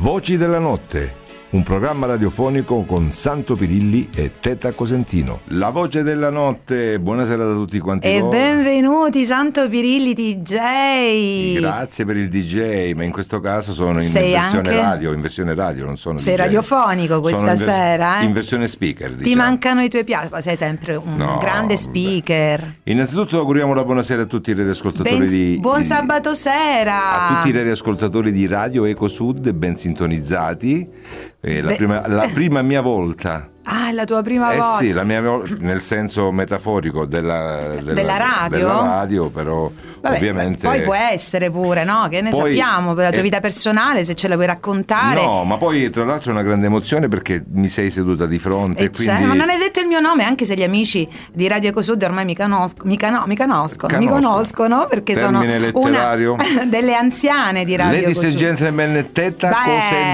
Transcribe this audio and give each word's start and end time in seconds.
Voci 0.00 0.36
della 0.36 0.60
notte, 0.60 1.12
un 1.50 1.62
programma 1.62 2.04
radiofonico 2.04 2.82
con 2.82 3.10
Santo 3.10 3.54
Pirilli 3.54 4.10
e 4.14 4.32
Teta 4.38 4.70
Cosentino. 4.74 5.40
La 5.46 5.70
voce 5.70 6.02
della 6.02 6.28
notte, 6.28 7.00
buonasera 7.00 7.42
da 7.42 7.54
tutti 7.54 7.78
quanti 7.78 8.06
E 8.06 8.20
voi. 8.20 8.28
benvenuti 8.28 9.24
Santo 9.24 9.66
Pirilli 9.66 10.12
DJ. 10.12 11.58
Grazie 11.58 12.04
per 12.04 12.18
il 12.18 12.28
DJ, 12.28 12.92
ma 12.92 13.04
in 13.04 13.12
questo 13.12 13.40
caso 13.40 13.72
sono 13.72 14.02
in 14.02 14.08
Sei 14.08 14.32
versione 14.32 14.68
anche- 14.68 14.80
radio, 14.80 15.12
in 15.14 15.22
versione 15.22 15.54
radio, 15.54 15.86
non 15.86 15.96
sono 15.96 16.18
Sei 16.18 16.34
DJ. 16.34 16.40
radiofonico 16.42 17.20
questa 17.22 17.40
in 17.40 17.46
vers- 17.46 17.64
sera, 17.64 18.20
eh? 18.20 18.24
In 18.24 18.32
versione 18.34 18.66
speaker, 18.68 19.10
Ti 19.12 19.16
diciamo. 19.24 19.42
mancano 19.42 19.80
i 19.82 19.88
tuoi 19.88 20.04
piatti, 20.04 20.28
ma 20.30 20.42
sei 20.42 20.56
sempre 20.58 20.96
un 20.96 21.16
No, 21.16 21.38
grande 21.40 21.78
speaker. 21.78 22.74
Innanzitutto 22.84 23.38
auguriamo 23.38 23.72
la 23.72 23.84
buonasera 23.84 24.20
a 24.20 24.26
tutti 24.26 24.50
i 24.50 24.54
radioascoltatori 24.54 25.16
Ben- 25.16 25.28
di 25.28 25.56
buon 25.58 25.80
di- 25.80 25.86
sabato 25.86 26.34
sera. 26.34 27.30
A 27.30 27.36
tutti 27.36 27.48
i 27.48 27.56
radioascoltatori 27.56 28.32
di 28.32 28.46
Radio 28.46 28.84
Eco 28.84 29.08
Sud, 29.08 29.50
ben 29.52 29.76
sintonizzati. 29.76 30.97
Eh, 31.40 31.62
la, 31.62 31.74
prima, 31.74 32.06
la 32.08 32.28
prima 32.32 32.62
mia 32.62 32.80
volta. 32.80 33.48
Ah, 33.70 33.88
è 33.88 33.92
la 33.92 34.04
tua 34.04 34.22
prima 34.22 34.52
Eh 34.52 34.56
volta. 34.56 34.76
sì, 34.78 34.92
la 34.92 35.04
mia 35.04 35.20
nel 35.58 35.80
senso 35.82 36.32
metaforico 36.32 37.04
della, 37.04 37.74
della- 37.74 37.92
Della 37.92 38.16
radio? 38.16 38.56
della 38.58 38.80
radio, 38.80 39.28
però 39.28 39.70
Vabbè, 40.00 40.16
ovviamente... 40.16 40.66
Poi 40.66 40.80
può 40.82 40.94
essere 40.94 41.50
pure, 41.50 41.84
no? 41.84 42.06
Che 42.08 42.20
ne 42.22 42.30
Poi- 42.30 42.56
sappiamo 42.56 42.94
per 42.94 43.04
la 43.04 43.10
tua 43.10 43.18
eh, 43.18 43.22
vita 43.22 43.40
personale, 43.40 44.04
se 44.04 44.14
ce 44.14 44.28
la 44.28 44.36
vuoi 44.36 44.46
raccontare. 44.46 45.22
No, 45.22 45.44
ma 45.44 45.56
poi 45.56 45.90
tra 45.90 46.04
l'altro 46.04 46.30
è 46.30 46.34
una 46.34 46.42
grande 46.42 46.66
emozione 46.66 47.08
perché 47.08 47.44
mi 47.52 47.68
sei 47.68 47.90
seduta 47.90 48.24
di 48.26 48.38
fronte. 48.38 48.82
E 48.82 48.84
e 48.86 48.90
quindi... 48.90 49.12
c'è, 49.12 49.24
ma 49.26 49.34
non 49.34 49.50
hai 49.50 49.58
detto 49.58 49.80
il 49.80 49.86
mio 49.86 50.00
nome, 50.00 50.24
anche 50.24 50.44
se 50.46 50.54
gli 50.54 50.62
amici 50.62 51.06
di 51.32 51.46
Radio 51.48 51.68
Ecosud 51.70 52.02
ormai 52.02 52.24
mi, 52.24 52.34
conosco- 52.36 52.84
mi, 52.86 52.96
cano- 52.96 53.24
mi 53.26 53.36
conoscono, 53.36 53.98
mi 53.98 54.06
Conoscono. 54.06 54.86
perché 54.88 55.14
sono 55.16 55.40
Termine 55.40 55.58
letterario. 55.58 56.32
una 56.34 56.64
delle 56.64 56.94
anziane 56.94 57.64
di 57.66 57.76
Radio 57.76 58.00
Ladies 58.00 58.16
and 58.18 58.24
Ecosud. 58.32 58.38
gentlemen, 58.38 59.08
Tetta 59.12 59.48
Beh, 59.48 59.54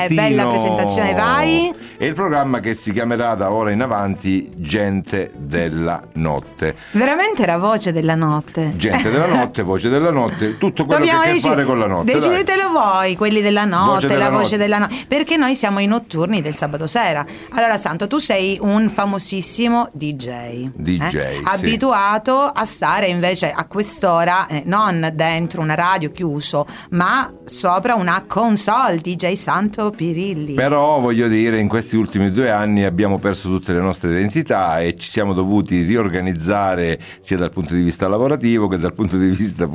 Cosentino. 0.08 0.20
bella 0.22 0.46
presentazione, 0.48 1.14
vai. 1.14 1.72
È 1.96 2.04
il 2.06 2.14
programma 2.14 2.58
che 2.60 2.74
si 2.74 2.90
chiamerà 2.92 3.34
da 3.36 3.43
ora 3.50 3.70
in 3.70 3.80
avanti 3.82 4.50
Gente 4.56 5.32
della 5.36 6.00
Notte. 6.14 6.76
Veramente 6.92 7.42
era 7.42 7.58
voce 7.58 7.92
della 7.92 8.14
notte. 8.14 8.72
Gente 8.76 9.10
della 9.10 9.26
notte, 9.26 9.62
voce 9.62 9.88
della 9.88 10.10
notte, 10.10 10.58
tutto 10.58 10.84
quello 10.84 11.00
Dobbiamo 11.00 11.22
che 11.22 11.28
ha 11.28 11.30
a 11.30 11.34
che 11.34 11.40
fare 11.40 11.64
con 11.64 11.78
la 11.78 11.86
notte. 11.86 12.10
dai. 12.12 12.20
Decidetelo 12.20 12.70
voi, 12.70 13.16
quelli 13.16 13.40
della 13.40 13.64
notte, 13.64 13.92
Voce 13.94 14.06
della 14.06 14.24
la 14.24 14.30
voce 14.30 14.42
notte. 14.42 14.56
della 14.56 14.78
notte. 14.78 14.94
Perché 15.08 15.36
noi 15.36 15.54
siamo 15.56 15.78
i 15.80 15.86
notturni 15.86 16.40
del 16.40 16.54
sabato 16.54 16.86
sera. 16.86 17.24
Allora, 17.50 17.76
Santo, 17.76 18.06
tu 18.06 18.18
sei 18.18 18.58
un 18.60 18.88
famosissimo 18.88 19.88
DJ. 19.92 20.70
DJ, 20.74 21.08
sì. 21.08 21.40
Abituato 21.44 22.40
a 22.42 22.64
stare 22.64 23.06
invece 23.06 23.50
a 23.50 23.64
quest'ora, 23.66 24.46
eh, 24.46 24.62
non 24.66 25.10
dentro 25.14 25.60
una 25.60 25.74
radio 25.74 26.10
chiuso, 26.12 26.66
ma 26.90 27.32
sopra 27.44 27.94
una 27.94 28.24
console 28.26 28.98
DJ 28.98 29.32
Santo 29.34 29.90
Pirilli. 29.90 30.54
Però 30.54 31.00
voglio 31.00 31.28
dire, 31.28 31.58
in 31.58 31.68
questi 31.68 31.96
ultimi 31.96 32.30
due 32.30 32.50
anni 32.50 32.84
abbiamo 32.84 33.18
perso 33.18 33.33
tutte 33.42 33.72
le 33.72 33.80
nostre 33.80 34.10
identità 34.10 34.80
e 34.80 34.96
ci 34.96 35.10
siamo 35.10 35.32
dovuti 35.32 35.82
riorganizzare 35.82 36.98
sia 37.20 37.36
dal 37.36 37.50
punto 37.50 37.74
di 37.74 37.82
vista 37.82 38.08
lavorativo 38.08 38.68
che 38.68 38.78
dal 38.78 38.92
punto 38.94 39.16
di 39.16 39.28
vista 39.28 39.68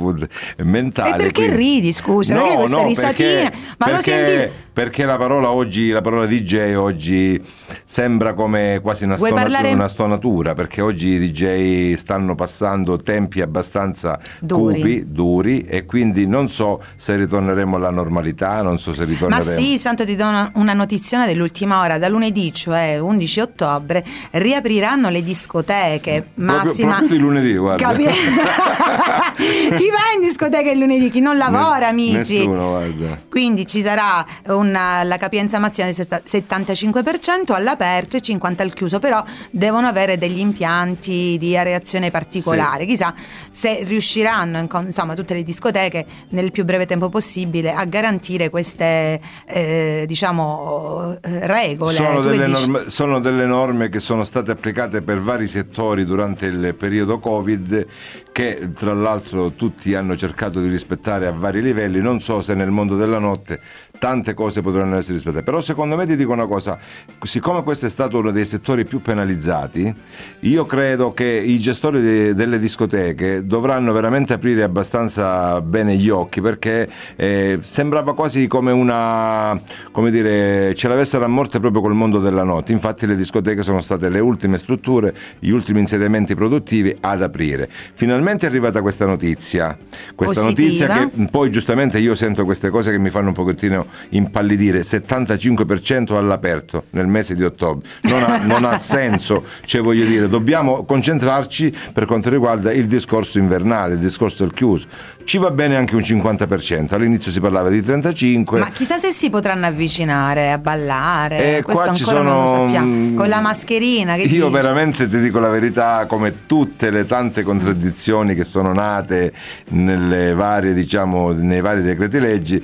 mentale. 0.64 1.14
E 1.14 1.16
perché 1.16 1.44
quindi- 1.46 1.56
ridi, 1.56 1.92
scusa? 1.92 2.34
Perché 2.34 2.54
questa 2.56 2.82
risatina? 2.82 3.52
Ma 3.78 3.86
lo 3.86 3.92
perché, 3.92 4.02
senti- 4.26 4.52
perché 4.72 5.04
la 5.04 5.16
parola 5.16 5.50
oggi, 5.50 5.90
la 5.90 6.00
parola 6.00 6.26
DJ 6.26 6.74
oggi 6.74 7.42
sembra 7.84 8.34
come 8.34 8.78
quasi 8.82 9.04
una, 9.04 9.16
stonatura, 9.16 9.42
parlare- 9.42 9.72
una 9.72 9.88
stonatura, 9.88 10.54
perché 10.54 10.80
oggi 10.80 11.08
i 11.08 11.18
DJ 11.30 11.94
stanno 11.94 12.34
passando 12.34 12.96
tempi 12.96 13.40
abbastanza 13.40 14.18
Duri. 14.40 14.76
cupi, 14.76 15.04
duri, 15.08 15.64
e 15.66 15.84
quindi 15.86 16.26
non 16.26 16.48
so 16.48 16.82
se 16.96 17.16
ritorneremo 17.16 17.76
alla 17.76 17.90
normalità, 17.90 18.62
non 18.62 18.78
so 18.78 18.92
se 18.92 19.04
Ma 19.04 19.10
ritorneremo... 19.10 19.50
sì, 19.50 19.76
Santo 19.78 20.04
ti 20.04 20.16
do 20.16 20.24
una, 20.26 20.50
una 20.54 20.72
notiziona 20.72 21.26
dell'ultima 21.26 21.80
ora, 21.80 21.98
da 21.98 22.08
lunedì, 22.08 22.52
cioè 22.54 22.98
11 22.98 23.39
ottobre, 23.40 24.04
riapriranno 24.32 25.08
le 25.08 25.22
discoteche. 25.22 26.28
Massima. 26.34 26.96
proprio 26.96 27.16
di 27.16 27.18
lunedì, 27.18 27.56
guarda. 27.56 27.86
Capi- 27.88 28.04
chi 29.76 29.90
va 29.90 30.12
in 30.14 30.20
discoteca 30.20 30.70
il 30.70 30.78
lunedì? 30.78 31.10
Chi 31.10 31.20
non 31.20 31.36
lavora, 31.36 31.88
amici? 31.88 32.38
Nessuno, 32.38 32.68
guarda. 32.70 33.18
Quindi 33.28 33.66
ci 33.66 33.82
sarà 33.82 34.24
una- 34.48 35.02
la 35.04 35.16
capienza 35.16 35.58
massima 35.58 35.86
del 35.86 35.94
sesta- 35.94 36.22
75% 36.24 37.52
all'aperto 37.52 38.16
e 38.16 38.20
50% 38.20 38.60
al 38.62 38.72
chiuso, 38.74 38.98
però 38.98 39.22
devono 39.50 39.86
avere 39.86 40.18
degli 40.18 40.38
impianti 40.38 41.36
di 41.38 41.56
areazione 41.56 42.10
particolare. 42.10 42.84
Chissà 42.84 43.14
se 43.50 43.82
riusciranno, 43.84 44.66
insomma, 44.84 45.14
tutte 45.14 45.34
le 45.34 45.42
discoteche 45.42 46.06
nel 46.30 46.50
più 46.50 46.64
breve 46.64 46.86
tempo 46.86 47.08
possibile 47.08 47.72
a 47.72 47.84
garantire 47.84 48.50
queste, 48.50 49.20
eh, 49.46 50.04
diciamo, 50.06 51.16
eh, 51.22 51.46
regole. 51.46 51.94
Sono 51.94 52.20
delle, 52.20 52.46
norme, 52.46 52.82
sono 52.88 53.20
delle 53.20 53.29
norme 53.46 53.88
che 53.88 54.00
sono 54.00 54.24
state 54.24 54.50
applicate 54.50 55.02
per 55.02 55.20
vari 55.20 55.46
settori 55.46 56.04
durante 56.04 56.46
il 56.46 56.74
periodo 56.74 57.18
Covid 57.18 57.86
che 58.32 58.70
tra 58.74 58.94
l'altro 58.94 59.52
tutti 59.52 59.94
hanno 59.94 60.16
cercato 60.16 60.60
di 60.60 60.68
rispettare 60.68 61.26
a 61.26 61.32
vari 61.32 61.62
livelli, 61.62 62.00
non 62.00 62.20
so 62.20 62.40
se 62.40 62.54
nel 62.54 62.70
mondo 62.70 62.96
della 62.96 63.18
notte 63.18 63.60
tante 64.00 64.32
cose 64.32 64.62
potranno 64.62 64.96
essere 64.96 65.14
rispettate, 65.14 65.44
però 65.44 65.60
secondo 65.60 65.94
me 65.94 66.06
ti 66.06 66.16
dico 66.16 66.32
una 66.32 66.46
cosa, 66.46 66.78
siccome 67.22 67.62
questo 67.62 67.84
è 67.84 67.88
stato 67.90 68.18
uno 68.18 68.30
dei 68.30 68.46
settori 68.46 68.86
più 68.86 69.02
penalizzati, 69.02 69.94
io 70.40 70.64
credo 70.64 71.12
che 71.12 71.26
i 71.26 71.60
gestori 71.60 72.00
de- 72.00 72.34
delle 72.34 72.58
discoteche 72.58 73.44
dovranno 73.44 73.92
veramente 73.92 74.32
aprire 74.32 74.62
abbastanza 74.62 75.60
bene 75.60 75.96
gli 75.96 76.08
occhi 76.08 76.40
perché 76.40 76.88
eh, 77.14 77.58
sembrava 77.60 78.14
quasi 78.14 78.46
come 78.46 78.72
una, 78.72 79.60
come 79.92 80.10
dire, 80.10 80.74
ce 80.74 80.88
l'avessero 80.88 81.26
a 81.26 81.28
morte 81.28 81.60
proprio 81.60 81.82
col 81.82 81.94
mondo 81.94 82.20
della 82.20 82.42
notte, 82.42 82.72
infatti 82.72 83.06
le 83.06 83.16
discoteche 83.16 83.62
sono 83.62 83.82
state 83.82 84.08
le 84.08 84.20
ultime 84.20 84.56
strutture, 84.56 85.14
gli 85.38 85.50
ultimi 85.50 85.80
insediamenti 85.80 86.34
produttivi 86.34 86.96
ad 87.00 87.22
aprire. 87.22 87.68
Finalmente 87.92 88.46
è 88.46 88.48
arrivata 88.48 88.80
questa 88.80 89.04
notizia, 89.04 89.76
questa 90.14 90.40
Positiva. 90.40 90.94
notizia 90.94 91.10
che 91.10 91.28
poi 91.30 91.50
giustamente 91.50 91.98
io 91.98 92.14
sento 92.14 92.46
queste 92.46 92.70
cose 92.70 92.90
che 92.90 92.98
mi 92.98 93.10
fanno 93.10 93.28
un 93.28 93.34
pochettino 93.34 93.88
impallidire, 94.10 94.80
75% 94.80 96.14
all'aperto 96.14 96.84
nel 96.90 97.06
mese 97.06 97.34
di 97.34 97.44
ottobre, 97.44 97.88
non 98.02 98.22
ha, 98.22 98.44
non 98.44 98.64
ha 98.64 98.78
senso, 98.78 99.44
cioè 99.64 99.80
voglio 99.80 100.04
dire, 100.04 100.28
dobbiamo 100.28 100.84
concentrarci 100.84 101.72
per 101.92 102.06
quanto 102.06 102.30
riguarda 102.30 102.72
il 102.72 102.86
discorso 102.86 103.38
invernale, 103.38 103.94
il 103.94 104.00
discorso 104.00 104.44
del 104.44 104.52
chiuso, 104.52 104.86
ci 105.30 105.38
va 105.38 105.52
bene 105.52 105.76
anche 105.76 105.94
un 105.94 106.00
50%, 106.00 106.92
all'inizio 106.92 107.30
si 107.30 107.38
parlava 107.38 107.68
di 107.68 107.78
35%. 107.82 108.58
Ma 108.58 108.70
chissà 108.70 108.98
se 108.98 109.12
si 109.12 109.30
potranno 109.30 109.64
avvicinare 109.64 110.50
a 110.50 110.58
ballare. 110.58 111.58
Eh, 111.58 111.62
Questo 111.62 111.84
qua 111.84 111.92
ci 111.94 112.02
ancora 112.02 112.22
non 112.24 112.40
lo 112.40 112.46
sono, 112.48 112.64
sappiamo. 112.64 112.86
mm, 112.86 113.16
Con 113.16 113.28
la 113.28 113.38
mascherina. 113.40 114.16
Che 114.16 114.22
Io 114.22 114.28
dici? 114.28 114.50
veramente 114.50 115.08
ti 115.08 115.20
dico 115.20 115.38
la 115.38 115.48
verità, 115.48 116.06
come 116.08 116.46
tutte 116.46 116.90
le 116.90 117.06
tante 117.06 117.44
contraddizioni 117.44 118.34
che 118.34 118.42
sono 118.42 118.72
nate 118.72 119.32
nelle 119.68 120.34
varie, 120.34 120.74
diciamo, 120.74 121.30
nei 121.30 121.60
vari 121.60 121.82
decreti 121.82 122.18
leggi, 122.18 122.60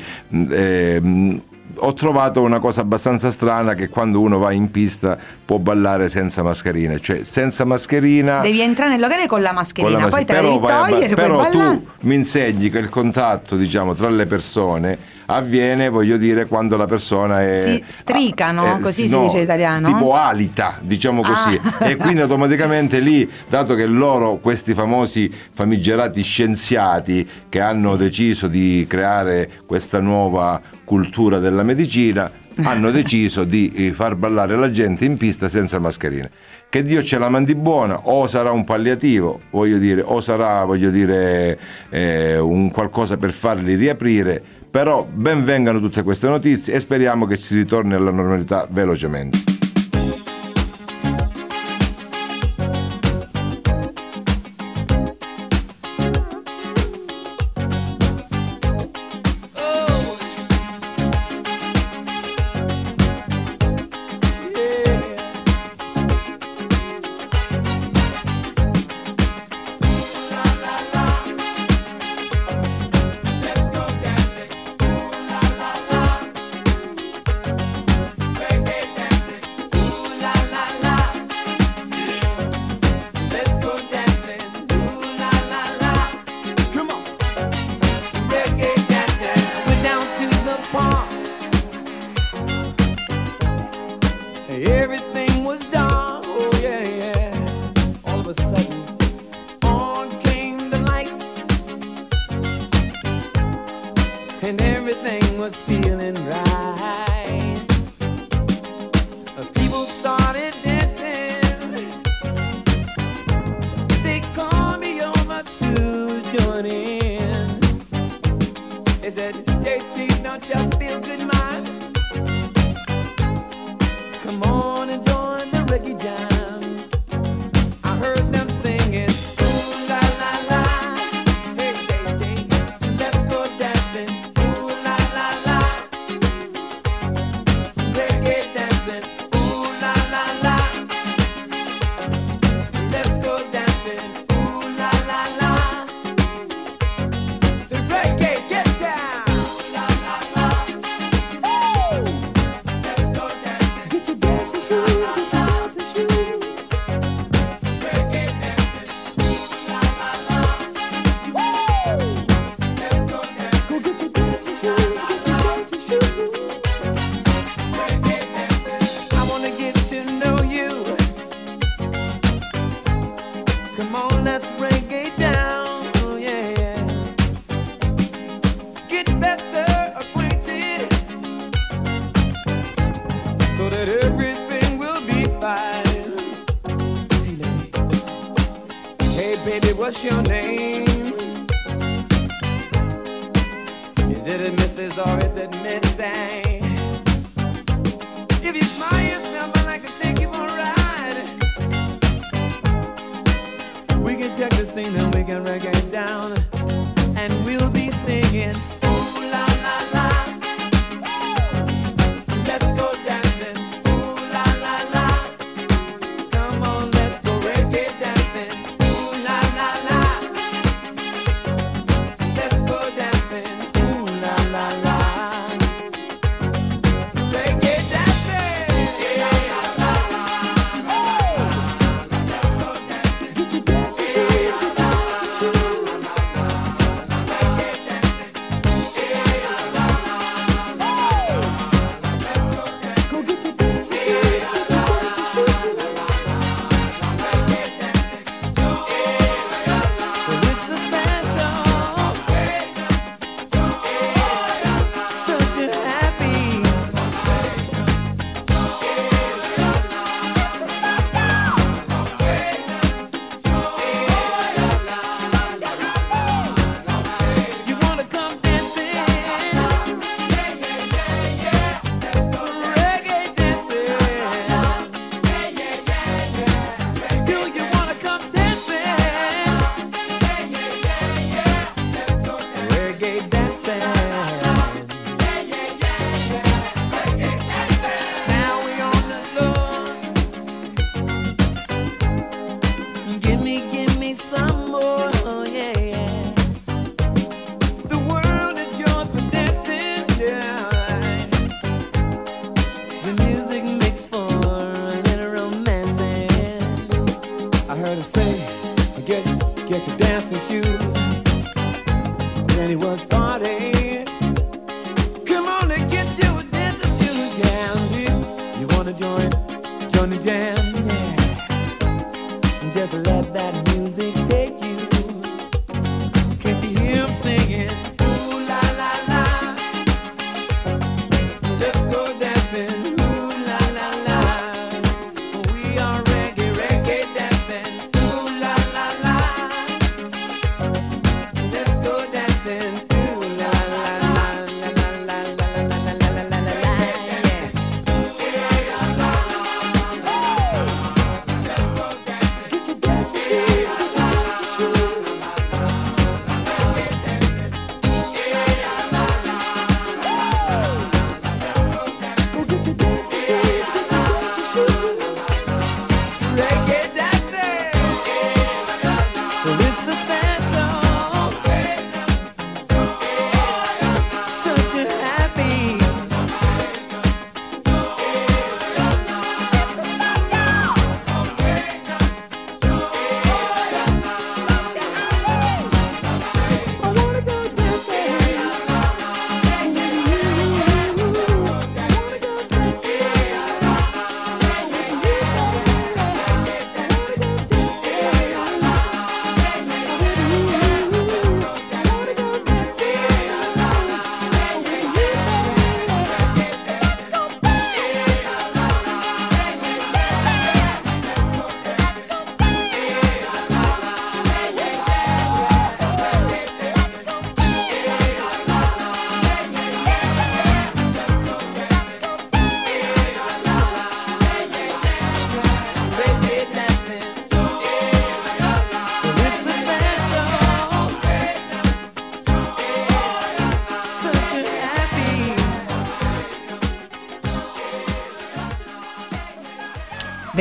eh, 0.51 1.01
ho 1.79 1.93
trovato 1.93 2.43
una 2.43 2.59
cosa 2.59 2.81
abbastanza 2.81 3.31
strana 3.31 3.75
che 3.75 3.89
quando 3.89 4.21
uno 4.21 4.39
va 4.39 4.53
in 4.53 4.71
pista 4.71 5.19
può 5.45 5.59
ballare 5.59 6.09
senza 6.09 6.43
mascherina, 6.43 6.99
cioè 6.99 7.23
senza 7.25 7.65
mascherina 7.65 8.41
Devi 8.41 8.61
entrare 8.61 8.91
nel 8.91 9.01
locale 9.01 9.27
con 9.27 9.41
la 9.41 9.49
con 9.49 9.57
mascherina, 9.57 9.99
la 9.99 10.09
poi 10.09 10.25
te 10.25 10.33
la 10.33 10.41
devi 10.41 10.55
a 10.55 10.59
togliere, 10.59 11.15
puoi 11.15 11.15
però 11.15 11.37
ballare. 11.37 11.51
tu 11.53 11.87
mi 12.01 12.15
insegni 12.15 12.71
che 12.71 12.79
il 12.79 12.89
contatto 12.89 13.57
diciamo 13.57 13.95
tra 13.95 14.09
le 14.09 14.27
persone 14.27 14.99
avviene 15.27 15.89
voglio 15.89 16.17
dire 16.17 16.47
quando 16.47 16.77
la 16.77 16.87
persona 16.87 17.43
è 17.43 17.57
Si 17.57 17.85
stricano, 17.87 18.77
eh, 18.77 18.81
così 18.81 19.03
sì, 19.03 19.09
si 19.09 19.15
no, 19.15 19.23
dice 19.23 19.37
in 19.39 19.43
italiano? 19.45 19.87
tipo 19.89 20.15
alita 20.15 20.79
diciamo 20.81 21.23
così 21.23 21.59
Ah. 21.79 21.87
e 21.89 21.97
quindi 21.97 22.21
automaticamente 22.21 22.99
lì 23.01 23.29
dato 23.49 23.75
che 23.75 23.87
loro 23.87 24.39
questi 24.39 24.75
famosi 24.75 25.31
famigerati 25.53 26.23
scienziati 26.23 27.29
che 27.49 27.61
hanno 27.61 27.97
deciso 27.97 28.47
di 28.49 28.85
creare 28.89 29.51
questa 29.67 30.01
nuova 30.01 30.61
cultura 30.85 31.39
della 31.39 31.63
medicina 31.63 32.31
hanno 32.63 32.91
deciso 32.91 33.45
di 33.45 33.71
eh, 33.75 33.93
far 33.93 34.15
ballare 34.15 34.57
la 34.57 34.71
gente 34.71 35.05
in 35.05 35.19
pista 35.19 35.47
senza 35.51 35.79
mascherine. 35.79 36.31
Che 36.71 36.83
Dio 36.83 37.03
ce 37.03 37.19
la 37.19 37.29
mandi 37.29 37.55
buona, 37.55 38.01
o 38.09 38.27
sarà 38.29 38.51
un 38.51 38.65
palliativo, 38.65 39.41
voglio 39.51 39.77
dire, 39.77 40.01
o 40.03 40.23
sarà, 40.23 40.65
voglio 40.65 40.89
dire, 40.91 41.59
eh, 41.91 42.39
un 42.39 42.71
qualcosa 42.71 43.19
per 43.19 43.33
farli 43.33 43.75
riaprire, 43.75 44.43
però 44.77 45.09
ben 45.11 45.43
vengano 45.43 45.81
tutte 45.81 46.03
queste 46.03 46.29
notizie 46.29 46.75
e 46.75 46.81
speriamo 46.81 47.25
che 47.25 47.37
si 47.37 47.57
ritorni 47.57 47.95
alla 47.95 48.11
normalità 48.11 48.69
velocemente. 48.69 49.56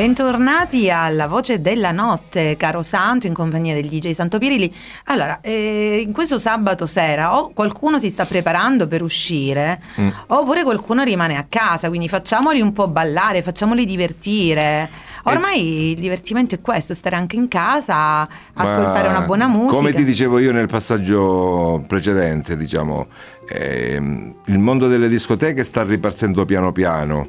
Bentornati 0.06 0.88
alla 0.88 1.26
Voce 1.26 1.60
della 1.60 1.90
Notte, 1.90 2.56
caro 2.56 2.84
Santo, 2.84 3.26
in 3.26 3.34
compagnia 3.34 3.74
del 3.74 3.88
DJ 3.88 4.12
Santo 4.12 4.38
Pirilli. 4.38 4.72
Allora, 5.06 5.40
eh, 5.40 6.00
in 6.00 6.12
questo 6.12 6.38
sabato 6.38 6.86
sera 6.86 7.36
o 7.36 7.50
qualcuno 7.52 7.98
si 7.98 8.08
sta 8.08 8.24
preparando 8.24 8.86
per 8.86 9.02
uscire, 9.02 9.82
mm. 10.00 10.08
oppure 10.28 10.62
qualcuno 10.62 11.02
rimane 11.02 11.36
a 11.36 11.46
casa, 11.48 11.88
quindi 11.88 12.08
facciamoli 12.08 12.60
un 12.60 12.72
po' 12.72 12.86
ballare, 12.86 13.42
facciamoli 13.42 13.84
divertire. 13.84 14.88
Ormai 15.24 15.58
e... 15.58 15.90
il 15.90 15.98
divertimento 15.98 16.54
è 16.54 16.60
questo, 16.60 16.94
stare 16.94 17.16
anche 17.16 17.34
in 17.34 17.48
casa, 17.48 18.28
ascoltare 18.54 19.08
una 19.08 19.22
buona 19.22 19.48
musica. 19.48 19.74
Come 19.74 19.92
ti 19.92 20.04
dicevo 20.04 20.38
io 20.38 20.52
nel 20.52 20.68
passaggio 20.68 21.82
precedente, 21.84 22.56
diciamo, 22.56 23.08
eh, 23.48 23.94
il 23.96 24.58
mondo 24.60 24.86
delle 24.86 25.08
discoteche 25.08 25.64
sta 25.64 25.82
ripartendo 25.82 26.44
piano 26.44 26.70
piano 26.70 27.28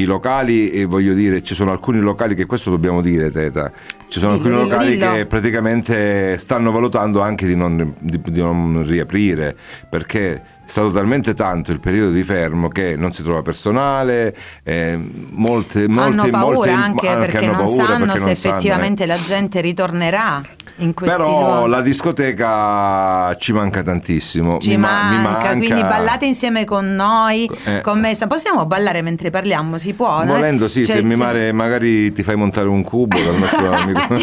i 0.00 0.04
locali, 0.04 0.70
e 0.70 0.84
voglio 0.84 1.14
dire, 1.14 1.42
ci 1.42 1.54
sono 1.54 1.70
alcuni 1.70 2.00
locali 2.00 2.34
che 2.34 2.46
questo 2.46 2.70
dobbiamo 2.70 3.00
dire, 3.00 3.30
Teta. 3.30 3.70
Ci 4.08 4.18
sono 4.18 4.36
dillo, 4.36 4.48
alcuni 4.48 4.70
locali 4.70 4.90
dillo. 4.92 5.12
che 5.12 5.26
praticamente 5.26 6.38
stanno 6.38 6.72
valutando 6.72 7.20
anche 7.20 7.46
di 7.46 7.54
non, 7.54 7.94
di, 7.98 8.20
di 8.20 8.40
non 8.40 8.82
riaprire 8.84 9.56
perché 9.88 10.34
è 10.34 10.42
stato 10.72 10.90
talmente 10.90 11.34
tanto 11.34 11.72
il 11.72 11.80
periodo 11.80 12.12
di 12.12 12.22
fermo 12.22 12.68
che 12.68 12.94
non 12.96 13.12
si 13.12 13.24
trova 13.24 13.42
personale, 13.42 14.36
eh, 14.62 14.96
molte, 15.30 15.88
molte, 15.88 16.20
hanno 16.20 16.30
paura 16.30 16.54
molte, 16.54 16.70
anche, 16.70 17.08
anche 17.08 17.26
perché 17.26 17.46
non 17.46 17.56
paura 17.56 17.86
sanno 17.86 18.04
perché 18.04 18.18
se 18.18 18.24
non 18.24 18.30
effettivamente 18.30 19.06
sanno, 19.06 19.14
eh. 19.14 19.20
la 19.20 19.24
gente 19.26 19.60
ritornerà. 19.60 20.42
Però 20.94 21.28
luoghi. 21.28 21.70
la 21.70 21.80
discoteca 21.82 23.34
ci 23.36 23.52
manca 23.52 23.82
tantissimo. 23.82 24.58
Ci 24.58 24.70
mi 24.70 24.76
manca, 24.78 25.16
mi 25.16 25.22
manca, 25.22 25.48
quindi 25.56 25.80
ballate 25.82 26.26
insieme 26.26 26.64
con 26.64 26.92
noi, 26.94 27.48
Eh. 27.64 27.80
con 27.82 27.98
me. 28.00 28.16
Possiamo 28.28 28.66
ballare 28.66 29.02
mentre 29.02 29.30
parliamo? 29.30 29.76
Si 29.78 29.92
può? 29.92 30.24
no? 30.24 30.34
Volendo 30.34 30.68
sì, 30.68 30.84
Cioè, 30.84 30.96
se 30.96 31.02
mi 31.02 31.14
cioè- 31.16 31.24
mare- 31.26 31.52
magari 31.52 32.12
ti 32.12 32.22
fai 32.22 32.36
montare 32.36 32.68
un 32.68 32.82
cubo 32.82 33.18
dal 33.18 33.36
nostro 33.38 33.70
amico. 33.72 34.14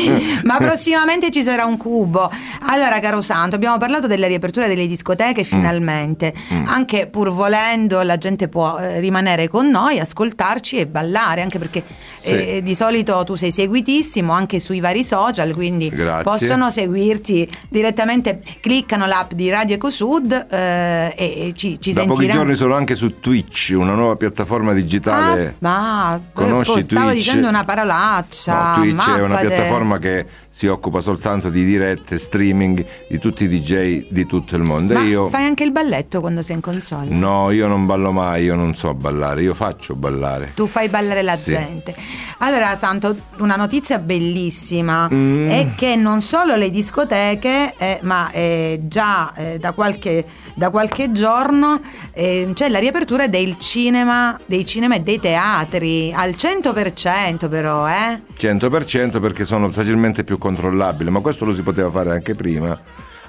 Ma 0.43 0.57
prossimamente 0.57 1.29
ci 1.31 1.43
sarà 1.43 1.65
un 1.65 1.77
cubo. 1.77 2.29
Allora, 2.67 2.99
caro 2.99 3.21
Santo, 3.21 3.55
abbiamo 3.55 3.77
parlato 3.77 4.07
della 4.07 4.27
riapertura 4.27 4.67
delle 4.67 4.85
Mm. 4.85 4.89
discoteche 4.89 5.43
finalmente. 5.43 6.33
Anche 6.65 7.07
pur 7.07 7.31
volendo, 7.31 8.01
la 8.01 8.17
gente 8.17 8.47
può 8.47 8.77
eh, 8.77 8.99
rimanere 8.99 9.47
con 9.47 9.69
noi, 9.69 9.99
ascoltarci 9.99 10.77
e 10.77 10.87
ballare, 10.87 11.41
anche 11.41 11.57
perché 11.59 11.83
Sì. 12.19 12.29
eh, 12.57 12.61
di 12.63 12.75
solito 12.75 13.23
tu 13.25 13.35
sei 13.35 13.51
seguitissimo 13.51 14.31
anche 14.33 14.59
sui 14.59 14.79
vari 14.79 15.03
social, 15.03 15.53
quindi 15.53 15.89
Grazie. 15.89 16.23
Possono 16.47 16.69
seguirti 16.69 17.49
direttamente, 17.69 18.41
cliccano 18.59 19.05
l'app 19.05 19.33
di 19.33 19.49
Radio 19.49 19.75
Ecosud 19.75 20.47
eh, 20.49 21.13
e, 21.17 21.53
ci, 21.55 21.79
ci 21.79 21.93
da 21.93 22.01
pochi 22.01 22.13
sentiranno. 22.13 22.39
giorni 22.41 22.55
sono 22.55 22.75
anche 22.75 22.95
su 22.95 23.19
Twitch, 23.19 23.73
una 23.75 23.93
nuova 23.93 24.15
piattaforma 24.15 24.73
digitale. 24.73 25.47
Ah, 25.47 25.59
ma 25.59 26.21
Conosci 26.33 26.81
stavo 26.81 27.09
Twitch? 27.09 27.15
dicendo 27.15 27.47
una 27.47 27.63
parolaccia. 27.63 28.75
No, 28.75 28.81
Twitch 28.81 29.09
è 29.09 29.21
una 29.21 29.37
piattaforma 29.37 29.97
che 29.97 30.25
si 30.57 30.65
occupa 30.65 31.01
soltanto 31.01 31.51
di 31.51 31.63
dirette, 31.63 32.17
streaming 32.17 32.83
di 33.07 33.19
tutti 33.19 33.43
i 33.43 33.47
DJ 33.47 34.07
di 34.09 34.25
tutto 34.25 34.55
il 34.55 34.63
mondo. 34.63 34.95
Ma 34.95 35.03
e 35.03 35.05
io 35.09 35.27
fai 35.29 35.45
anche 35.45 35.63
il 35.63 35.71
balletto 35.71 36.19
quando 36.19 36.41
sei 36.41 36.55
in 36.55 36.61
console? 36.61 37.11
No, 37.13 37.51
io 37.51 37.67
non 37.67 37.85
ballo 37.85 38.11
mai, 38.11 38.45
io 38.45 38.55
non 38.55 38.73
so 38.73 38.95
ballare, 38.95 39.43
io 39.43 39.53
faccio 39.53 39.95
ballare. 39.95 40.53
Tu 40.55 40.65
fai 40.65 40.89
ballare 40.89 41.21
la 41.21 41.35
Sì. 41.35 41.51
gente. 41.51 41.93
Allora, 42.39 42.75
Santo, 42.75 43.15
una 43.37 43.55
notizia 43.55 43.99
bellissima 43.99 45.07
Mm. 45.13 45.47
è 45.47 45.67
che 45.75 45.95
non 45.95 46.21
solo 46.21 46.55
le 46.55 46.71
discoteche, 46.71 47.75
eh, 47.77 47.99
ma 48.01 48.31
eh, 48.31 48.79
già 48.85 49.31
eh, 49.35 49.59
da, 49.59 49.73
qualche, 49.73 50.25
da 50.55 50.71
qualche 50.71 51.11
giorno 51.11 51.79
eh, 52.13 52.49
c'è 52.55 52.69
la 52.69 52.79
riapertura 52.79 53.27
del 53.27 53.57
cinema, 53.57 54.35
dei 54.47 54.65
cinema 54.65 54.95
e 54.95 55.01
dei 55.01 55.19
teatri 55.19 56.11
al 56.11 56.31
100% 56.31 57.47
però, 57.47 57.87
eh? 57.87 58.21
100% 58.39 59.19
perché 59.19 59.45
sono 59.45 59.71
facilmente 59.71 60.23
più 60.23 60.37
controllabili, 60.47 61.09
ma 61.09 61.19
questo 61.19 61.45
lo 61.45 61.53
si 61.53 61.61
poteva 61.61 61.89
fare 61.91 62.11
anche 62.11 62.33
prima. 62.35 62.79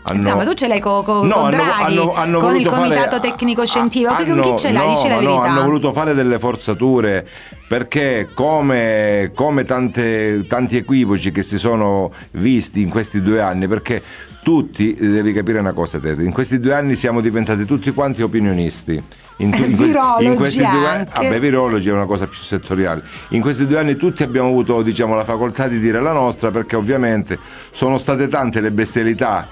Hanno- 0.03 0.23
Insomma, 0.23 0.45
tu 0.45 0.55
ce 0.55 0.69
l'hai 0.69 0.81
co- 0.81 1.03
co- 1.03 1.25
No, 1.25 1.35
con 1.41 1.51
Draghi, 1.51 1.99
hanno- 1.99 2.15
hanno 2.15 2.39
con 2.39 2.57
il 2.57 2.67
comitato 2.67 3.17
fare- 3.17 3.21
tecnico 3.29 3.67
scientifico. 3.67 4.15
Con 4.15 4.31
hanno- 4.31 4.43
chi 4.43 4.57
ce 4.57 4.73
l'hai? 4.73 4.87
no, 4.87 4.93
Dici 4.95 5.09
la 5.09 5.15
no, 5.17 5.21
verità. 5.21 5.43
hanno 5.43 5.63
voluto 5.65 5.93
fare 5.93 6.15
delle 6.15 6.39
forzature 6.39 7.29
perché 7.69 8.29
come, 8.33 9.33
come 9.35 9.65
tante- 9.65 10.47
tanti 10.49 10.77
equivoci 10.79 11.31
che 11.33 11.43
si 11.43 11.59
sono 11.59 12.11
visti 12.33 12.81
in 12.81 12.89
questi 12.89 13.21
due 13.21 13.43
anni, 13.43 13.67
perché 13.69 14.03
tutti, 14.43 14.95
devi 14.95 15.33
capire 15.35 15.59
una 15.59 15.73
cosa 15.73 15.99
Tete, 15.99 16.23
in 16.23 16.33
questi 16.33 16.59
due 16.61 16.73
anni 16.73 16.95
siamo 16.95 17.21
diventati 17.21 17.65
tutti 17.67 17.91
quanti 17.93 18.23
opinionisti. 18.23 19.03
In, 19.41 19.51
tu- 19.51 19.63
in 19.63 19.77
in 20.21 20.35
questi 20.35 20.59
due 20.59 20.87
anni, 20.87 21.07
vabbè, 21.15 21.39
virologi 21.39 21.89
è 21.89 21.93
una 21.93 22.07
cosa 22.07 22.27
più 22.27 22.41
settoriale. 22.41 23.03
In 23.31 23.41
questi 23.41 23.67
due 23.67 23.79
anni 23.79 23.97
tutti 23.97 24.23
abbiamo 24.25 24.49
avuto 24.49 24.83
diciamo, 24.83 25.15
la 25.15 25.25
facoltà 25.25 25.69
di 25.69 25.79
dire 25.79 26.01
la 26.01 26.13
nostra 26.13 26.51
perché 26.51 26.75
ovviamente 26.75 27.39
sono 27.71 27.99
state 27.99 28.27
tante 28.27 28.61
le 28.61 28.73
bestialità 28.73 29.47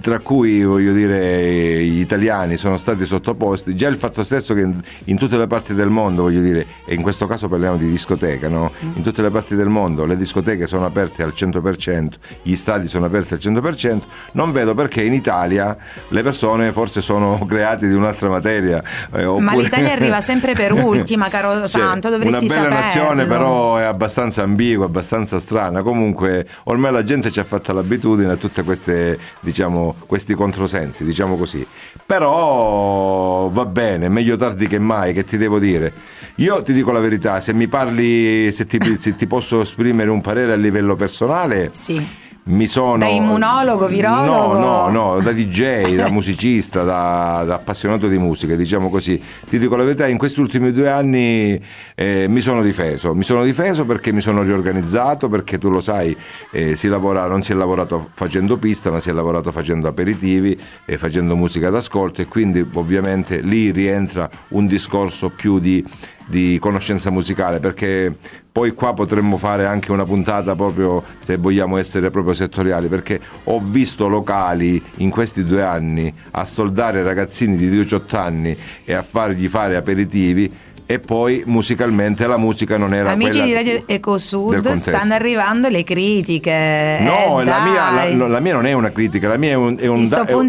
tra 0.00 0.18
cui 0.20 0.62
voglio 0.62 0.92
dire 0.92 1.82
gli 1.84 2.00
italiani 2.00 2.56
sono 2.56 2.76
stati 2.76 3.04
sottoposti 3.04 3.74
già 3.74 3.88
il 3.88 3.96
fatto 3.96 4.22
stesso 4.24 4.54
che 4.54 4.60
in, 4.60 4.78
in 5.04 5.16
tutte 5.16 5.36
le 5.36 5.46
parti 5.46 5.74
del 5.74 5.88
mondo 5.88 6.22
voglio 6.22 6.40
dire 6.40 6.66
e 6.84 6.94
in 6.94 7.02
questo 7.02 7.26
caso 7.26 7.48
parliamo 7.48 7.76
di 7.76 7.88
discoteca 7.88 8.48
no? 8.48 8.70
in 8.94 9.02
tutte 9.02 9.22
le 9.22 9.30
parti 9.30 9.54
del 9.54 9.68
mondo 9.68 10.04
le 10.04 10.16
discoteche 10.16 10.66
sono 10.66 10.84
aperte 10.84 11.22
al 11.22 11.32
100% 11.36 12.08
gli 12.42 12.54
stadi 12.54 12.88
sono 12.88 13.06
aperti 13.06 13.34
al 13.34 13.40
100% 13.40 14.00
non 14.32 14.52
vedo 14.52 14.74
perché 14.74 15.02
in 15.02 15.12
Italia 15.12 15.76
le 16.08 16.22
persone 16.22 16.72
forse 16.72 17.00
sono 17.00 17.44
create 17.46 17.88
di 17.88 17.94
un'altra 17.94 18.28
materia 18.28 18.82
eh, 19.12 19.24
Ma 19.24 19.30
oppure- 19.30 19.62
l'Italia 19.62 19.92
arriva 19.92 20.20
sempre 20.20 20.54
per 20.54 20.72
ultima, 20.84 21.28
caro 21.28 21.66
Cioè, 21.66 21.68
Santo, 21.68 22.08
dovresti 22.10 22.44
Una 22.44 22.54
bella 22.54 22.62
saperlo. 22.62 22.84
nazione, 22.84 23.26
però 23.26 23.76
è 23.76 23.84
abbastanza 23.84 24.42
ambigua, 24.42 24.86
abbastanza 24.86 25.38
strana. 25.38 25.82
Comunque, 25.82 26.46
ormai 26.64 26.92
la 26.92 27.04
gente 27.04 27.30
ci 27.30 27.40
ha 27.40 27.44
fatta 27.44 27.72
l'abitudine 27.72 28.32
a 28.32 28.36
tutte 28.36 28.62
queste, 28.62 29.18
diciamo, 29.40 29.63
questi 30.06 30.34
controsensi, 30.34 31.04
diciamo 31.04 31.36
così. 31.36 31.66
Però 32.06 33.48
va 33.48 33.64
bene, 33.66 34.08
meglio 34.08 34.36
tardi 34.36 34.66
che 34.66 34.78
mai, 34.78 35.12
che 35.12 35.24
ti 35.24 35.36
devo 35.36 35.58
dire. 35.58 35.92
Io 36.36 36.62
ti 36.62 36.72
dico 36.72 36.92
la 36.92 37.00
verità, 37.00 37.40
se 37.40 37.52
mi 37.52 37.68
parli, 37.68 38.50
se 38.52 38.66
ti, 38.66 38.78
se 38.98 39.14
ti 39.14 39.26
posso 39.26 39.60
esprimere 39.60 40.10
un 40.10 40.20
parere 40.20 40.52
a 40.52 40.56
livello 40.56 40.96
personale. 40.96 41.70
Sì. 41.72 42.22
Mi 42.46 42.66
sono. 42.66 42.98
Da 42.98 43.08
immunologo, 43.08 43.86
virologo? 43.86 44.58
No, 44.58 44.88
no, 44.88 45.14
no, 45.14 45.20
da 45.20 45.32
DJ, 45.32 45.94
da 45.94 46.10
musicista, 46.10 46.82
da, 46.82 47.42
da 47.46 47.54
appassionato 47.54 48.06
di 48.06 48.18
musica, 48.18 48.54
diciamo 48.54 48.90
così. 48.90 49.18
Ti 49.48 49.58
dico 49.58 49.76
la 49.76 49.84
verità, 49.84 50.06
in 50.06 50.18
questi 50.18 50.40
ultimi 50.40 50.70
due 50.70 50.90
anni 50.90 51.58
eh, 51.94 52.26
mi 52.28 52.42
sono 52.42 52.62
difeso. 52.62 53.14
Mi 53.14 53.22
sono 53.22 53.44
difeso 53.44 53.86
perché 53.86 54.12
mi 54.12 54.20
sono 54.20 54.42
riorganizzato, 54.42 55.30
perché 55.30 55.56
tu 55.56 55.70
lo 55.70 55.80
sai, 55.80 56.14
eh, 56.52 56.76
si 56.76 56.88
lavora, 56.88 57.26
non 57.26 57.42
si 57.42 57.52
è 57.52 57.54
lavorato 57.54 58.10
facendo 58.12 58.58
pista, 58.58 58.90
ma 58.90 59.00
si 59.00 59.08
è 59.08 59.12
lavorato 59.14 59.50
facendo 59.50 59.88
aperitivi 59.88 60.58
e 60.84 60.98
facendo 60.98 61.36
musica 61.36 61.70
d'ascolto 61.70 62.20
e 62.20 62.26
quindi 62.26 62.66
ovviamente 62.74 63.40
lì 63.40 63.70
rientra 63.70 64.28
un 64.48 64.66
discorso 64.66 65.30
più 65.30 65.58
di 65.58 65.82
di 66.26 66.58
conoscenza 66.58 67.10
musicale 67.10 67.60
perché 67.60 68.16
poi 68.54 68.70
qua 68.70 68.94
potremmo 68.94 69.36
fare 69.36 69.66
anche 69.66 69.90
una 69.90 70.04
puntata 70.04 70.54
proprio 70.54 71.02
se 71.18 71.38
vogliamo 71.38 71.76
essere 71.76 72.10
proprio 72.10 72.34
settoriali 72.34 72.86
perché 72.86 73.20
ho 73.42 73.58
visto 73.58 74.06
locali 74.06 74.80
in 74.98 75.10
questi 75.10 75.42
due 75.42 75.64
anni 75.64 76.14
a 76.30 76.44
soldare 76.44 77.02
ragazzini 77.02 77.56
di 77.56 77.68
18 77.68 78.16
anni 78.16 78.56
e 78.84 78.94
a 78.94 79.02
fargli 79.02 79.48
fare 79.48 79.74
aperitivi 79.74 80.48
e 80.86 80.98
poi 80.98 81.42
musicalmente 81.46 82.26
la 82.26 82.36
musica 82.36 82.76
non 82.76 82.92
era 82.92 83.10
Amici 83.10 83.42
di 83.42 83.52
Radio 83.54 83.82
Ecosud 83.86 84.74
stanno 84.74 85.14
arrivando 85.14 85.68
le 85.68 85.82
critiche. 85.84 86.98
No, 87.00 87.40
eh, 87.40 87.44
la 87.44 87.62
mia, 87.62 88.14
la, 88.14 88.26
la 88.28 88.40
mia 88.40 88.52
non 88.54 88.66
è 88.66 88.72
una 88.72 88.90
critica, 88.92 89.28
la 89.28 89.36
mia 89.36 89.50
è 89.50 89.54
un, 89.54 89.76
è 89.78 89.86
un 89.86 90.08
da- 90.08 90.24
è 90.26 90.32
un-. 90.34 90.48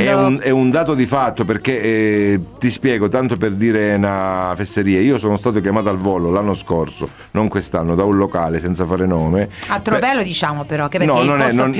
È 0.00 0.12
un, 0.14 0.38
è 0.42 0.50
un 0.50 0.70
dato 0.70 0.94
di 0.94 1.06
fatto 1.06 1.44
perché 1.44 1.80
eh, 1.80 2.40
ti 2.58 2.68
spiego, 2.70 3.08
tanto 3.08 3.36
per 3.36 3.52
dire 3.52 3.94
una 3.94 4.52
fesseria, 4.56 5.00
io 5.00 5.18
sono 5.18 5.36
stato 5.36 5.60
chiamato 5.60 5.88
al 5.88 5.96
volo 5.98 6.30
l'anno 6.30 6.54
scorso, 6.54 7.08
non 7.32 7.48
quest'anno, 7.48 7.94
da 7.94 8.04
un 8.04 8.16
locale 8.16 8.60
senza 8.60 8.84
fare 8.84 9.06
nome. 9.06 9.48
A 9.68 9.80
Tropelo 9.80 10.22
diciamo 10.22 10.64
però, 10.64 10.88
che 10.88 10.98
perché 10.98 11.12
No, 11.12 11.22
non, 11.22 11.40
è- 11.40 11.52
non- 11.52 11.72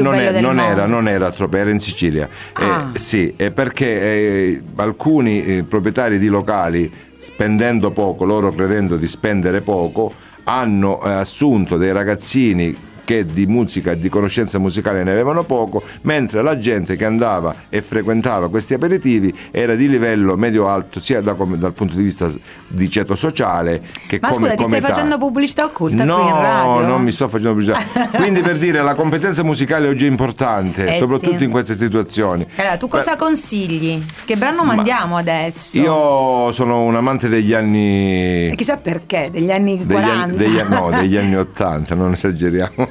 era, 0.61 0.87
non 0.87 1.09
era 1.09 1.26
a 1.26 1.31
Tropea, 1.33 1.61
era 1.62 1.71
in 1.71 1.81
Sicilia. 1.81 2.29
Eh, 2.59 2.64
Ah. 2.64 2.91
sì, 2.95 3.35
è 3.37 3.50
perché 3.50 4.00
eh, 4.00 4.62
alcuni 4.76 5.45
eh, 5.45 5.62
proprietari 5.64 6.19
di 6.19 6.26
locali, 6.29 6.91
spendendo 7.25 7.90
poco, 7.90 8.26
loro 8.26 8.52
credendo 8.52 8.97
di 8.97 9.07
spendere 9.07 9.62
poco, 9.62 10.12
hanno 10.45 11.02
eh, 11.02 11.11
assunto 11.11 11.78
dei 11.78 11.90
ragazzini 11.90 12.76
che 13.04 13.25
di 13.25 13.46
musica 13.46 13.92
e 13.92 13.99
di 13.99 14.08
conoscenza 14.08 14.58
musicale 14.58 15.02
ne 15.04 15.11
avevano 15.12 15.42
poco, 15.44 15.82
mentre 16.02 16.42
la 16.42 16.58
gente 16.58 16.96
che 16.96 17.04
andava 17.04 17.54
e 17.68 17.82
frequentava 17.82 18.49
questi 18.50 18.75
aperitivi 18.75 19.34
era 19.50 19.75
di 19.75 19.88
livello 19.88 20.37
medio-alto 20.37 21.00
sia 21.00 21.20
da, 21.20 21.32
dal 21.32 21.73
punto 21.73 21.96
di 21.96 22.02
vista 22.02 22.28
di 22.68 22.90
ceto 22.90 23.14
sociale 23.14 23.82
che 24.06 24.18
Ma 24.20 24.28
come 24.30 24.46
scusa, 24.49 24.56
ti 24.56 24.64
stai 24.64 24.78
età. 24.78 24.88
facendo 24.88 25.18
pubblicità 25.18 25.64
occulta 25.64 26.04
no, 26.04 26.16
qui 26.20 26.28
in 26.28 26.40
radio? 26.40 26.87
non 26.87 27.02
mi 27.02 27.12
sto 27.12 27.28
facendo 27.28 27.50
pubblicità. 27.58 28.08
Quindi 28.16 28.40
per 28.40 28.58
dire 28.58 28.82
la 28.82 28.94
competenza 28.94 29.42
musicale 29.44 29.88
oggi 29.88 30.06
è 30.06 30.08
importante, 30.08 30.94
Eh, 30.94 30.96
soprattutto 30.99 31.38
sì. 31.38 31.44
in 31.44 31.50
queste 31.50 31.75
situazioni. 31.75 32.46
Allora, 32.56 32.76
tu 32.76 32.88
cosa 32.88 33.16
consigli? 33.16 34.02
Che 34.25 34.37
brano 34.37 34.64
mandiamo 34.64 35.16
adesso? 35.16 35.78
Io 35.78 36.52
sono 36.52 36.82
un 36.82 36.94
amante 36.96 37.28
degli 37.28 37.52
anni 37.52 38.49
E 38.50 38.54
chissà 38.56 38.76
perché, 38.76 39.28
degli 39.30 39.50
anni 39.50 39.78
degli 39.78 39.87
40. 39.92 40.23
anni, 40.23 40.37
degli, 40.37 40.61
no, 40.68 40.90
degli 40.94 41.16
anni 41.16 41.37
80, 41.37 41.94
non 41.94 42.12
esageriamo. 42.12 42.88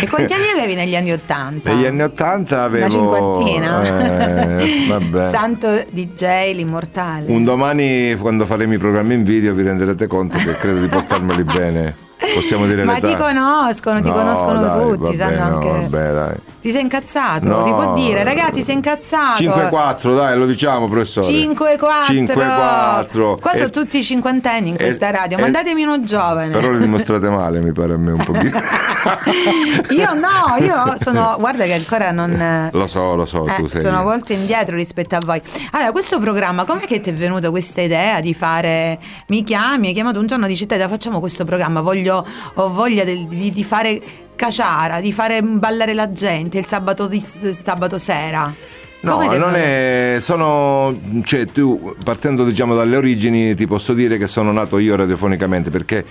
E 0.00 0.08
quanti 0.08 0.32
anni 0.32 0.48
avevi 0.48 0.74
negli 0.74 0.96
anni 0.96 1.12
80? 1.12 1.72
Negli 1.72 1.86
anni 1.86 2.02
80 2.02 2.62
avevo 2.62 2.84
Una 2.84 2.94
cinquantina? 2.94 4.58
eh, 4.58 4.86
vabbè. 4.88 5.24
Santo 5.24 5.82
DJ, 5.90 6.54
l'immortale. 6.54 7.26
Un 7.28 7.44
domani 7.44 8.16
quando 8.16 8.44
faremo 8.46 8.74
i 8.74 8.78
programmi 8.78 9.14
in 9.14 9.22
video 9.24 9.54
vi 9.54 9.62
renderete 9.62 10.06
conto 10.06 10.36
che 10.38 10.56
credo 10.56 10.80
di 10.80 10.88
portarmeli 10.88 11.44
bene. 11.44 12.06
Possiamo 12.34 12.66
dire 12.66 12.84
Ma 12.84 12.94
ti 13.00 13.16
conoscono, 13.16 14.00
ti 14.00 14.08
No, 14.08 14.14
conoscono 14.14 14.60
dai, 14.62 14.80
tutti, 14.80 15.16
vabbè, 15.16 15.36
sanno 15.36 15.48
no, 15.50 15.56
anche. 15.56 15.88
vabbè. 15.96 16.34
Ti 16.60 16.70
sei 16.72 16.82
incazzato? 16.82 17.46
No. 17.48 17.62
Si 17.62 17.70
può 17.70 17.92
dire, 17.94 18.24
ragazzi, 18.24 18.62
sei 18.62 18.74
incazzato. 18.74 19.42
5-4, 19.42 20.14
dai, 20.16 20.36
lo 20.36 20.44
diciamo, 20.46 20.88
professore. 20.88 21.26
5-4. 21.26 21.78
5-4. 22.08 23.36
Qua 23.40 23.52
sono 23.52 23.64
E- 23.64 23.70
tutti 23.70 24.02
cinquantenni 24.02 24.70
in 24.70 24.76
questa 24.76 25.08
e- 25.08 25.12
radio. 25.12 25.38
e- 25.38 25.40
Mandatemi 25.40 25.82
uno 25.84 26.02
giovane. 26.02 26.48
Però 26.50 26.70
le 26.70 26.78
dimostrate 26.80 27.28
male, 27.30 27.60
mi 27.60 27.72
pare 27.72 27.94
a 27.94 27.96
me 27.96 28.10
un 28.12 28.24
pochino. 28.24 28.58
io 29.90 30.14
no, 30.14 30.56
io 30.64 30.96
sono. 31.02 31.36
Guarda 31.38 31.64
che 31.64 31.74
ancora 31.74 32.10
non. 32.10 32.68
Lo 32.72 32.86
so, 32.86 33.14
lo 33.14 33.24
so, 33.26 33.42
tu 33.56 33.64
Eh, 33.64 33.68
sei. 33.68 33.80
sono 33.80 34.02
molto 34.02 34.32
indietro 34.32 34.76
rispetto 34.76 35.14
a 35.16 35.20
voi. 35.24 35.40
Allora, 35.72 35.92
questo 35.92 36.18
programma, 36.18 36.64
com'è 36.64 36.84
che 36.86 37.00
ti 37.00 37.10
è 37.10 37.14
venuta 37.14 37.50
questa 37.50 37.80
idea 37.82 38.20
di 38.20 38.34
fare? 38.34 38.98
Mi 39.28 39.44
chiami, 39.44 39.88
hai 39.88 39.94
chiamato 39.94 40.18
un 40.18 40.26
giorno 40.26 40.46
e 40.46 40.48
dici: 40.48 40.66
Te 40.66 40.76
facciamo 40.88 41.20
questo 41.20 41.44
programma, 41.44 41.80
voglio, 41.80 42.17
ho 42.54 42.68
voglia 42.72 43.04
del- 43.04 43.26
di, 43.26 43.50
di 43.50 43.64
fare 43.64 44.00
caciara, 44.36 45.00
di 45.00 45.12
fare 45.12 45.42
ballare 45.42 45.94
la 45.94 46.12
gente 46.12 46.58
il 46.58 46.66
sabato, 46.66 47.06
di, 47.06 47.20
sabato 47.20 47.98
sera. 47.98 48.54
No, 49.00 49.22
non 49.36 49.54
è. 49.54 50.18
Sono. 50.20 50.92
Cioè, 51.22 51.46
tu 51.46 51.94
partendo 52.04 52.44
diciamo 52.44 52.74
dalle 52.74 52.96
origini, 52.96 53.54
ti 53.54 53.66
posso 53.66 53.94
dire 53.94 54.18
che 54.18 54.26
sono 54.26 54.50
nato 54.50 54.78
io 54.78 54.96
radiofonicamente 54.96 55.70
perché 55.70 56.04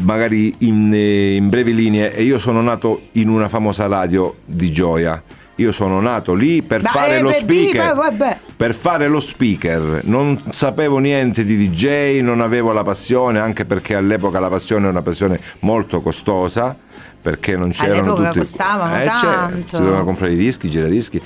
magari 0.00 0.54
in, 0.58 0.90
eh, 0.92 1.34
in 1.36 1.48
brevi 1.48 1.74
linee, 1.74 2.14
e 2.14 2.22
io 2.22 2.38
sono 2.38 2.60
nato 2.60 3.08
in 3.12 3.28
una 3.28 3.48
famosa 3.48 3.86
radio 3.86 4.36
di 4.44 4.70
Gioia. 4.70 5.22
Io 5.60 5.72
sono 5.72 6.00
nato 6.00 6.32
lì 6.32 6.62
per 6.62 6.80
Dai, 6.80 6.90
fare 6.92 7.20
lo 7.20 7.28
beh, 7.28 7.34
speaker. 7.34 7.94
vabbè. 7.94 8.38
Per 8.56 8.74
fare 8.74 9.08
lo 9.08 9.20
speaker. 9.20 10.00
Non 10.04 10.42
sapevo 10.52 10.96
niente 10.98 11.44
di 11.44 11.68
DJ, 11.68 12.20
non 12.22 12.40
avevo 12.40 12.72
la 12.72 12.82
passione, 12.82 13.38
anche 13.40 13.66
perché 13.66 13.94
all'epoca 13.94 14.40
la 14.40 14.48
passione 14.48 14.86
è 14.86 14.88
una 14.90 15.02
passione 15.02 15.38
molto 15.60 16.00
costosa. 16.00 16.74
Perché 17.22 17.54
non 17.54 17.70
c'erano 17.70 18.14
All'epoca 18.14 18.26
tutti 18.28 18.38
costavano 18.38 18.94
Eh, 18.94 19.06
certo, 19.06 19.26
tanto. 19.26 19.76
si 19.76 19.82
dovevano 19.82 20.04
comprare 20.04 20.32
i 20.32 20.36
dischi, 20.36 20.66
i 20.68 20.70
giradischi. 20.70 21.20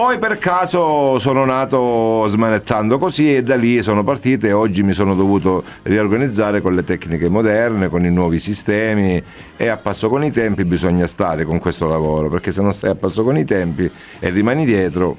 Poi 0.00 0.16
per 0.16 0.38
caso 0.38 1.18
sono 1.18 1.44
nato 1.44 2.26
smanettando 2.26 2.96
così 2.96 3.36
e 3.36 3.42
da 3.42 3.54
lì 3.54 3.82
sono 3.82 4.02
partito 4.02 4.46
e 4.46 4.52
oggi 4.52 4.82
mi 4.82 4.94
sono 4.94 5.14
dovuto 5.14 5.62
riorganizzare 5.82 6.62
con 6.62 6.72
le 6.72 6.84
tecniche 6.84 7.28
moderne, 7.28 7.90
con 7.90 8.06
i 8.06 8.10
nuovi 8.10 8.38
sistemi. 8.38 9.22
E 9.58 9.68
a 9.68 9.76
passo 9.76 10.08
con 10.08 10.24
i 10.24 10.32
tempi 10.32 10.64
bisogna 10.64 11.06
stare 11.06 11.44
con 11.44 11.58
questo 11.58 11.86
lavoro 11.86 12.30
perché 12.30 12.50
se 12.50 12.62
non 12.62 12.72
stai 12.72 12.92
a 12.92 12.94
passo 12.94 13.22
con 13.22 13.36
i 13.36 13.44
tempi 13.44 13.90
e 14.18 14.30
rimani 14.30 14.64
dietro 14.64 15.18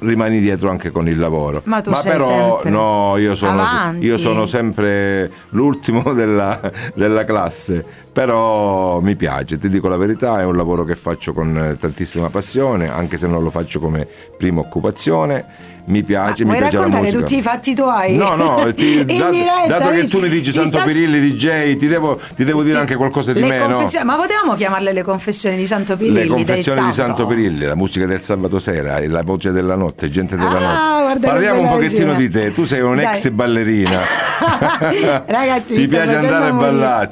rimani 0.00 0.40
dietro 0.40 0.70
anche 0.70 0.90
con 0.90 1.08
il 1.08 1.18
lavoro. 1.18 1.62
Ma 1.64 1.80
tu 1.80 1.94
sei 1.94 2.12
però 2.12 2.60
no, 2.64 3.16
io 3.16 3.34
sono, 3.34 3.62
io 3.98 4.18
sono 4.18 4.46
sempre 4.46 5.30
l'ultimo 5.50 6.12
della, 6.14 6.60
della 6.94 7.24
classe, 7.24 7.84
però 8.24 9.00
mi 9.00 9.16
piace, 9.16 9.56
ti 9.56 9.70
dico 9.70 9.88
la 9.88 9.96
verità, 9.96 10.40
è 10.40 10.44
un 10.44 10.54
lavoro 10.54 10.84
che 10.84 10.94
faccio 10.94 11.32
con 11.32 11.74
tantissima 11.80 12.28
passione, 12.28 12.90
anche 12.90 13.16
se 13.16 13.26
non 13.26 13.42
lo 13.42 13.48
faccio 13.48 13.80
come 13.80 14.06
prima 14.36 14.60
occupazione, 14.60 15.42
mi 15.86 16.02
piace, 16.02 16.44
mi 16.44 16.50
Vuoi 16.50 16.58
piace 16.58 16.76
la 16.76 16.82
raccontare 16.82 17.02
musica. 17.04 17.20
tutti 17.22 17.38
i 17.38 17.42
fatti 17.42 17.74
tuoi? 17.74 18.16
No, 18.16 18.34
no, 18.34 18.70
ti- 18.76 19.02
dato, 19.06 19.30
diretta, 19.30 19.66
dato 19.78 19.90
che 19.92 20.04
tu 20.04 20.20
mi 20.20 20.28
dici 20.28 20.52
Santo 20.52 20.76
sta- 20.76 20.86
Pirilli 20.86 21.32
DJ, 21.32 21.76
ti 21.76 21.86
devo, 21.88 22.20
ti 22.36 22.44
devo 22.44 22.62
dire 22.62 22.76
anche 22.78 22.94
qualcosa 22.96 23.32
di 23.32 23.40
le 23.40 23.48
me, 23.48 23.58
no? 23.58 23.68
confessioni- 23.76 24.04
Ma 24.04 24.16
potevamo 24.16 24.54
chiamarle 24.54 24.92
le 24.92 25.02
confessioni 25.02 25.56
di 25.56 25.64
Santo 25.64 25.96
Pirilli? 25.96 26.18
Le 26.20 26.26
confessioni 26.26 26.84
di 26.84 26.92
santo? 26.92 27.26
Pirilli, 27.26 27.64
la 27.64 27.74
musica 27.74 28.04
del 28.04 28.20
sabato 28.20 28.58
sera, 28.58 29.00
la 29.08 29.22
voce 29.22 29.50
della 29.50 29.76
notte, 29.76 30.10
gente 30.10 30.36
della 30.36 30.58
Ah, 30.58 31.02
notte. 31.14 31.26
Parliamo 31.26 31.62
un 31.62 31.68
pochettino 31.70 32.12
di 32.12 32.28
te, 32.28 32.52
tu 32.52 32.64
sei 32.66 32.82
un'ex 32.82 33.30
ballerina. 33.30 33.98
Ragazzi, 35.26 35.72
mi 35.72 35.78
ti 35.80 35.88
piace 35.88 36.16
andare 36.16 36.48
a 36.48 36.52
ballare, 36.52 37.08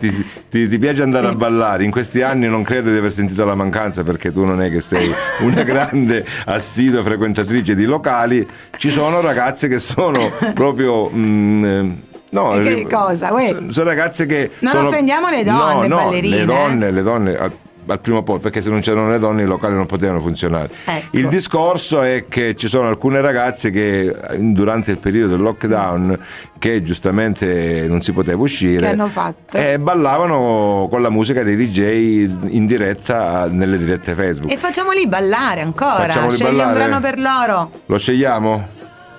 ti, 0.50 0.68
ti- 0.68 0.78
piace 0.78 1.02
andare 1.02 1.26
Sì. 1.26 1.32
a 1.32 1.36
ballare. 1.36 1.84
In 1.84 1.90
questi 1.90 2.22
anni 2.22 2.48
non 2.48 2.62
credo 2.62 2.90
di 2.90 2.96
aver 2.96 3.12
sentito 3.12 3.44
la 3.44 3.54
mancanza 3.54 4.02
perché 4.02 4.32
tu 4.32 4.44
non 4.44 4.62
è 4.62 4.70
che 4.70 4.80
sei 4.80 5.10
una 5.42 5.62
grande 5.62 6.24
assidua 6.46 7.02
frequentatrice 7.02 7.74
di 7.74 7.84
locali. 7.84 8.46
Ci 8.76 8.90
sono 8.90 9.20
ragazze 9.20 9.68
che 9.68 9.78
sono 9.78 10.30
proprio. 10.54 11.10
mm, 11.10 11.64
eh, 11.64 12.06
No, 12.30 12.50
che 12.58 12.86
cosa, 12.86 13.32
uè? 13.32 13.48
sono- 13.48 13.70
Sono 13.72 13.88
ragazze 13.88 14.26
che. 14.26 14.50
Non 14.58 14.72
sono- 14.72 14.88
offendiamo 14.88 15.30
le 15.30 15.44
donne 15.44 15.88
no, 15.88 15.96
no, 15.96 16.02
ballerine, 16.04 16.36
Le 16.36 16.42
eh. 16.42 16.44
donne, 16.44 16.90
le 16.90 17.02
donne 17.02 17.38
al, 17.88 18.00
primo 18.00 18.22
posto, 18.22 18.42
perché 18.42 18.60
se 18.60 18.70
non 18.70 18.80
c'erano 18.80 19.10
le 19.10 19.18
donne 19.18 19.42
i 19.42 19.46
locali 19.46 19.74
non 19.74 19.86
potevano 19.86 20.20
funzionare. 20.20 20.70
Ecco. 20.84 21.16
Il 21.16 21.28
discorso 21.28 22.02
è 22.02 22.26
che 22.28 22.54
ci 22.56 22.68
sono 22.68 22.88
alcune 22.88 23.20
ragazze 23.20 23.70
che 23.70 24.14
durante 24.38 24.90
il 24.90 24.98
periodo 24.98 25.28
del 25.34 25.40
lockdown, 25.40 26.18
che 26.58 26.82
giustamente 26.82 27.86
non 27.88 28.00
si 28.00 28.12
poteva 28.12 28.42
uscire, 28.42 28.96
fatto? 29.08 29.56
eh, 29.56 29.78
ballavano 29.78 30.88
con 30.90 31.02
la 31.02 31.10
musica 31.10 31.42
dei 31.42 31.56
DJ 31.56 32.28
in 32.48 32.66
diretta 32.66 33.48
nelle 33.48 33.78
dirette 33.78 34.14
Facebook. 34.14 34.52
E 34.52 34.56
facciamoli 34.56 35.06
ballare 35.06 35.60
ancora. 35.60 36.04
Facciamoli 36.06 36.36
Scegli 36.36 36.48
un 36.50 36.56
ballare? 36.56 36.74
brano 36.74 37.00
per 37.00 37.18
loro. 37.18 37.70
Lo 37.86 37.98
scegliamo? 37.98 38.68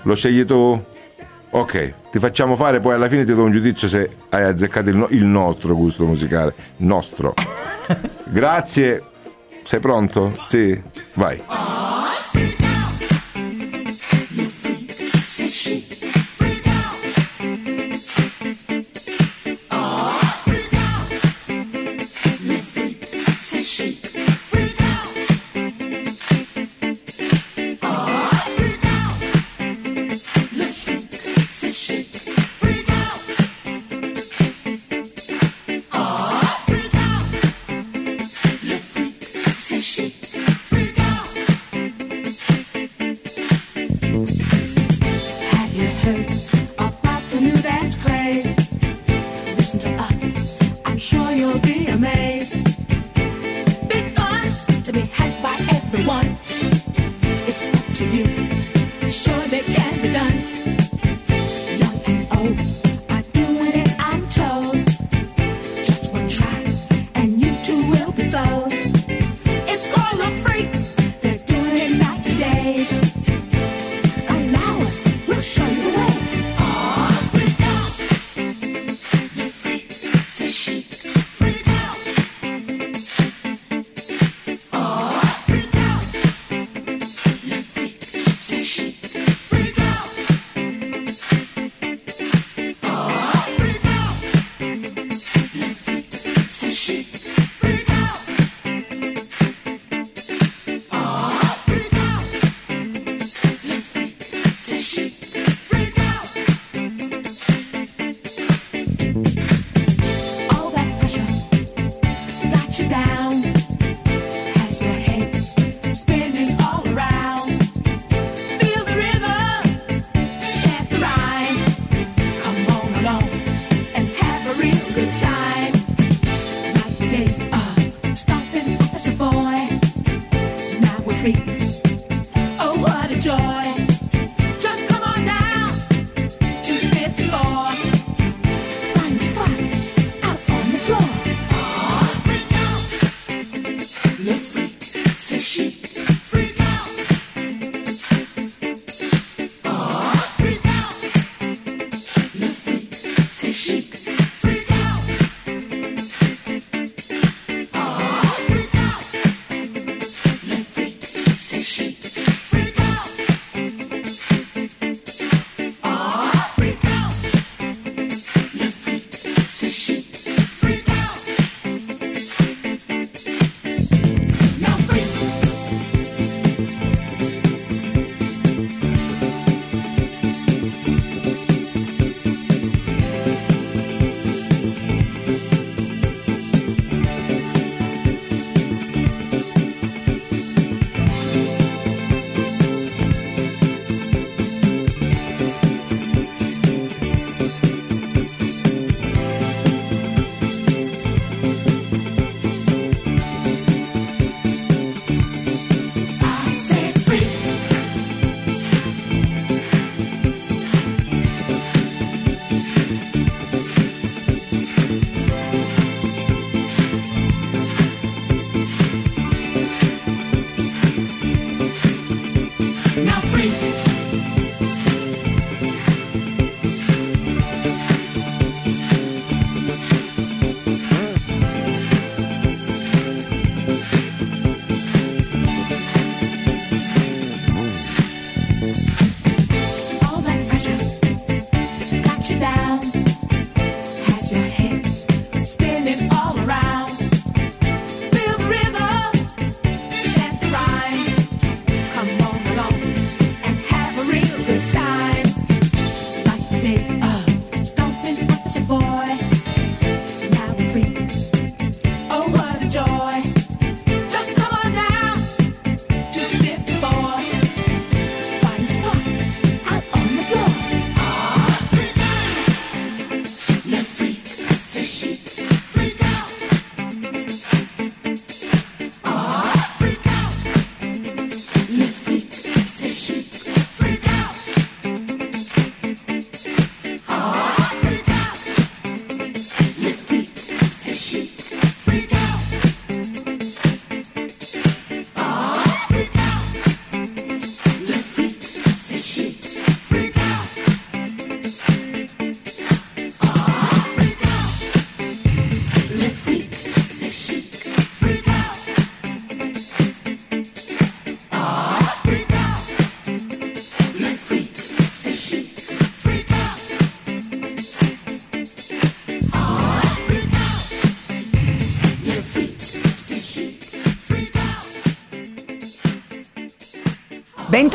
Lo 0.04 0.16
scegli 0.16 0.46
tu? 0.46 0.82
Ok, 1.52 1.94
ti 2.12 2.20
facciamo 2.20 2.56
fare, 2.56 2.80
poi 2.80 2.94
alla 2.94 3.08
fine 3.08 3.26
ti 3.26 3.34
do 3.34 3.44
un 3.44 3.52
giudizio 3.52 3.88
se 3.88 4.10
hai 4.30 4.44
azzeccato 4.44 4.90
il, 4.90 4.96
no- 4.96 5.08
il 5.10 5.24
nostro 5.24 5.76
gusto 5.76 6.06
musicale. 6.06 6.54
Nostro. 6.78 7.34
Grazie. 8.26 9.04
Sei 9.64 9.80
pronto? 9.80 10.38
Sì? 10.44 10.80
Vai. 11.14 11.42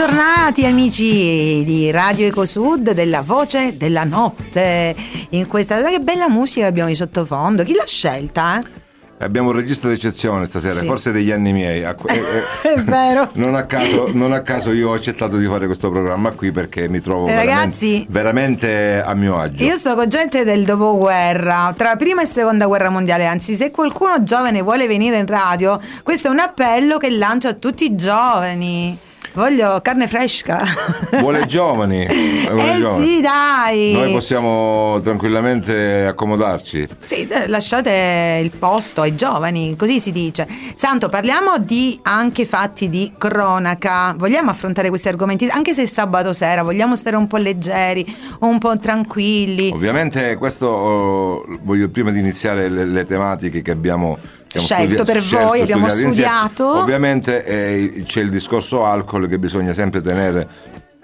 Bentornati 0.05 0.67
amici 0.67 1.65
di 1.65 1.91
Radio 1.91 2.27
Ecosud 2.27 2.91
della 2.91 3.23
Voce 3.23 3.75
della 3.79 4.05
Notte. 4.05 4.95
In 5.31 5.47
questa 5.47 5.81
che 5.81 5.99
bella 6.01 6.29
musica 6.29 6.67
abbiamo 6.67 6.91
di 6.91 6.95
sottofondo. 6.95 7.63
Chi 7.63 7.73
l'ha 7.73 7.87
scelta? 7.87 8.61
Eh? 8.61 9.25
Abbiamo 9.25 9.49
un 9.49 9.55
regista 9.57 9.89
d'eccezione 9.89 10.45
stasera, 10.45 10.75
sì. 10.75 10.85
forse 10.85 11.11
degli 11.11 11.31
anni 11.31 11.55
miei. 11.55 11.81
È, 11.89 11.95
vero. 12.83 13.31
Non 13.33 13.55
a, 13.55 13.65
caso, 13.65 14.11
non 14.13 14.35
a, 14.35 14.43
caso, 14.43 14.73
io 14.73 14.91
ho 14.91 14.93
accettato 14.93 15.39
di 15.39 15.47
fare 15.47 15.65
questo 15.65 15.91
programma 15.91 16.33
qui 16.33 16.53
perché 16.53 16.87
mi 16.87 17.01
trovo 17.01 17.27
eh, 17.27 17.33
veramente, 17.33 18.05
veramente 18.11 19.03
a 19.03 19.15
mio 19.15 19.39
agio. 19.39 19.65
Io 19.65 19.79
sto 19.79 19.95
con 19.95 20.11
gente 20.11 20.45
del 20.45 20.67
dopoguerra, 20.67 21.73
tra 21.75 21.97
prima 21.97 22.21
e 22.21 22.27
seconda 22.27 22.67
guerra 22.67 22.91
mondiale. 22.91 23.25
Anzi, 23.25 23.57
se 23.57 23.71
qualcuno 23.71 24.23
giovane 24.23 24.61
vuole 24.61 24.87
venire 24.87 25.17
in 25.17 25.27
radio, 25.27 25.81
questo 26.03 26.29
è 26.29 26.31
un 26.31 26.41
appello 26.41 26.99
che 26.99 27.09
lancio 27.09 27.49
a 27.49 27.55
tutti 27.55 27.87
i 27.87 27.97
giovani. 27.97 29.04
Voglio 29.35 29.81
carne 29.83 30.07
fresca. 30.07 30.63
Vuole 31.19 31.45
giovani. 31.45 32.07
Vuole 32.07 32.73
eh 32.73 32.79
giovani. 32.79 33.05
sì, 33.05 33.21
dai. 33.21 33.93
Noi 33.93 34.13
possiamo 34.13 35.01
tranquillamente 35.03 36.07
accomodarci. 36.07 36.87
Sì, 36.99 37.29
lasciate 37.49 38.41
il 38.41 38.53
posto 38.53 39.01
ai 39.01 39.17
giovani, 39.17 39.75
così 39.77 39.99
si 39.99 40.13
dice. 40.13 40.47
Santo, 40.77 41.09
parliamo 41.09 41.59
di 41.59 41.99
anche 42.03 42.45
fatti 42.45 42.89
di 42.89 43.13
cronaca. 43.19 44.15
Vogliamo 44.17 44.51
affrontare 44.51 44.89
questi 44.89 45.09
argomenti, 45.09 45.49
anche 45.49 45.75
se 45.75 45.83
è 45.83 45.87
sabato 45.87 46.33
sera, 46.33 46.63
vogliamo 46.63 46.95
stare 46.95 47.17
un 47.17 47.27
po' 47.27 47.39
leggeri, 47.39 48.07
un 48.41 48.59
po' 48.59 48.79
tranquilli. 48.79 49.71
Ovviamente 49.75 50.37
questo 50.37 50.69
oh, 50.69 51.45
voglio 51.63 51.89
prima 51.89 52.13
di 52.13 52.21
iniziare 52.21 52.69
le, 52.69 52.85
le 52.85 53.05
tematiche 53.05 53.63
che 53.63 53.73
abbiamo 53.73 54.17
scelto 54.59 54.95
studi- 55.05 55.13
per 55.13 55.23
scelto, 55.23 55.47
voi, 55.47 55.61
abbiamo 55.61 55.89
studiato. 55.89 56.81
Ovviamente 56.81 57.45
eh, 57.45 58.03
c'è 58.07 58.21
il 58.21 58.31
discorso 58.31 58.85
alcol 58.85 59.29
che 59.29 59.39
bisogna 59.39 59.73
sempre 59.73 60.01
tenere 60.01 60.49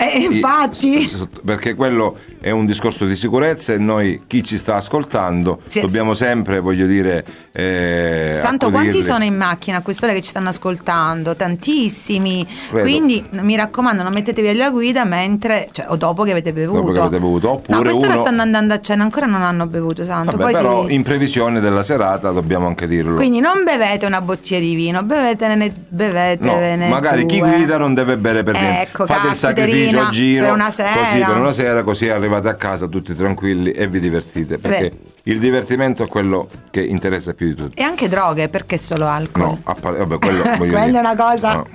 eh, 0.07 0.19
infatti. 0.19 1.11
Perché 1.45 1.75
quello 1.75 2.17
è 2.41 2.51
un 2.51 2.67
discorso 2.67 3.07
di 3.07 3.17
sicurezza 3.17 3.73
e 3.73 3.79
noi, 3.79 4.23
chi 4.27 4.43
ci 4.43 4.57
sta 4.57 4.77
ascoltando, 4.77 5.61
sì, 5.67 5.81
dobbiamo 5.81 6.15
sempre, 6.15 6.61
voglio 6.61 6.87
dire... 6.87 7.25
Eh, 7.53 8.39
Santo, 8.41 8.67
accodirli. 8.67 8.91
quanti 8.91 9.03
sono 9.03 9.25
in 9.25 9.37
macchina 9.37 9.79
a 9.79 9.83
quest'ora 9.83 10.13
che 10.13 10.21
ci 10.21 10.31
stanno 10.31 10.51
ascoltando? 10.51 11.35
Tantissimi. 11.35 12.47
Credo. 12.69 12.83
Quindi 12.85 13.25
mi 13.31 13.57
raccomando, 13.57 14.03
non 14.03 14.13
mettetevi 14.13 14.49
alla 14.49 14.71
guida 14.71 15.05
mentre, 15.05 15.69
cioè, 15.73 15.87
o 15.89 15.97
dopo 15.97 16.23
che 16.23 16.31
avete 16.31 16.53
bevuto. 16.53 16.81
Dopo 16.81 16.93
che 16.93 16.99
avete 17.01 17.19
bevuto. 17.19 17.51
Oppure 17.51 17.77
no, 17.77 17.83
quest'ora 17.83 18.15
uno... 18.15 18.23
stanno 18.23 18.43
andando 18.43 18.75
a 18.75 18.81
cena, 18.81 19.03
ancora 19.03 19.27
non 19.27 19.43
hanno 19.43 19.67
bevuto, 19.67 20.05
Santo. 20.05 20.37
Vabbè, 20.37 20.53
però 20.53 20.87
si... 20.87 20.95
in 20.95 21.03
previsione 21.03 21.61
della 21.61 21.83
serata 21.83 22.31
dobbiamo 22.31 22.67
anche 22.67 22.87
dirlo. 22.87 23.17
Quindi 23.17 23.41
non 23.41 23.65
bevete 23.65 24.07
una 24.07 24.21
bottiglia 24.21 24.61
di 24.61 24.75
vino, 24.75 25.03
bevetene, 25.03 25.73
bevetene 25.89 26.77
no, 26.77 26.95
magari 26.95 27.27
due. 27.27 27.33
chi 27.33 27.41
guida 27.41 27.77
non 27.77 27.95
deve 27.95 28.17
bere 28.17 28.43
per 28.43 28.55
niente. 28.55 28.83
Ecco, 28.83 29.07
Fate 29.07 29.29
il 29.29 29.35
sacrificio 29.35 29.89
a 29.98 30.11
giro. 30.11 30.44
Per 30.44 30.55
una 30.55 30.70
sera. 30.70 30.92
Così 30.92 31.18
per 31.24 31.37
una 31.40 31.53
sera, 31.53 31.83
così 31.83 32.09
arrivate 32.09 32.48
a 32.48 32.55
casa 32.55 32.87
tutti 32.87 33.14
tranquilli 33.14 33.72
e 33.72 33.87
vi 33.87 34.00
divertite. 34.00 34.59
Perché 34.59 34.90
Beh. 34.90 35.31
il 35.33 35.38
divertimento 35.38 36.05
è 36.05 36.07
quello 36.07 36.48
che 36.70 36.83
interessa 36.83 37.35
più 37.35 37.48
di 37.48 37.55
tutto. 37.55 37.81
E 37.81 37.83
anche 37.83 38.09
droghe, 38.09 38.48
perché 38.48 38.79
solo 38.79 39.07
alcol? 39.07 39.42
No, 39.42 39.74
par- 39.81 39.96
vabbè, 39.96 40.18
quello 40.18 40.42
Quella 40.57 40.96
è 40.96 40.98
una 41.00 41.16
cosa. 41.16 41.55
No. 41.55 41.66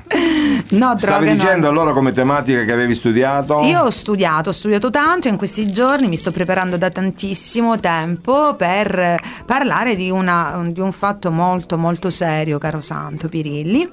No 0.70 0.96
Stavi 0.98 1.32
dicendo 1.32 1.66
no. 1.66 1.72
allora 1.72 1.94
come 1.94 2.12
tematica 2.12 2.64
che 2.64 2.72
avevi 2.72 2.96
studiato? 2.96 3.62
Io 3.62 3.82
ho 3.82 3.90
studiato, 3.90 4.50
ho 4.50 4.54
studiato 4.54 4.90
tanto 4.90 5.28
in 5.28 5.38
questi 5.38 5.72
giorni, 5.72 6.08
mi 6.08 6.16
sto 6.16 6.32
preparando 6.32 6.78
da 6.78 6.90
tantissimo 6.90 7.80
tempo 7.80 8.56
per 8.56 9.20
parlare 9.46 9.96
di, 9.96 10.10
una, 10.10 10.62
di 10.68 10.80
un 10.80 10.92
fatto 10.92 11.32
molto 11.32 11.78
molto 11.78 12.10
serio, 12.10 12.58
caro 12.58 12.82
Santo 12.82 13.30
Pirilli. 13.30 13.90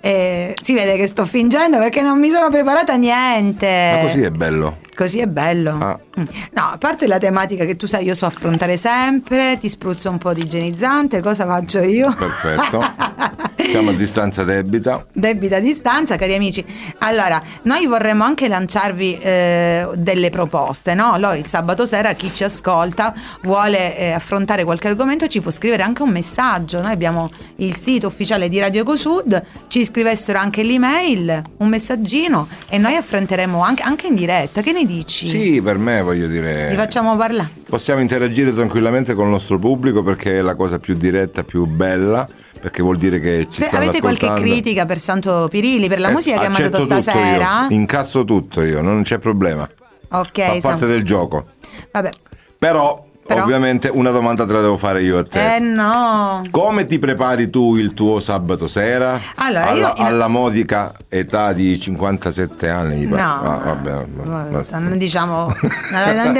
Eh, 0.00 0.54
si 0.60 0.74
vede 0.74 0.96
che 0.96 1.06
sto 1.06 1.24
fingendo 1.24 1.78
perché 1.78 2.00
non 2.00 2.18
mi 2.18 2.30
sono 2.30 2.48
preparata 2.48 2.94
niente. 2.96 3.92
Ma 3.94 4.00
così 4.02 4.22
è 4.22 4.30
bello. 4.30 4.78
Così 4.94 5.18
è 5.18 5.26
bello. 5.26 5.76
Ah. 5.78 5.98
Mm. 6.18 6.24
No, 6.52 6.62
a 6.72 6.78
parte 6.78 7.06
la 7.06 7.18
tematica 7.18 7.64
che 7.64 7.76
tu 7.76 7.86
sai, 7.86 8.04
io 8.04 8.14
so 8.14 8.24
affrontare 8.24 8.78
sempre, 8.78 9.58
ti 9.58 9.68
spruzzo 9.68 10.08
un 10.08 10.18
po' 10.18 10.32
di 10.32 10.40
igienizzante, 10.42 11.20
cosa 11.20 11.44
faccio 11.44 11.80
io? 11.80 12.14
Perfetto. 12.14 12.80
Siamo 13.68 13.90
a 13.90 13.94
distanza 13.94 14.44
debita. 14.44 15.06
Debita 15.12 15.58
distanza, 15.58 16.16
cari 16.16 16.34
amici. 16.34 16.64
Allora, 16.98 17.42
noi 17.62 17.86
vorremmo 17.86 18.24
anche 18.24 18.48
lanciarvi 18.48 19.18
eh, 19.18 19.88
delle 19.94 20.30
proposte, 20.30 20.94
no? 20.94 21.12
Allora, 21.12 21.36
il 21.36 21.46
sabato 21.46 21.84
sera 21.86 22.12
chi 22.12 22.32
ci 22.32 22.44
ascolta 22.44 23.14
vuole 23.42 23.96
eh, 23.98 24.12
affrontare 24.12 24.64
qualche 24.64 24.88
argomento 24.88 25.26
ci 25.26 25.40
può 25.40 25.50
scrivere 25.50 25.82
anche 25.82 26.02
un 26.02 26.10
messaggio. 26.10 26.80
Noi 26.80 26.92
abbiamo 26.92 27.28
il 27.56 27.74
sito 27.74 28.06
ufficiale 28.06 28.48
di 28.48 28.58
Radio 28.60 28.82
Ecosud, 28.82 29.42
ci 29.68 29.84
scrivessero 29.84 30.38
anche 30.38 30.62
l'email, 30.62 31.42
un 31.58 31.68
messaggino 31.68 32.48
e 32.68 32.78
noi 32.78 32.96
affronteremo 32.96 33.62
anche, 33.62 33.82
anche 33.82 34.06
in 34.06 34.14
diretta. 34.14 34.62
Che 34.62 34.72
ne 34.72 34.84
dici? 34.84 35.28
Sì, 35.28 35.60
per 35.62 35.78
me 35.78 36.02
voglio 36.02 36.28
dire. 36.28 36.70
Li 36.70 36.76
facciamo 36.76 37.16
parlare. 37.16 37.50
Possiamo 37.68 38.00
interagire 38.00 38.54
tranquillamente 38.54 39.14
con 39.14 39.26
il 39.26 39.32
nostro 39.32 39.58
pubblico 39.58 40.02
perché 40.02 40.38
è 40.38 40.40
la 40.40 40.54
cosa 40.54 40.78
più 40.78 40.94
diretta, 40.94 41.42
più 41.42 41.66
bella 41.66 42.26
perché 42.66 42.82
vuol 42.82 42.96
dire 42.96 43.20
che 43.20 43.46
ci 43.48 43.60
Se 43.60 43.68
avete 43.68 44.00
qualche 44.00 44.32
critica 44.32 44.86
per 44.86 44.98
Santo 44.98 45.46
Pirilli, 45.48 45.86
per 45.86 46.00
la 46.00 46.08
eh, 46.08 46.12
musica 46.12 46.38
che 46.40 46.46
ha 46.46 46.50
mandato 46.50 46.82
stasera? 46.82 47.68
Io. 47.70 47.76
Incasso 47.76 48.24
tutto 48.24 48.60
io, 48.60 48.80
non 48.80 49.04
c'è 49.04 49.18
problema. 49.18 49.70
Ok. 50.10 50.42
Fa 50.42 50.58
parte 50.60 50.80
Sam... 50.80 50.88
del 50.88 51.04
gioco. 51.04 51.44
Vabbè. 51.92 52.10
Però 52.58 53.05
però... 53.26 53.42
Ovviamente 53.42 53.88
una 53.92 54.10
domanda 54.10 54.46
te 54.46 54.52
la 54.52 54.60
devo 54.60 54.76
fare 54.76 55.02
io 55.02 55.18
a 55.18 55.24
te. 55.24 55.56
Eh 55.56 55.58
no. 55.58 56.42
Come 56.50 56.86
ti 56.86 56.98
prepari 56.98 57.50
tu 57.50 57.76
il 57.76 57.94
tuo 57.94 58.20
sabato 58.20 58.68
sera? 58.68 59.20
Allora, 59.36 59.66
alla, 59.66 59.78
io 59.78 59.92
in... 59.96 60.04
alla 60.04 60.28
modica 60.28 60.92
età 61.08 61.52
di 61.52 61.78
57 61.78 62.68
anni, 62.68 62.96
mi 62.96 63.06
pare. 63.06 63.22
No, 63.22 63.50
ah, 63.50 63.56
vabbè, 63.56 64.06
vabbè, 64.06 64.78
non 64.78 64.98
diciamo 64.98 65.54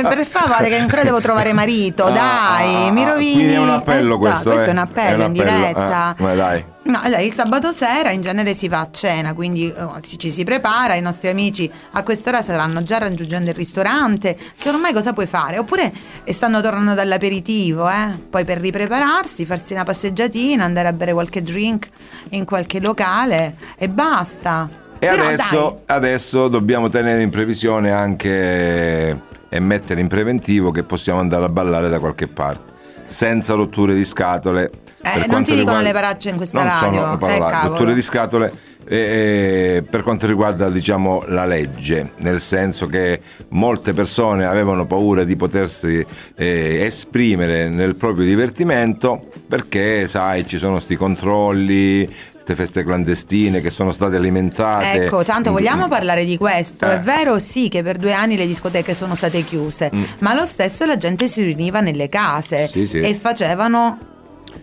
per 0.08 0.26
favore 0.26 0.68
che 0.68 0.76
ancora 0.76 1.02
devo 1.02 1.20
trovare 1.20 1.52
marito, 1.52 2.04
ah, 2.04 2.10
dai, 2.10 2.88
ah, 2.88 2.92
mi 2.92 3.04
rovini. 3.04 3.34
Quindi 3.34 3.52
è 3.54 3.58
un 3.58 3.70
appello 3.70 4.14
eh, 4.14 4.18
questo, 4.18 4.50
questo 4.50 4.64
eh? 4.64 4.68
è 4.68 4.70
un 4.70 4.78
appello, 4.78 5.22
è 5.22 5.26
un 5.26 5.30
appello 5.30 5.50
in 5.50 5.62
diretta. 5.62 6.16
Eh, 6.18 6.36
dai. 6.36 6.74
No, 6.86 7.00
allora, 7.02 7.20
il 7.20 7.32
sabato 7.32 7.72
sera 7.72 8.10
in 8.10 8.20
genere 8.20 8.54
si 8.54 8.68
va 8.68 8.80
a 8.80 8.88
cena, 8.92 9.34
quindi 9.34 9.72
oh, 9.76 10.00
ci 10.00 10.30
si 10.30 10.44
prepara, 10.44 10.94
i 10.94 11.00
nostri 11.00 11.28
amici 11.28 11.70
a 11.92 12.02
quest'ora 12.04 12.42
saranno 12.42 12.82
già 12.84 12.98
raggiungendo 12.98 13.50
il 13.50 13.56
ristorante, 13.56 14.36
che 14.56 14.68
ormai 14.68 14.92
cosa 14.92 15.12
puoi 15.12 15.26
fare? 15.26 15.58
Oppure 15.58 15.92
stanno 16.26 16.60
tornando 16.60 16.94
dall'aperitivo, 16.94 17.88
eh? 17.88 18.16
poi 18.30 18.44
per 18.44 18.58
riprepararsi, 18.58 19.44
farsi 19.44 19.72
una 19.72 19.82
passeggiatina, 19.82 20.62
andare 20.62 20.86
a 20.86 20.92
bere 20.92 21.12
qualche 21.12 21.42
drink 21.42 21.88
in 22.30 22.44
qualche 22.44 22.78
locale 22.78 23.56
e 23.76 23.88
basta. 23.88 24.84
E 24.98 25.08
adesso, 25.08 25.82
adesso, 25.86 26.48
dobbiamo 26.48 26.88
tenere 26.88 27.20
in 27.20 27.30
previsione 27.30 27.90
anche 27.90 29.20
e 29.48 29.60
mettere 29.60 30.00
in 30.00 30.08
preventivo 30.08 30.70
che 30.70 30.84
possiamo 30.84 31.18
andare 31.18 31.44
a 31.44 31.48
ballare 31.48 31.88
da 31.88 31.98
qualche 31.98 32.28
parte, 32.28 32.72
senza 33.06 33.54
rotture 33.54 33.94
di 33.94 34.04
scatole. 34.04 34.70
Eh, 35.14 35.26
non 35.28 35.44
si 35.44 35.54
dicono 35.54 35.80
le 35.80 35.92
paracce 35.92 36.30
in 36.30 36.36
questa 36.36 36.62
non 36.62 36.68
radio. 36.68 37.00
Sono 37.00 37.18
parolacce, 37.18 37.66
eh, 37.66 37.68
rotture 37.68 37.94
di 37.94 38.02
scatole 38.02 38.52
eh, 38.88 39.84
per 39.88 40.02
quanto 40.02 40.26
riguarda 40.26 40.70
diciamo, 40.70 41.24
la 41.26 41.44
legge, 41.44 42.12
nel 42.18 42.40
senso 42.40 42.86
che 42.86 43.20
molte 43.48 43.92
persone 43.92 44.44
avevano 44.44 44.86
paura 44.86 45.24
di 45.24 45.34
potersi 45.34 46.04
eh, 46.36 46.84
esprimere 46.84 47.68
nel 47.68 47.96
proprio 47.96 48.24
divertimento 48.24 49.28
perché 49.48 50.06
sai 50.06 50.46
ci 50.46 50.58
sono 50.58 50.74
questi 50.74 50.94
controlli, 50.94 52.08
queste 52.32 52.54
feste 52.54 52.84
clandestine 52.84 53.60
che 53.60 53.70
sono 53.70 53.90
state 53.90 54.16
alimentate. 54.16 55.04
Ecco, 55.04 55.24
tanto 55.24 55.50
vogliamo 55.50 55.88
parlare 55.88 56.24
di 56.24 56.36
questo. 56.36 56.86
Eh. 56.86 56.94
È 56.94 57.00
vero 57.00 57.40
sì 57.40 57.68
che 57.68 57.82
per 57.82 57.96
due 57.96 58.12
anni 58.12 58.36
le 58.36 58.46
discoteche 58.46 58.94
sono 58.94 59.16
state 59.16 59.42
chiuse, 59.44 59.90
mm. 59.92 60.02
ma 60.20 60.32
lo 60.32 60.46
stesso 60.46 60.84
la 60.84 60.96
gente 60.96 61.26
si 61.26 61.42
riuniva 61.42 61.80
nelle 61.80 62.08
case 62.08 62.68
sì, 62.68 62.86
sì. 62.86 63.00
e 63.00 63.14
facevano 63.14 64.14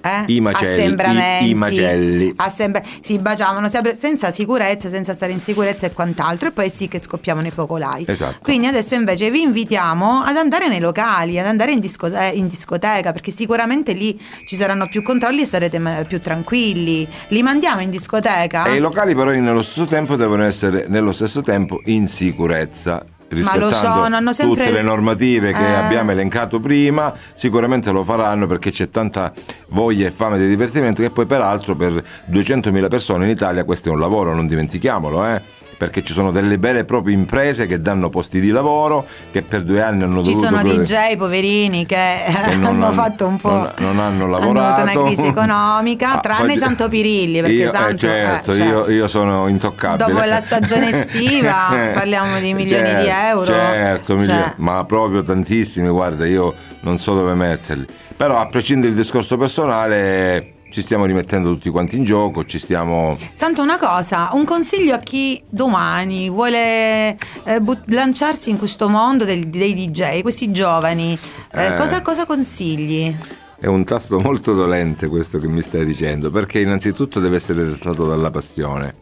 eh? 0.03 0.25
I, 0.27 0.41
macelli, 0.41 1.45
i, 1.45 1.49
i 1.49 1.53
macelli. 1.53 2.33
Assembra- 2.35 2.81
si 2.99 3.17
baciavano 3.19 3.69
senza 3.97 4.31
sicurezza, 4.31 4.89
senza 4.89 5.13
stare 5.13 5.31
in 5.31 5.39
sicurezza 5.39 5.85
e 5.85 5.93
quant'altro, 5.93 6.49
e 6.49 6.51
poi 6.51 6.69
sì 6.69 6.87
che 6.87 6.99
scoppiavano 6.99 7.47
i 7.47 7.51
focolai. 7.51 8.03
Esatto. 8.07 8.39
Quindi 8.41 8.67
adesso 8.67 8.95
invece 8.95 9.31
vi 9.31 9.41
invitiamo 9.41 10.21
ad 10.21 10.35
andare 10.35 10.67
nei 10.67 10.79
locali, 10.79 11.39
ad 11.39 11.45
andare 11.45 11.71
in, 11.71 11.79
discote- 11.79 12.31
in 12.33 12.47
discoteca, 12.47 13.11
perché 13.13 13.31
sicuramente 13.31 13.93
lì 13.93 14.19
ci 14.45 14.55
saranno 14.55 14.87
più 14.87 15.03
controlli 15.03 15.41
e 15.41 15.45
sarete 15.45 15.81
più 16.07 16.19
tranquilli. 16.19 17.07
Li 17.29 17.41
mandiamo 17.41 17.81
in 17.81 17.89
discoteca. 17.89 18.65
E 18.65 18.75
i 18.75 18.79
locali 18.79 19.15
però 19.15 19.31
nello 19.31 19.61
stesso 19.61 19.85
tempo 19.85 20.15
devono 20.15 20.43
essere 20.43 20.85
nello 20.89 21.11
stesso 21.11 21.41
tempo 21.41 21.79
in 21.85 22.07
sicurezza 22.07 23.03
rispettando 23.33 23.73
sono, 23.73 24.33
sempre... 24.33 24.65
tutte 24.65 24.75
le 24.75 24.81
normative 24.81 25.51
che 25.51 25.65
eh. 25.65 25.73
abbiamo 25.73 26.11
elencato 26.11 26.59
prima, 26.59 27.13
sicuramente 27.33 27.91
lo 27.91 28.03
faranno 28.03 28.45
perché 28.47 28.71
c'è 28.71 28.89
tanta 28.89 29.31
voglia 29.69 30.07
e 30.07 30.11
fame 30.11 30.37
di 30.37 30.47
divertimento 30.47 31.01
che 31.01 31.09
poi 31.09 31.25
peraltro 31.25 31.75
per 31.75 32.03
200.000 32.31 32.87
persone 32.87 33.25
in 33.25 33.31
Italia 33.31 33.63
questo 33.63 33.89
è 33.89 33.91
un 33.91 33.99
lavoro, 33.99 34.33
non 34.33 34.47
dimentichiamolo, 34.47 35.25
eh 35.25 35.62
perché 35.83 36.01
ci 36.01 36.13
sono 36.13 36.31
delle 36.31 36.57
vere 36.57 36.79
e 36.79 36.85
proprie 36.85 37.13
imprese 37.13 37.67
che 37.67 37.81
danno 37.81 38.09
posti 38.09 38.39
di 38.39 38.49
lavoro 38.49 39.05
che 39.31 39.41
per 39.41 39.63
due 39.63 39.81
anni 39.81 40.03
hanno 40.03 40.23
ci 40.23 40.31
dovuto 40.31 40.47
ci 40.47 40.55
sono 40.55 40.83
DJ 40.83 41.17
poverini 41.17 41.85
che, 41.85 42.23
che 42.25 42.51
hanno, 42.51 42.69
hanno, 42.69 42.91
fatto 42.93 43.25
un 43.25 43.37
po' 43.37 43.49
non, 43.49 43.71
non 43.77 43.99
hanno 43.99 44.27
lavorato 44.27 44.81
hanno 44.81 44.89
avuto 44.89 44.99
una 44.99 45.07
crisi 45.07 45.27
economica 45.27 46.13
ah, 46.13 46.19
tranne 46.19 46.57
Santo 46.57 46.87
Pirilli 46.87 47.41
perché 47.41 47.53
io, 47.55 47.71
Santo, 47.71 47.93
eh, 47.93 47.97
certo, 47.97 48.51
eh, 48.51 48.53
cioè, 48.55 48.65
io, 48.65 48.89
io, 48.89 49.07
sono 49.09 49.47
intoccabile. 49.47 50.11
dopo 50.11 50.25
la 50.25 50.39
stagione 50.39 51.01
estiva 51.01 51.67
parliamo 51.93 52.39
di 52.39 52.53
milioni 52.53 52.87
certo, 52.87 53.01
di 53.01 53.09
euro 53.09 53.45
certo 53.45 54.23
cioè. 54.23 54.53
ma 54.57 54.83
proprio 54.85 55.21
tantissimi 55.21 55.89
guarda 55.89 56.25
io 56.25 56.53
non 56.81 56.97
so 56.99 57.13
dove 57.13 57.33
metterli. 57.33 57.85
Però 58.15 58.39
a 58.39 58.45
prescindere 58.45 58.93
dal 58.93 59.01
discorso 59.01 59.37
personale 59.37 60.53
ci 60.73 60.81
stiamo 60.81 61.05
rimettendo 61.05 61.49
tutti 61.49 61.69
quanti 61.69 61.97
in 61.97 62.03
gioco, 62.03 62.45
ci 62.45 62.57
stiamo... 62.57 63.15
Santo, 63.35 63.61
una 63.61 63.77
cosa, 63.77 64.29
un 64.33 64.43
consiglio 64.43 64.95
a 64.95 64.97
chi 64.97 65.39
domani 65.47 66.31
vuole 66.31 67.15
eh, 67.43 67.61
but- 67.61 67.87
lanciarsi 67.91 68.49
in 68.49 68.57
questo 68.57 68.89
mondo 68.89 69.23
del, 69.23 69.49
dei 69.49 69.75
DJ, 69.75 70.23
questi 70.23 70.51
giovani, 70.51 71.15
eh, 71.51 71.65
eh. 71.67 71.73
Cosa, 71.75 72.01
cosa 72.01 72.25
consigli? 72.25 73.15
È 73.59 73.67
un 73.67 73.83
tasto 73.83 74.17
molto 74.19 74.55
dolente 74.55 75.07
questo 75.09 75.37
che 75.37 75.47
mi 75.47 75.61
stai 75.61 75.85
dicendo, 75.85 76.31
perché 76.31 76.61
innanzitutto 76.61 77.19
deve 77.19 77.35
essere 77.35 77.63
dettato 77.65 78.07
dalla 78.07 78.31
passione. 78.31 78.95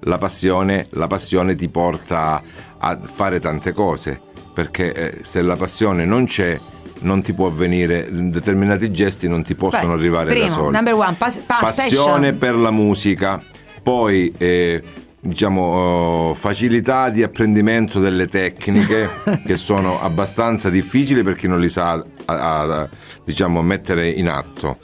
La 0.00 0.18
passione, 0.18 0.88
la 0.90 1.06
passione 1.06 1.54
ti 1.54 1.70
porta 1.70 2.42
a 2.76 3.00
fare 3.02 3.40
tante 3.40 3.72
cose, 3.72 4.20
perché 4.52 4.92
eh, 4.92 5.24
se 5.24 5.40
la 5.40 5.56
passione 5.56 6.04
non 6.04 6.26
c'è 6.26 6.60
non 7.00 7.22
ti 7.22 7.32
può 7.32 7.46
avvenire, 7.46 8.08
determinati 8.10 8.90
gesti 8.90 9.28
non 9.28 9.42
ti 9.42 9.54
possono 9.54 9.92
Beh, 9.94 9.98
arrivare 9.98 10.30
primo, 10.30 10.46
da 10.46 10.50
soli. 10.50 10.72
Number 10.72 10.94
one, 10.94 11.14
pass, 11.18 11.40
pass, 11.46 11.60
Passione 11.60 12.32
passion. 12.32 12.38
per 12.38 12.54
la 12.56 12.70
musica, 12.70 13.42
poi 13.82 14.32
eh, 14.36 14.82
diciamo 15.20 15.62
oh, 15.62 16.34
facilità 16.34 17.08
di 17.10 17.22
apprendimento 17.22 18.00
delle 18.00 18.28
tecniche 18.28 19.08
che 19.44 19.56
sono 19.56 20.00
abbastanza 20.00 20.70
difficili 20.70 21.22
per 21.22 21.34
chi 21.34 21.48
non 21.48 21.60
li 21.60 21.68
sa 21.68 21.92
a, 22.24 22.60
a, 22.60 22.88
diciamo, 23.24 23.62
mettere 23.62 24.08
in 24.08 24.28
atto. 24.28 24.78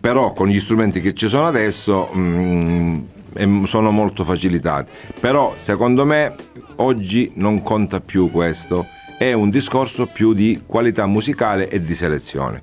Però 0.00 0.32
con 0.32 0.48
gli 0.48 0.60
strumenti 0.60 1.00
che 1.00 1.12
ci 1.12 1.28
sono 1.28 1.46
adesso 1.46 2.06
mh, 2.12 3.04
mm, 3.42 3.64
sono 3.64 3.90
molto 3.90 4.24
facilitati. 4.24 4.90
Però 5.18 5.54
secondo 5.56 6.04
me 6.04 6.34
oggi 6.76 7.32
non 7.34 7.62
conta 7.62 8.00
più 8.00 8.30
questo 8.30 8.86
è 9.20 9.34
un 9.34 9.50
discorso 9.50 10.06
più 10.06 10.32
di 10.32 10.62
qualità 10.64 11.04
musicale 11.04 11.68
e 11.68 11.82
di 11.82 11.94
selezione. 11.94 12.62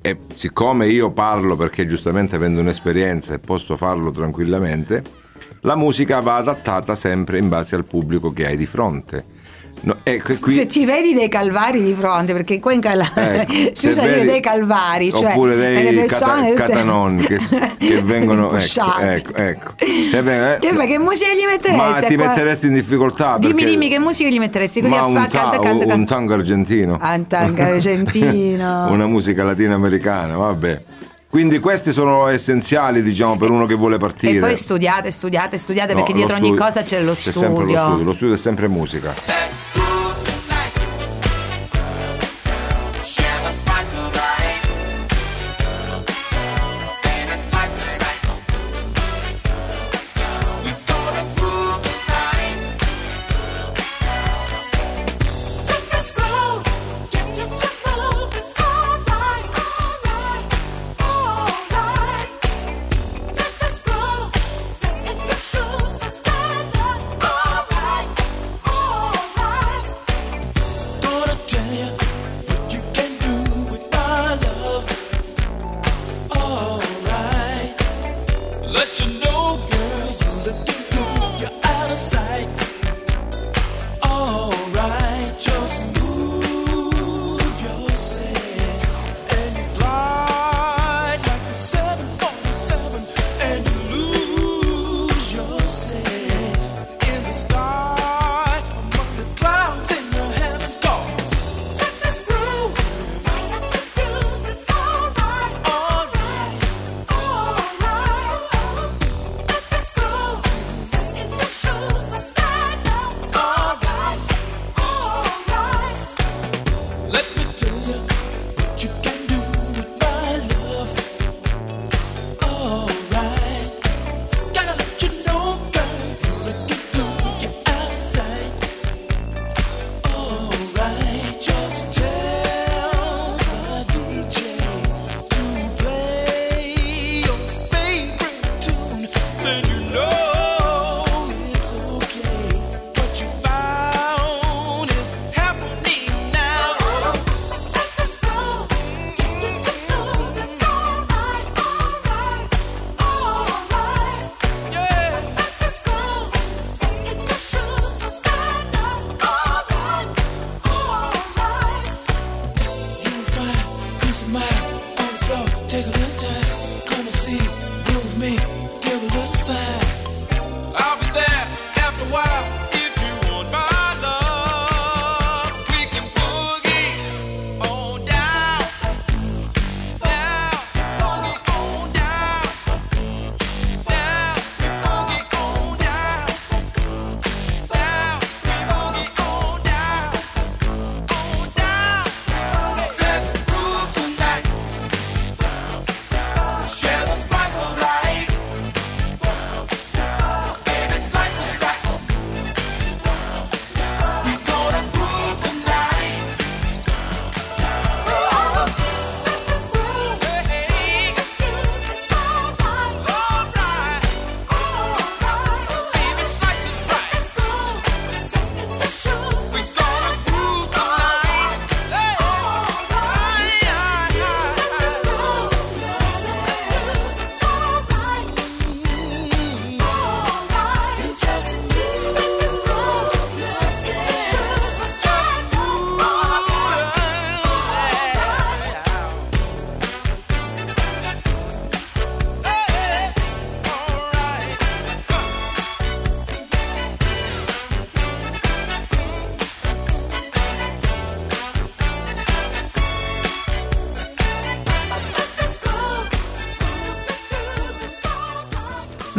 E 0.00 0.16
siccome 0.34 0.88
io 0.88 1.10
parlo 1.10 1.56
perché 1.56 1.86
giustamente 1.86 2.36
avendo 2.36 2.62
un'esperienza 2.62 3.34
e 3.34 3.38
posso 3.38 3.76
farlo 3.76 4.10
tranquillamente, 4.10 5.02
la 5.60 5.76
musica 5.76 6.20
va 6.20 6.36
adattata 6.36 6.94
sempre 6.94 7.36
in 7.36 7.50
base 7.50 7.74
al 7.74 7.84
pubblico 7.84 8.32
che 8.32 8.46
hai 8.46 8.56
di 8.56 8.64
fronte 8.64 9.24
No, 9.82 9.96
ecco, 10.02 10.34
qui... 10.40 10.52
Se 10.52 10.68
ci 10.68 10.84
vedi 10.84 11.14
dei 11.14 11.28
calvari 11.28 11.82
di 11.82 11.94
fronte, 11.94 12.32
perché 12.32 12.60
qua 12.60 12.72
in 12.72 12.80
Calabria 12.80 13.42
ecco, 13.42 13.70
si 13.72 13.88
usa 13.88 14.02
vedi... 14.02 14.26
dei 14.26 14.40
calvari, 14.40 15.10
cioè 15.10 15.30
oppure 15.30 15.56
dei 15.56 15.94
persone 15.94 16.52
cata- 16.52 16.72
catanoni 16.72 17.24
che, 17.24 17.38
che 17.78 18.00
vengono 18.02 18.54
ecco, 18.56 18.98
ecco, 18.98 19.34
ecco. 19.34 19.72
Cioè, 20.10 20.20
eh, 20.20 20.58
che, 20.58 20.86
che 20.86 20.98
musica 20.98 21.32
gli 21.32 21.44
metteresti? 21.46 21.76
Ma 21.76 22.00
ti 22.00 22.16
metteresti 22.16 22.66
in 22.66 22.74
difficoltà? 22.74 23.38
Dimmi, 23.38 23.54
perché... 23.54 23.70
dimmi 23.70 23.88
che 23.88 23.98
musica 23.98 24.28
gli 24.28 24.38
metteresti 24.38 24.80
così 24.82 24.94
ma 24.94 25.04
un, 25.04 25.14
ta- 25.14 25.26
canta, 25.26 25.58
canta, 25.58 25.94
un 25.94 26.06
tango 26.06 26.34
argentino. 26.34 26.98
Ah, 27.00 27.14
un 27.14 27.26
tango 27.26 27.62
argentino. 27.62 28.90
Una 28.92 29.06
musica 29.06 29.44
latinoamericana, 29.44 30.36
vabbè. 30.36 30.82
Quindi 31.30 31.60
questi 31.60 31.92
sono 31.92 32.26
essenziali, 32.26 33.04
diciamo, 33.04 33.36
per 33.36 33.52
uno 33.52 33.64
che 33.64 33.76
vuole 33.76 33.98
partire. 33.98 34.38
E 34.38 34.40
poi 34.40 34.56
studiate, 34.56 35.12
studiate, 35.12 35.58
studiate, 35.58 35.92
no, 35.92 36.00
perché 36.00 36.12
dietro 36.12 36.34
studio, 36.34 36.50
ogni 36.50 36.60
cosa 36.60 36.82
c'è 36.82 37.00
lo 37.02 37.12
c'è 37.12 37.30
studio. 37.30 37.40
Sempre 37.40 37.64
lo 37.66 37.70
studio. 37.70 38.04
Lo 38.04 38.12
studio 38.14 38.34
è 38.34 38.36
sempre 38.36 38.66
musica. 38.66 39.79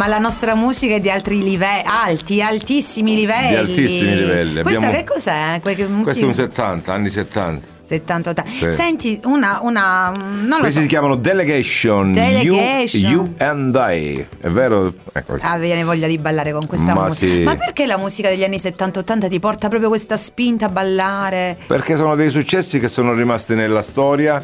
Ma 0.02 0.08
la 0.08 0.18
nostra 0.18 0.56
musica 0.56 0.96
è 0.96 1.00
di 1.00 1.12
altri 1.12 1.44
livelli, 1.44 1.84
alti, 1.86 2.42
altissimi 2.42 3.14
livelli. 3.14 3.50
Di 3.50 3.56
altissimi 3.56 4.16
livelli. 4.16 4.62
Questa 4.64 4.80
Abbiamo... 4.80 4.98
che 4.98 5.04
cos'è? 5.04 5.60
Questo 5.62 5.84
è 6.22 6.28
un 6.28 6.34
70, 6.34 6.92
anni 6.92 7.10
70. 7.12 7.68
70, 7.86 8.30
80. 8.32 8.50
Sì. 8.50 8.72
Senti, 8.72 9.20
una, 9.26 9.60
una 9.62 10.12
non 10.16 10.58
Questi 10.60 10.78
so. 10.78 10.82
si 10.82 10.88
chiamano 10.88 11.16
Delegation. 11.18 12.14
Delegation. 12.14 13.12
You, 13.12 13.12
you 13.12 13.34
and 13.38 13.76
I. 13.76 14.26
È 14.40 14.48
vero? 14.50 14.92
Ecco. 15.14 15.38
Ah, 15.42 15.58
viene 15.60 15.84
voglia 15.84 16.08
di 16.08 16.18
ballare 16.18 16.52
con 16.52 16.66
questa 16.66 16.96
Ma 16.96 17.04
musica. 17.04 17.26
sì. 17.32 17.44
Ma 17.44 17.56
perché 17.56 17.86
la 17.86 17.98
musica 17.98 18.30
degli 18.30 18.44
anni 18.44 18.58
70-80 18.58 19.30
ti 19.30 19.40
porta 19.40 19.68
proprio 19.68 19.90
questa 19.90 20.18
spinta 20.18 20.66
a 20.66 20.70
ballare? 20.70 21.58
Perché 21.68 21.96
sono 21.96 22.16
dei 22.16 22.32
successi 22.32 22.80
che 22.80 22.88
sono 22.88 23.14
rimasti 23.14 23.54
nella 23.54 23.84
storia. 23.84 24.44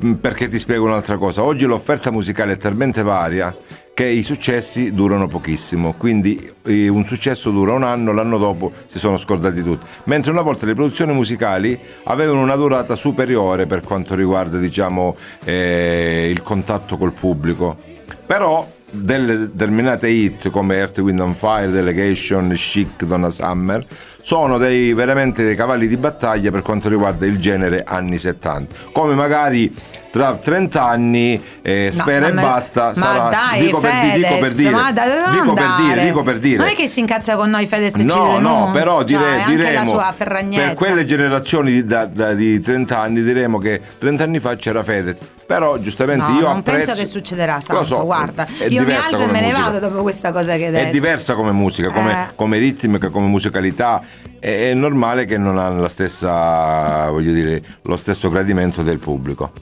mh, 0.00 0.12
Perché 0.14 0.48
ti 0.48 0.58
spiego 0.58 0.84
un'altra 0.84 1.16
cosa. 1.16 1.44
Oggi 1.44 1.64
l'offerta 1.64 2.10
musicale 2.10 2.52
è 2.52 2.56
talmente 2.58 3.02
varia 3.02 3.56
che 3.98 4.06
i 4.06 4.22
successi 4.22 4.94
durano 4.94 5.26
pochissimo, 5.26 5.94
quindi 5.98 6.48
eh, 6.66 6.86
un 6.86 7.04
successo 7.04 7.50
dura 7.50 7.72
un 7.72 7.82
anno, 7.82 8.12
l'anno 8.12 8.38
dopo 8.38 8.70
si 8.86 8.96
sono 8.96 9.16
scordati 9.16 9.60
tutti. 9.60 9.84
Mentre 10.04 10.30
una 10.30 10.42
volta 10.42 10.66
le 10.66 10.74
produzioni 10.74 11.12
musicali 11.12 11.76
avevano 12.04 12.40
una 12.40 12.54
durata 12.54 12.94
superiore 12.94 13.66
per 13.66 13.80
quanto 13.80 14.14
riguarda 14.14 14.56
diciamo, 14.56 15.16
eh, 15.42 16.28
il 16.30 16.44
contatto 16.44 16.96
col 16.96 17.10
pubblico. 17.10 17.76
Però 18.24 18.70
delle 18.88 19.36
determinate 19.36 20.08
hit 20.08 20.48
come 20.50 20.76
Earth, 20.76 20.98
Wind 20.98 21.18
and 21.18 21.34
Fire, 21.34 21.68
Delegation, 21.68 22.52
Chic, 22.54 23.02
Donna 23.02 23.30
Summer 23.30 23.84
sono 24.20 24.58
dei, 24.58 24.92
veramente 24.92 25.42
dei 25.42 25.56
cavalli 25.56 25.88
di 25.88 25.96
battaglia 25.96 26.52
per 26.52 26.62
quanto 26.62 26.88
riguarda 26.88 27.26
il 27.26 27.40
genere 27.40 27.82
anni 27.84 28.16
70. 28.16 28.74
Come 28.92 29.14
magari 29.14 29.74
tra 30.10 30.34
30 30.36 30.82
anni 30.82 31.40
eh, 31.62 31.90
No, 31.94 32.00
Spera 32.02 32.28
e 32.28 32.32
me- 32.32 32.40
basta 32.42 32.84
ma 32.86 32.94
sarà 32.94 33.28
dai, 33.28 33.60
dico, 33.66 33.78
per, 33.78 33.92
di- 34.00 34.10
dico 34.12 34.28
per 34.28 34.50
Fedez, 34.50 34.54
dire 34.56 34.70
ma 34.70 34.92
da 34.92 35.02
dico 35.30 35.52
per 35.52 35.66
dire 35.80 36.02
dico 36.04 36.22
per 36.22 36.38
dire 36.38 36.56
Non 36.56 36.66
è 36.68 36.74
che 36.74 36.88
si 36.88 37.00
incazza 37.00 37.36
con 37.36 37.50
noi 37.50 37.66
Fedez 37.66 37.94
e 37.98 38.02
No, 38.04 38.14
no, 38.14 38.38
denuncia, 38.38 38.72
però 38.72 39.02
dire- 39.02 39.20
cioè, 39.44 39.54
diremo 39.54 39.78
la 39.78 39.84
sua 40.02 40.12
ferragnetta. 40.16 40.66
per 40.66 40.74
quelle 40.74 41.04
generazioni 41.04 41.70
di, 41.72 41.84
da- 41.84 42.06
da- 42.06 42.32
di 42.34 42.60
30 42.60 42.98
anni 42.98 43.22
diremo 43.22 43.58
che 43.58 43.80
30 43.98 44.22
anni 44.24 44.38
fa 44.40 44.56
c'era 44.56 44.82
Fedez. 44.82 45.20
Però 45.46 45.78
giustamente 45.78 46.26
No, 46.26 46.34
io 46.34 46.46
non 46.46 46.56
apprezzo 46.58 46.84
penso 46.92 47.00
che 47.02 47.06
succederà, 47.06 47.58
Santo, 47.60 47.84
so, 47.86 48.04
guarda. 48.04 48.46
è 48.58 48.66
Io 48.66 48.84
mi 48.84 48.94
alzo 48.94 49.22
e 49.22 49.26
me 49.26 49.40
ne 49.40 49.52
vado 49.52 49.78
dopo 49.78 50.02
questa 50.02 50.30
cosa 50.30 50.56
che 50.56 50.66
hai 50.66 50.70
detto. 50.70 50.88
È 50.88 50.90
diversa 50.90 51.34
come 51.34 51.52
musica, 51.52 51.88
come, 51.90 52.10
Eh. 52.12 52.34
come 52.34 52.58
ritmica, 52.58 53.08
come 53.08 53.26
musicalità. 53.28 54.02
È, 54.38 54.68
è 54.70 54.74
normale 54.74 55.24
che 55.24 55.38
non 55.38 55.56
ha 55.58 55.68
la 55.70 55.88
stessa, 55.88 57.08
voglio 57.10 57.32
dire, 57.32 57.62
lo 57.82 57.96
stesso 57.96 58.28
gradimento 58.28 58.82
del 58.82 58.98
pubblico. 58.98 59.52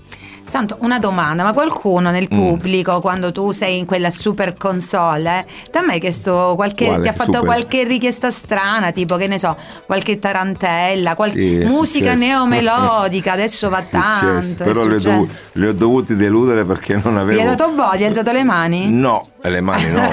Santo, 0.49 0.77
una 0.81 0.99
domanda, 0.99 1.43
ma 1.43 1.53
qualcuno 1.53 2.11
nel 2.11 2.29
Mm. 2.33 2.37
pubblico, 2.37 3.01
quando 3.01 3.33
tu 3.33 3.51
sei 3.53 3.79
in 3.79 3.85
quella 3.85 4.11
super 4.11 4.57
console, 4.57 5.41
eh, 5.41 5.45
ti 5.71 5.77
ha 5.79 5.83
mai 5.83 5.99
chiesto 5.99 6.53
qualche, 6.57 6.85
Quale 6.87 7.03
ti 7.03 7.09
ha 7.09 7.13
fatto 7.13 7.33
super? 7.39 7.45
qualche 7.45 7.85
richiesta 7.85 8.31
strana, 8.31 8.91
tipo 8.93 9.17
che 9.17 9.27
ne 9.27 9.39
so, 9.39 9.57
qualche 9.87 10.19
tarantella, 10.19 11.15
qualche 11.15 11.39
Sì, 11.61 11.65
musica 11.65 12.13
successo. 12.13 12.27
neomelodica, 12.33 13.33
adesso 13.35 13.69
va 13.69 13.83
tanto. 13.83 14.65
Però 14.65 14.87
le 14.87 14.99
dovu- 14.99 15.29
le 15.53 15.67
ho 15.69 15.73
dovuti 15.73 16.15
deludere 16.15 16.65
perché 16.65 17.01
non 17.03 17.17
avevo... 17.19 17.41
hai 17.41 17.47
dato 17.47 17.71
boh, 17.73 17.83
hai 17.83 18.05
alzato 18.05 18.31
le 18.33 18.45
mani? 18.45 18.91
No, 18.91 19.29
e 19.43 19.51
le 19.51 19.61
mani 19.61 19.91
no. 19.91 20.09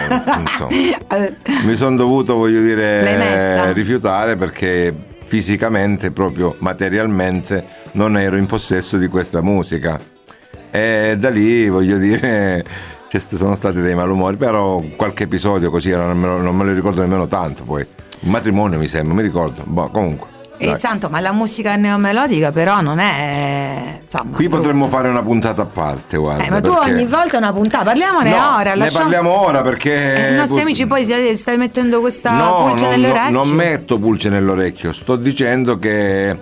Eh, 0.69 1.35
Mi 1.63 1.75
sono 1.75 1.95
dovuto, 1.95 2.35
voglio 2.35 2.61
dire, 2.61 3.71
rifiutare 3.73 4.35
perché 4.35 4.93
fisicamente, 5.25 6.11
proprio 6.11 6.55
materialmente, 6.59 7.65
non 7.93 8.17
ero 8.17 8.35
in 8.37 8.45
possesso 8.45 8.97
di 8.97 9.07
questa 9.07 9.41
musica. 9.41 9.99
E 10.75 11.15
da 11.19 11.29
lì, 11.29 11.69
voglio 11.69 11.97
dire, 11.99 12.65
ci 13.07 13.19
sono 13.35 13.53
stati 13.53 13.79
dei 13.79 13.93
malumori, 13.93 14.37
però 14.37 14.81
qualche 14.95 15.25
episodio 15.25 15.69
così, 15.69 15.91
non 15.91 16.17
me 16.17 16.25
lo, 16.25 16.41
non 16.41 16.55
me 16.55 16.63
lo 16.63 16.73
ricordo 16.73 17.01
nemmeno 17.01 17.27
tanto 17.27 17.61
poi. 17.63 17.85
Un 18.21 18.31
matrimonio 18.31 18.79
mi 18.79 18.87
sembra, 18.87 19.13
mi 19.13 19.21
ricordo. 19.21 19.61
Boh, 19.65 19.89
comunque. 19.89 20.27
dai. 20.57 20.75
santo, 20.75 21.09
ma 21.09 21.19
la 21.19 21.31
musica 21.31 21.75
neomelodica 21.75 22.51
però 22.51 22.81
non 22.81 22.97
è... 22.97 23.99
Insomma, 24.01 24.35
Qui 24.35 24.45
brutta. 24.47 24.57
potremmo 24.57 24.87
fare 24.87 25.09
una 25.09 25.21
puntata 25.21 25.61
a 25.61 25.65
parte, 25.65 26.17
guarda. 26.17 26.43
Eh, 26.43 26.49
ma 26.49 26.59
tu 26.59 26.73
perché- 26.73 26.91
ogni 26.91 27.05
volta 27.05 27.37
una 27.37 27.53
puntata, 27.53 27.83
parliamone 27.83 28.29
No, 28.31 28.55
ora. 28.55 28.69
ne 28.71 28.75
lasciamo- 28.77 29.03
parliamo 29.03 29.45
ora 29.45 29.61
perché... 29.61 30.29
Eh, 30.29 30.33
I 30.33 30.35
nostri 30.37 30.61
amici 30.61 30.87
poi 30.87 31.05
stai 31.35 31.57
mettendo 31.57 31.99
questa 31.99 32.31
No, 32.31 32.65
pulce 32.69 32.87
non, 32.87 32.99
nelle 32.99 33.13
no, 33.29 33.43
non 33.43 33.49
metto 33.49 33.99
pulce 33.99 34.29
nell'orecchio, 34.29 34.91
sto 34.91 35.17
dicendo 35.17 35.77
che 35.77 36.35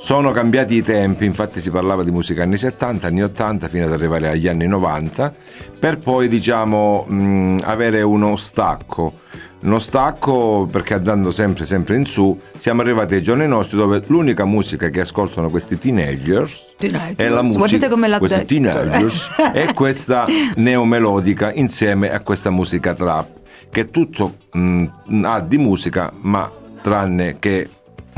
sono 0.00 0.30
cambiati 0.30 0.76
i 0.76 0.82
tempi, 0.82 1.24
infatti 1.24 1.58
si 1.58 1.72
parlava 1.72 2.04
di 2.04 2.12
musica 2.12 2.44
anni 2.44 2.56
70, 2.56 3.08
anni 3.08 3.20
80 3.22 3.66
fino 3.66 3.84
ad 3.84 3.92
arrivare 3.92 4.28
agli 4.28 4.46
anni 4.46 4.68
90, 4.68 5.34
per 5.76 5.98
poi 5.98 6.28
diciamo 6.28 7.04
mh, 7.04 7.58
avere 7.64 8.02
uno 8.02 8.36
stacco. 8.36 9.20
Uno 9.60 9.80
stacco 9.80 10.68
perché 10.70 10.94
andando 10.94 11.32
sempre 11.32 11.64
sempre 11.64 11.96
in 11.96 12.06
su 12.06 12.38
siamo 12.56 12.80
arrivati 12.80 13.14
ai 13.14 13.22
giorni 13.22 13.48
nostri 13.48 13.76
dove 13.76 14.04
l'unica 14.06 14.44
musica 14.44 14.88
che 14.88 15.00
ascoltano 15.00 15.50
questi 15.50 15.76
teenagers 15.76 16.74
Teenagers. 16.78 17.16
è 17.16 17.28
la 17.28 17.42
musica 17.42 17.58
Guardate 17.58 17.88
come 17.88 18.06
l'ha 18.06 18.18
questi 18.18 18.44
teenagers 18.44 19.30
è 19.52 19.74
questa 19.74 20.26
neomelodica 20.54 21.52
insieme 21.52 22.12
a 22.12 22.20
questa 22.20 22.50
musica 22.50 22.94
trap 22.94 23.26
che 23.68 23.90
tutto 23.90 24.36
mh, 24.52 24.84
ha 25.24 25.40
di 25.40 25.58
musica 25.58 26.12
ma 26.20 26.48
tranne 26.80 27.40
che 27.40 27.68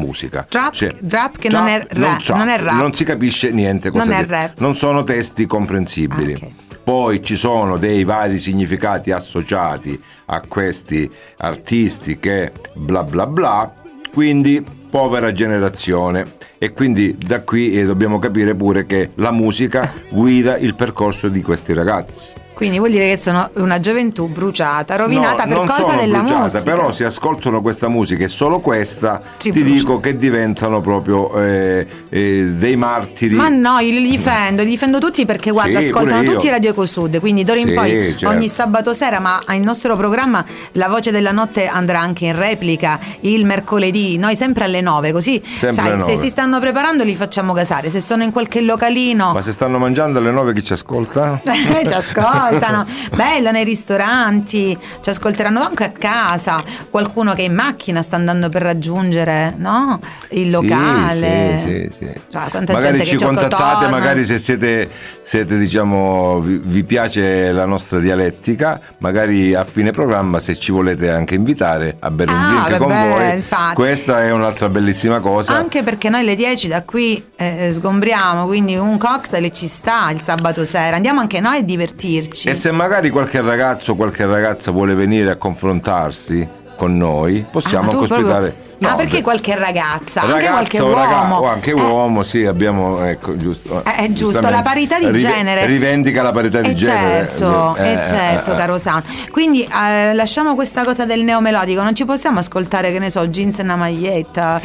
musica 0.01 0.45
Trap- 0.49 0.75
Cioè, 0.75 0.89
trap 1.07 1.39
che 1.39 1.49
non 1.51 1.67
è 1.69 1.87
non, 1.95 2.17
rap, 2.17 2.29
non 2.37 2.49
è 2.49 2.59
rap. 2.59 2.75
non 2.81 2.95
si 2.95 3.05
capisce 3.05 3.51
niente 3.51 3.91
cosa 3.91 4.05
Non 4.05 4.15
è 4.15 4.25
rap. 4.27 4.59
non 4.59 4.75
sono 4.75 5.05
testi 5.05 5.47
comprensibili 5.47 6.33
Ah, 6.33 6.47
ok. 6.47 6.53
poi 6.83 7.23
ci 7.23 7.37
sono 7.37 7.77
dei 7.77 8.03
vari 8.05 8.39
significati 8.39 9.13
associati 9.13 10.01
a 10.27 10.41
questi 10.41 11.11
artisti 11.39 12.19
che 12.19 12.53
bla 12.75 13.03
bla 13.05 13.27
bla 13.27 13.73
quindi 14.13 14.65
povera 14.91 15.31
generazione 15.33 16.39
e 16.63 16.73
quindi 16.75 17.17
da 17.19 17.41
qui 17.41 17.73
eh, 17.73 17.85
dobbiamo 17.87 18.19
capire 18.19 18.55
pure 18.55 18.85
che 18.85 19.11
la 19.15 19.31
musica 19.33 19.91
guida 20.11 20.59
il 20.59 20.75
percorso 20.75 21.29
di 21.29 21.41
questi 21.41 21.73
ragazzi 21.73 22.33
Quindi 22.61 22.77
vuol 22.77 22.91
dire 22.91 23.09
che 23.09 23.17
sono 23.17 23.49
una 23.55 23.81
gioventù 23.81 24.27
bruciata, 24.29 24.97
rovinata 24.97 25.45
No, 25.45 25.49
per 25.49 25.57
non 25.57 25.67
colpa 25.67 25.97
della 25.97 26.19
bruciata, 26.19 26.43
musica. 26.43 26.63
Però 26.63 26.93
se 26.93 27.05
ascoltano 27.07 27.63
questa 27.63 27.89
musica 27.89 28.25
e 28.25 28.29
solo 28.29 28.61
questa, 28.61 29.23
Si 29.39 29.51
ti 29.51 29.61
brucia. 29.63 29.75
dico 29.79 29.99
che 30.01 30.15
diventano 30.19 30.83
proprio 30.83 31.33
eh, 31.43 31.87
eh, 32.11 32.45
dei 32.59 32.77
martiri. 32.77 33.35
Ma 33.35 33.49
no, 33.49 33.79
io 33.79 33.99
li 33.99 34.11
difendo, 34.11 34.63
li 34.63 34.69
difendo 34.69 34.99
tutti 34.99 35.25
perché 35.25 35.51
guarda, 35.53 35.79
Sì, 35.81 35.87
ascoltano 35.87 36.23
tutti 36.23 36.51
Radio 36.51 36.69
Ecosud, 36.73 37.19
quindi 37.19 37.45
d'ora 37.45 37.61
in 37.61 37.69
Sì, 37.69 37.73
poi 37.73 37.91
certo. 37.91 38.29
ogni 38.29 38.49
sabato 38.51 38.93
sera, 38.93 39.21
ma 39.21 39.41
il 39.55 39.63
nostro 39.63 39.97
programma 39.97 40.45
La 40.73 40.89
Voce 40.89 41.11
della 41.11 41.33
Notte 41.33 41.67
andrà 41.67 42.01
anche 42.01 42.27
in 42.27 42.37
replica 42.37 43.01
il 43.21 43.47
mercoledì, 43.47 44.19
noi 44.19 44.37
sempre 44.37 44.65
alle 44.65 44.83
9, 44.83 45.13
così 45.13 45.41
Sempre 45.43 45.73
sai, 45.73 45.91
se 45.93 45.97
9. 46.13 46.19
si 46.19 46.29
stanno 46.29 46.50
preparando 46.59 47.05
li 47.05 47.15
facciamo 47.15 47.53
casare, 47.53 47.91
se 47.91 48.01
sono 48.01 48.23
in 48.25 48.33
qualche 48.33 48.61
localino 48.61 49.33
Ma 49.33 49.41
se 49.41 49.53
stanno 49.53 49.79
mangiando 49.79 50.19
alle 50.19 50.31
9 50.31 50.53
chi 50.55 50.65
ci 50.65 50.73
ascolta? 50.73 51.41
Eh, 51.71 51.87
ci 51.89 51.95
ascoltano, 51.95 52.85
bello 53.15 53.51
nei 53.53 53.65
ristoranti, 53.65 54.77
ci 55.01 55.11
ascolteranno 55.11 55.61
anche 55.63 55.85
a 55.85 55.91
casa, 55.91 56.63
qualcuno 56.91 57.33
che 57.35 57.43
in 57.43 57.55
macchina 57.55 58.03
sta 58.03 58.17
andando 58.17 58.49
per 58.49 58.63
raggiungere 58.63 59.55
no? 59.57 59.99
il 60.31 60.51
locale. 60.51 61.59
Sì, 61.59 61.89
sì, 61.91 62.07
sì. 62.07 62.21
Cioè, 62.31 62.73
magari 62.73 63.05
ci 63.07 63.17
contattate, 63.17 63.89
magari 63.89 64.25
se 64.25 64.39
siete, 64.39 64.89
siete, 65.23 65.59
diciamo, 65.59 66.41
vi, 66.41 66.61
vi 66.63 66.85
piace 66.85 67.53
la 67.53 67.67
nostra 67.67 67.99
dialettica, 67.99 68.81
magari 68.99 69.55
a 69.55 69.65
fine 69.65 69.91
programma 69.91 70.39
se 70.41 70.59
ci 70.59 70.73
volete 70.73 71.11
anche 71.11 71.35
invitare 71.35 71.97
a 72.01 72.11
bere 72.11 72.33
un 72.33 72.39
Ah, 72.39 72.65
drink 72.65 72.79
con 72.79 72.89
vabbè, 72.89 73.09
voi. 73.09 73.35
infatti. 73.37 73.75
Questa 73.75 74.23
è 74.25 74.31
un'altra 74.31 74.69
bellissima 74.69 75.21
cosa. 75.21 75.55
Anche 75.55 75.83
perché 75.83 76.09
noi 76.09 76.21
alle 76.21 76.35
10 76.41 76.68
da 76.68 76.82
qui 76.84 77.22
eh, 77.36 77.68
sgombriamo, 77.70 78.47
quindi 78.47 78.74
un 78.74 78.97
cocktail 78.97 79.53
ci 79.53 79.66
sta 79.68 80.11
il 80.11 80.22
sabato 80.22 80.64
sera. 80.64 80.97
Andiamo 80.97 81.20
anche 81.20 81.38
noi 81.38 81.59
a 81.59 81.62
divertirci. 81.62 82.49
E 82.49 82.55
se 82.55 82.70
magari 82.70 83.11
qualche 83.11 83.43
ragazzo 83.43 83.93
o 83.93 83.95
qualche 83.95 84.24
ragazza 84.24 84.70
vuole 84.70 84.95
venire 84.95 85.28
a 85.30 85.36
confrontarsi 85.36 86.49
con 86.76 86.97
noi, 86.97 87.45
possiamo 87.51 87.91
Ah, 87.91 87.93
anche 87.93 88.07
proprio- 88.07 88.26
ospitare. 88.26 88.57
ah, 88.80 88.88
No, 88.88 88.97
perché 88.97 89.16
beh, 89.18 89.22
qualche 89.22 89.55
ragazza, 89.55 90.22
anche 90.22 90.32
ragazza 90.32 90.51
qualche 90.53 90.80
uomo. 90.80 90.95
raga- 90.95 91.41
o 91.41 91.47
anche 91.47 91.70
Eh, 91.72 91.74
uomo, 91.74 92.22
sì, 92.22 92.47
abbiamo, 92.47 93.05
ecco, 93.05 93.36
giusto. 93.36 93.84
Eh, 93.84 93.93
è 93.97 94.12
giusto, 94.12 94.49
la 94.49 94.62
parità 94.62 94.99
di 94.99 95.05
Rive- 95.11 95.18
genere. 95.18 95.66
Rivendica 95.66 96.22
la 96.22 96.32
parità 96.32 96.62
di 96.62 96.70
Eh, 96.70 96.74
genere. 96.74 97.26
Certo, 97.26 97.76
Eh, 97.76 97.86
eh, 97.86 97.93
eh, 98.03 98.07
certo, 98.09 98.51
eh, 98.53 98.55
eh. 98.55 98.57
caro 98.57 98.78
San. 98.78 99.03
Quindi 99.30 99.61
eh, 99.62 100.14
lasciamo 100.14 100.55
questa 100.55 100.84
cosa 100.84 101.05
del 101.05 101.20
neomelodico, 101.20 101.82
non 101.82 101.95
ci 101.95 102.07
possiamo 102.07 102.38
ascoltare, 102.38 102.91
che 102.93 102.99
ne 102.99 103.11
so, 103.11 103.26
jeans 103.28 103.59
e 103.59 103.62
una 103.62 103.76
maglietta. 103.76 104.59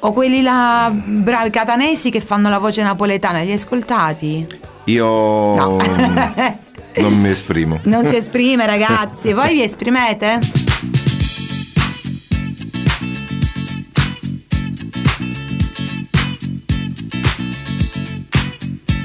O 0.00 0.12
quelli 0.12 0.42
là 0.42 0.90
bravi 0.92 1.50
catanesi 1.50 2.10
che 2.10 2.20
fanno 2.20 2.48
la 2.48 2.58
voce 2.58 2.82
napoletana, 2.82 3.40
li 3.40 3.48
hai 3.48 3.54
ascoltati? 3.54 4.46
Io 4.84 5.04
No. 5.04 5.76
non 6.98 7.20
mi 7.20 7.28
esprimo. 7.28 7.80
Non 7.84 8.04
si 8.06 8.16
esprime, 8.16 8.64
ragazzi. 8.66 9.32
Voi 9.32 9.54
vi 9.54 9.62
esprimete? 9.62 10.38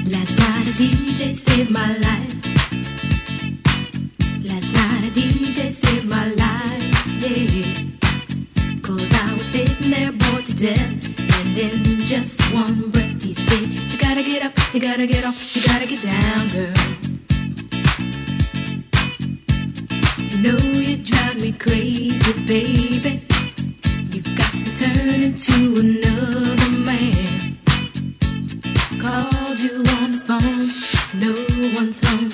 Last 0.06 0.38
night 0.38 0.66
a 0.68 0.72
DJ 0.78 1.34
saved 1.34 1.70
my 1.70 1.98
life. 1.98 2.34
Last 4.44 4.70
night 4.72 5.04
a 5.04 5.10
DJ 5.10 5.70
saved 5.72 6.06
my 6.08 6.26
life, 6.34 7.06
yeah. 7.20 7.74
Cause 8.82 9.10
I 9.12 9.32
was 9.32 9.46
sitting 9.52 9.90
there 9.90 10.12
And 10.66 11.58
in 11.58 12.06
just 12.06 12.40
one 12.54 12.90
breath 12.90 13.20
he 13.22 13.34
said, 13.34 13.68
You 13.68 13.98
gotta 13.98 14.22
get 14.22 14.42
up, 14.42 14.52
you 14.72 14.80
gotta 14.80 15.06
get 15.06 15.22
off, 15.22 15.54
you 15.54 15.62
gotta 15.62 15.86
get 15.86 16.02
down, 16.02 16.48
girl. 16.48 16.72
You 20.16 20.38
know 20.42 20.56
you 20.56 20.96
drive 20.96 21.38
me 21.38 21.52
crazy, 21.52 22.32
baby. 22.46 23.26
You've 24.10 24.34
got 24.38 24.54
me 24.54 24.64
turning 24.74 25.34
to 25.34 25.54
another 25.84 26.70
man. 26.70 27.58
Called 29.02 29.58
you 29.60 29.84
on 29.98 30.12
the 30.12 30.22
phone, 30.24 30.68
no 31.20 31.74
one's 31.78 32.00
home. 32.08 32.33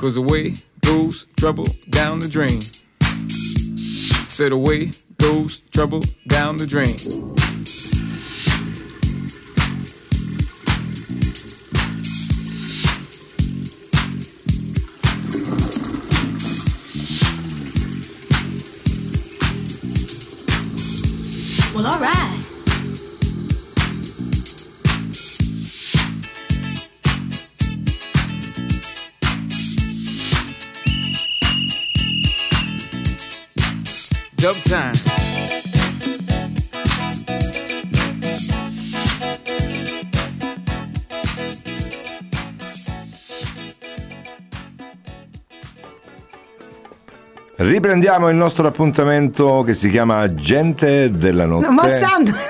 cause 0.00 0.16
away 0.16 0.54
goes 0.80 1.26
trouble 1.36 1.66
down 1.90 2.20
the 2.20 2.28
drain. 2.28 2.62
Said 4.28 4.52
away 4.52 4.92
goes 5.18 5.60
trouble 5.72 6.00
down 6.26 6.56
the 6.56 6.66
drain. 6.66 6.96
Time. 34.58 34.92
Riprendiamo 47.56 48.30
il 48.30 48.36
nostro 48.36 48.66
appuntamento 48.66 49.62
che 49.62 49.74
si 49.74 49.90
chiama 49.90 50.34
Gente 50.34 51.10
della 51.10 51.44
Notte. 51.44 51.66
No, 51.66 51.72
ma 51.72 51.88
santo! 51.88 52.49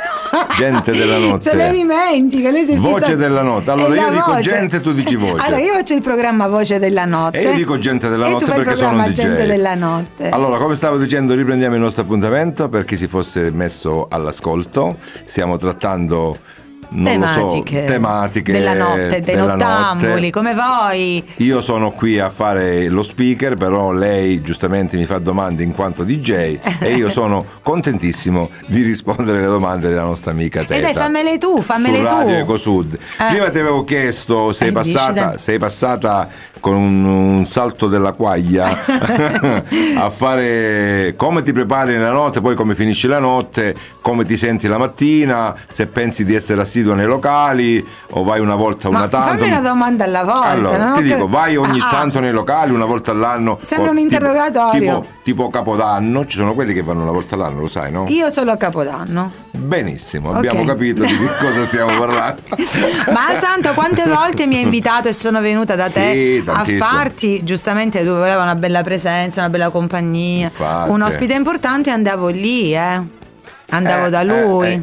Gente 0.56 0.92
della 0.92 1.18
notte. 1.18 1.50
Se 1.50 1.56
le 1.56 1.70
dimentica, 1.70 2.50
lui 2.50 2.64
si 2.64 2.76
Voce 2.76 2.94
fissato- 2.94 3.14
della 3.16 3.42
notte. 3.42 3.70
Allora 3.70 3.94
io 3.94 4.10
dico 4.10 4.30
voce. 4.32 4.42
gente, 4.42 4.80
tu 4.80 4.92
dici 4.92 5.16
voce. 5.16 5.44
Allora 5.44 5.60
io 5.60 5.72
faccio 5.74 5.94
il 5.94 6.02
programma 6.02 6.46
Voce 6.48 6.78
della 6.78 7.04
Notte. 7.04 7.40
E 7.40 7.42
io 7.42 7.54
dico 7.54 7.78
gente 7.78 8.08
della 8.08 8.26
e 8.26 8.30
notte 8.32 8.44
perché 8.46 8.76
sono 8.76 9.02
un 9.02 9.08
DJ. 9.08 9.12
Gente 9.12 9.46
della 9.46 9.74
Notte. 9.74 10.28
Allora, 10.28 10.58
come 10.58 10.74
stavo 10.74 10.96
dicendo, 10.98 11.34
riprendiamo 11.34 11.74
il 11.74 11.80
nostro 11.80 12.02
appuntamento 12.02 12.68
per 12.68 12.84
chi 12.84 12.96
si 12.96 13.06
fosse 13.06 13.50
messo 13.50 14.06
all'ascolto. 14.08 14.98
Stiamo 15.24 15.56
trattando 15.56 16.38
tematiche, 16.92 17.80
so, 17.80 17.92
tematiche 17.92 18.52
della 18.52 18.74
notte, 18.74 19.20
dei 19.20 19.34
della 19.34 19.54
nottambuli, 19.54 20.12
notte. 20.12 20.30
come 20.30 20.54
voi. 20.54 21.24
Io 21.36 21.60
sono 21.60 21.92
qui 21.92 22.18
a 22.18 22.30
fare 22.30 22.88
lo 22.88 23.02
speaker, 23.02 23.54
però 23.54 23.92
lei 23.92 24.42
giustamente 24.42 24.96
mi 24.96 25.06
fa 25.06 25.18
domande 25.18 25.62
in 25.62 25.72
quanto 25.72 26.04
DJ 26.04 26.58
e 26.80 26.94
io 26.94 27.10
sono 27.10 27.44
contentissimo 27.62 28.50
di 28.66 28.82
rispondere 28.82 29.38
alle 29.38 29.46
domande 29.46 29.88
della 29.88 30.02
nostra 30.02 30.32
amica 30.32 30.60
Teta. 30.60 30.74
E 30.74 30.80
dai, 30.80 30.94
fammele 30.94 31.38
tu, 31.38 31.60
fammele 31.60 31.98
su 31.98 32.06
tu. 32.06 32.14
Radio 32.14 32.36
Ecosud. 32.36 32.94
Eh. 32.94 33.30
Prima 33.30 33.50
ti 33.50 33.58
avevo 33.58 33.84
chiesto, 33.84 34.52
sei 34.52 34.68
Eh, 34.68 34.72
passata, 34.72 35.38
sei 35.38 35.58
passata 35.58 36.28
con 36.60 36.74
un, 36.74 37.04
un 37.04 37.46
salto 37.46 37.88
della 37.88 38.12
quaglia 38.12 38.68
a 39.96 40.10
fare 40.10 41.14
come 41.16 41.42
ti 41.42 41.52
prepari 41.52 41.96
la 41.98 42.10
notte, 42.10 42.40
poi 42.40 42.54
come 42.54 42.74
finisci 42.74 43.06
la 43.06 43.18
notte, 43.18 43.74
come 44.00 44.24
ti 44.24 44.36
senti 44.36 44.66
la 44.68 44.78
mattina, 44.78 45.54
se 45.70 45.86
pensi 45.86 46.24
di 46.24 46.34
essere 46.34 46.60
assiduo 46.80 46.94
nei 46.94 47.06
locali 47.06 47.86
o 48.12 48.22
vai 48.24 48.40
una 48.40 48.54
volta 48.54 48.88
una 48.88 49.00
Ma 49.00 49.08
tanto. 49.08 49.28
fammi 49.38 49.48
una 49.50 49.60
domanda 49.60 50.04
alla 50.04 50.24
volta. 50.24 50.44
Allora, 50.48 50.92
ti 50.92 51.02
che- 51.02 51.14
dico, 51.14 51.28
vai 51.28 51.56
ogni 51.56 51.78
Ah, 51.80 51.86
ah. 51.88 51.90
tanto 51.90 52.20
nei 52.20 52.32
locali, 52.32 52.72
una 52.72 52.86
volta 52.86 53.10
all'anno. 53.12 53.58
Sembra 53.62 53.90
un 53.90 53.98
interrogatorio. 53.98 54.80
Tipo, 54.80 55.06
tipo 55.22 55.50
Capodanno, 55.50 56.24
ci 56.26 56.38
sono 56.38 56.54
quelli 56.54 56.72
che 56.72 56.82
vanno 56.82 57.02
una 57.02 57.12
volta 57.12 57.34
all'anno, 57.34 57.60
lo 57.60 57.68
sai, 57.68 57.92
no? 57.92 58.04
Io 58.08 58.30
solo 58.30 58.52
a 58.52 58.56
Capodanno. 58.56 59.32
Benissimo, 59.52 60.32
abbiamo 60.32 60.60
Ok. 60.60 60.66
capito 60.66 61.02
di 61.04 61.16
cosa 61.38 61.64
stiamo 61.64 61.96
parlando. 61.98 62.40
Ma 63.12 63.38
Santo, 63.38 63.72
quante 63.74 64.04
volte 64.08 64.46
mi 64.46 64.56
hai 64.56 64.62
invitato 64.62 65.08
e 65.08 65.12
sono 65.12 65.40
venuta 65.40 65.76
da 65.76 65.88
te 65.90 66.40
Sì, 66.42 66.44
a 66.46 66.64
farti? 66.78 67.44
Giustamente 67.44 68.02
tu 68.02 68.10
volevi 68.10 68.40
una 68.40 68.54
bella 68.54 68.82
presenza, 68.82 69.40
una 69.40 69.50
bella 69.50 69.70
compagnia, 69.70 70.46
Infatti. 70.46 70.90
un 70.90 71.02
ospite 71.02 71.34
importante 71.34 71.90
e 71.90 71.92
andavo 71.92 72.28
lì, 72.28 72.74
eh. 72.74 73.18
Andavo 73.72 74.06
Eh, 74.06 74.10
da 74.10 74.20
eh, 74.20 74.24
lui. 74.24 74.66
eh. 74.68 74.82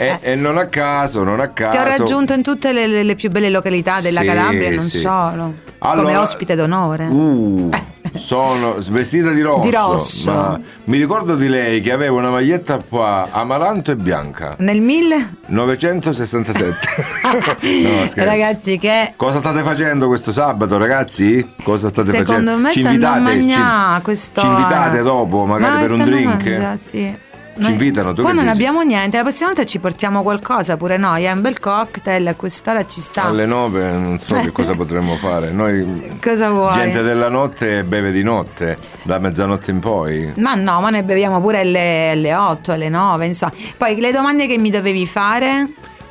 E, 0.00 0.18
e 0.22 0.34
non 0.36 0.56
a 0.58 0.66
caso, 0.66 1.24
non 1.24 1.40
a 1.40 1.48
caso. 1.48 1.70
Ti 1.72 1.76
ho 1.78 1.82
raggiunto 1.84 2.32
in 2.32 2.42
tutte 2.42 2.72
le, 2.72 2.86
le- 2.86 3.02
le 3.02 3.14
più 3.16 3.30
belle 3.30 3.50
località 3.50 4.00
della 4.00 4.20
Sì, 4.20 4.26
Calabria 4.26 4.70
non 4.70 4.84
sì. 4.84 4.98
solo. 4.98 5.54
Allora- 5.78 6.06
come 6.06 6.16
ospite 6.16 6.54
d'onore. 6.54 7.06
Uh, 7.06 7.68
sono 8.14 8.76
vestita 8.90 9.30
di 9.32 9.40
rosso. 9.42 9.60
Di 9.62 9.70
rosso. 9.74 10.30
Ma 10.32 10.60
mi 10.86 10.96
ricordo 10.98 11.34
di 11.34 11.48
lei 11.48 11.80
che 11.80 11.92
aveva 11.92 12.16
una 12.16 12.30
maglietta 12.30 12.78
qua 12.88 13.28
amaranto 13.30 13.90
e 13.90 13.96
bianca. 13.96 14.54
Nel 14.58 14.80
1000 14.80 15.34
967. 15.46 16.76
no, 18.16 18.24
ragazzi 18.24 18.78
che 18.78 19.12
Cosa 19.16 19.38
state 19.40 19.62
facendo 19.62 20.06
questo 20.06 20.30
sabato, 20.32 20.78
ragazzi? 20.78 21.54
Cosa 21.62 21.88
state 21.88 22.10
secondo 22.10 22.32
facendo? 22.32 22.56
me 22.56 22.72
ci 22.72 22.80
stanno 22.80 22.94
a 23.06 23.16
invitate, 23.16 23.20
mangiare 23.36 24.14
ci, 24.16 24.32
ci 24.34 24.46
invitate 24.46 25.02
dopo, 25.02 25.44
magari 25.44 25.72
Ma 25.74 25.80
per 25.80 25.92
un 25.92 26.00
a 26.00 26.04
drink? 26.04 26.44
mangiare, 26.44 26.76
sì. 26.76 27.18
Ci 27.60 27.70
invitano, 27.70 28.12
tu 28.12 28.22
Qua 28.22 28.32
non 28.32 28.44
dici? 28.44 28.54
abbiamo 28.54 28.82
niente, 28.82 29.16
la 29.16 29.22
prossima 29.22 29.48
volta 29.48 29.64
ci 29.64 29.78
portiamo 29.78 30.22
qualcosa 30.22 30.76
pure 30.76 30.96
noi, 30.96 31.24
è 31.24 31.30
un 31.32 31.40
bel 31.40 31.58
cocktail, 31.58 32.26
a 32.28 32.34
quest'ora 32.34 32.86
ci 32.86 33.00
sta. 33.00 33.24
Alle 33.24 33.46
9 33.46 33.90
non 33.92 34.18
so 34.20 34.36
che 34.36 34.52
cosa 34.52 34.74
potremmo 34.74 35.16
fare. 35.16 35.50
Noi 35.50 36.16
Cosa 36.22 36.50
vuoi? 36.50 36.74
gente 36.74 37.02
della 37.02 37.28
notte 37.28 37.82
beve 37.84 38.10
di 38.12 38.22
notte, 38.22 38.76
da 39.02 39.18
mezzanotte 39.18 39.70
in 39.70 39.80
poi. 39.80 40.32
Ma 40.36 40.54
no, 40.54 40.80
ma 40.80 40.90
noi 40.90 41.02
beviamo 41.02 41.40
pure 41.40 41.60
alle, 41.60 42.10
alle 42.12 42.34
8, 42.34 42.72
alle 42.72 42.88
9, 42.88 43.26
insomma. 43.26 43.52
Poi 43.76 43.98
le 44.00 44.12
domande 44.12 44.46
che 44.46 44.58
mi 44.58 44.70
dovevi 44.70 45.06
fare? 45.06 45.68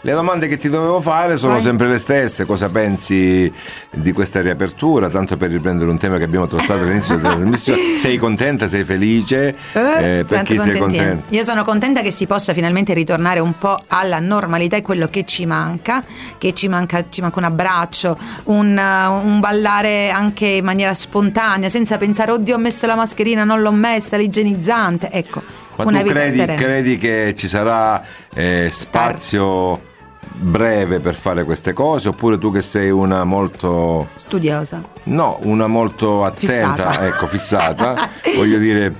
Le 0.07 0.13
domande 0.13 0.47
che 0.47 0.55
ti 0.55 0.69
dovevo 0.69 1.01
fare 1.01 1.35
sono 1.35 1.55
Vai. 1.55 1.61
sempre 1.61 1.89
le 1.89 1.97
stesse. 1.97 2.45
Cosa 2.45 2.69
pensi 2.69 3.51
di 3.91 4.13
questa 4.13 4.39
riapertura? 4.39 5.09
Tanto 5.09 5.35
per 5.35 5.51
riprendere 5.51 5.89
un 5.89 5.97
tema 5.97 6.17
che 6.17 6.23
abbiamo 6.23 6.47
trattato 6.47 6.83
all'inizio 6.83 7.17
della 7.17 7.35
trasmissione. 7.35 7.97
Sei 7.97 8.15
contenta? 8.15 8.69
Sei 8.69 8.85
felice? 8.85 9.53
Eh, 9.73 10.19
Eh, 10.19 10.23
per 10.23 10.43
chi 10.43 10.57
sei 10.59 10.77
contenta? 10.77 11.25
Io 11.35 11.43
sono 11.43 11.65
contenta 11.65 11.99
che 11.99 12.11
si 12.11 12.25
possa 12.25 12.53
finalmente 12.53 12.93
ritornare 12.93 13.41
un 13.41 13.57
po' 13.57 13.83
alla 13.87 14.21
normalità, 14.21 14.77
è 14.77 14.81
quello 14.81 15.07
che 15.07 15.25
ci 15.25 15.45
manca, 15.45 16.01
che 16.37 16.53
ci 16.53 16.69
manca, 16.69 17.03
ci 17.09 17.19
manca 17.19 17.39
un 17.39 17.45
abbraccio, 17.45 18.17
un, 18.45 18.77
uh, 18.77 19.27
un 19.27 19.41
ballare 19.41 20.09
anche 20.09 20.45
in 20.45 20.63
maniera 20.63 20.93
spontanea, 20.93 21.67
senza 21.67 21.97
pensare, 21.97 22.31
oddio 22.31 22.55
ho 22.55 22.59
messo 22.59 22.87
la 22.87 22.95
mascherina, 22.95 23.43
non 23.43 23.59
l'ho 23.59 23.73
messa, 23.73 24.15
l'igienizzante, 24.15 25.09
ecco, 25.11 25.43
Ma 25.75 25.83
tu 25.83 26.03
credi, 26.05 26.45
credi 26.45 26.97
che 26.97 27.33
ci 27.35 27.49
sarà 27.49 28.01
eh, 28.33 28.69
spazio 28.71 29.95
breve 30.39 30.99
per 30.99 31.15
fare 31.15 31.43
queste 31.43 31.73
cose? 31.73 32.09
Oppure 32.09 32.37
tu 32.37 32.51
che 32.51 32.61
sei 32.61 32.89
una 32.89 33.23
molto. 33.23 34.09
Studiosa. 34.15 34.81
No, 35.03 35.39
una 35.43 35.67
molto 35.67 36.23
attenta, 36.23 36.73
Fissata. 36.75 37.05
ecco, 37.07 37.27
fissata, 37.27 38.09
voglio 38.35 38.57
dire, 38.57 38.93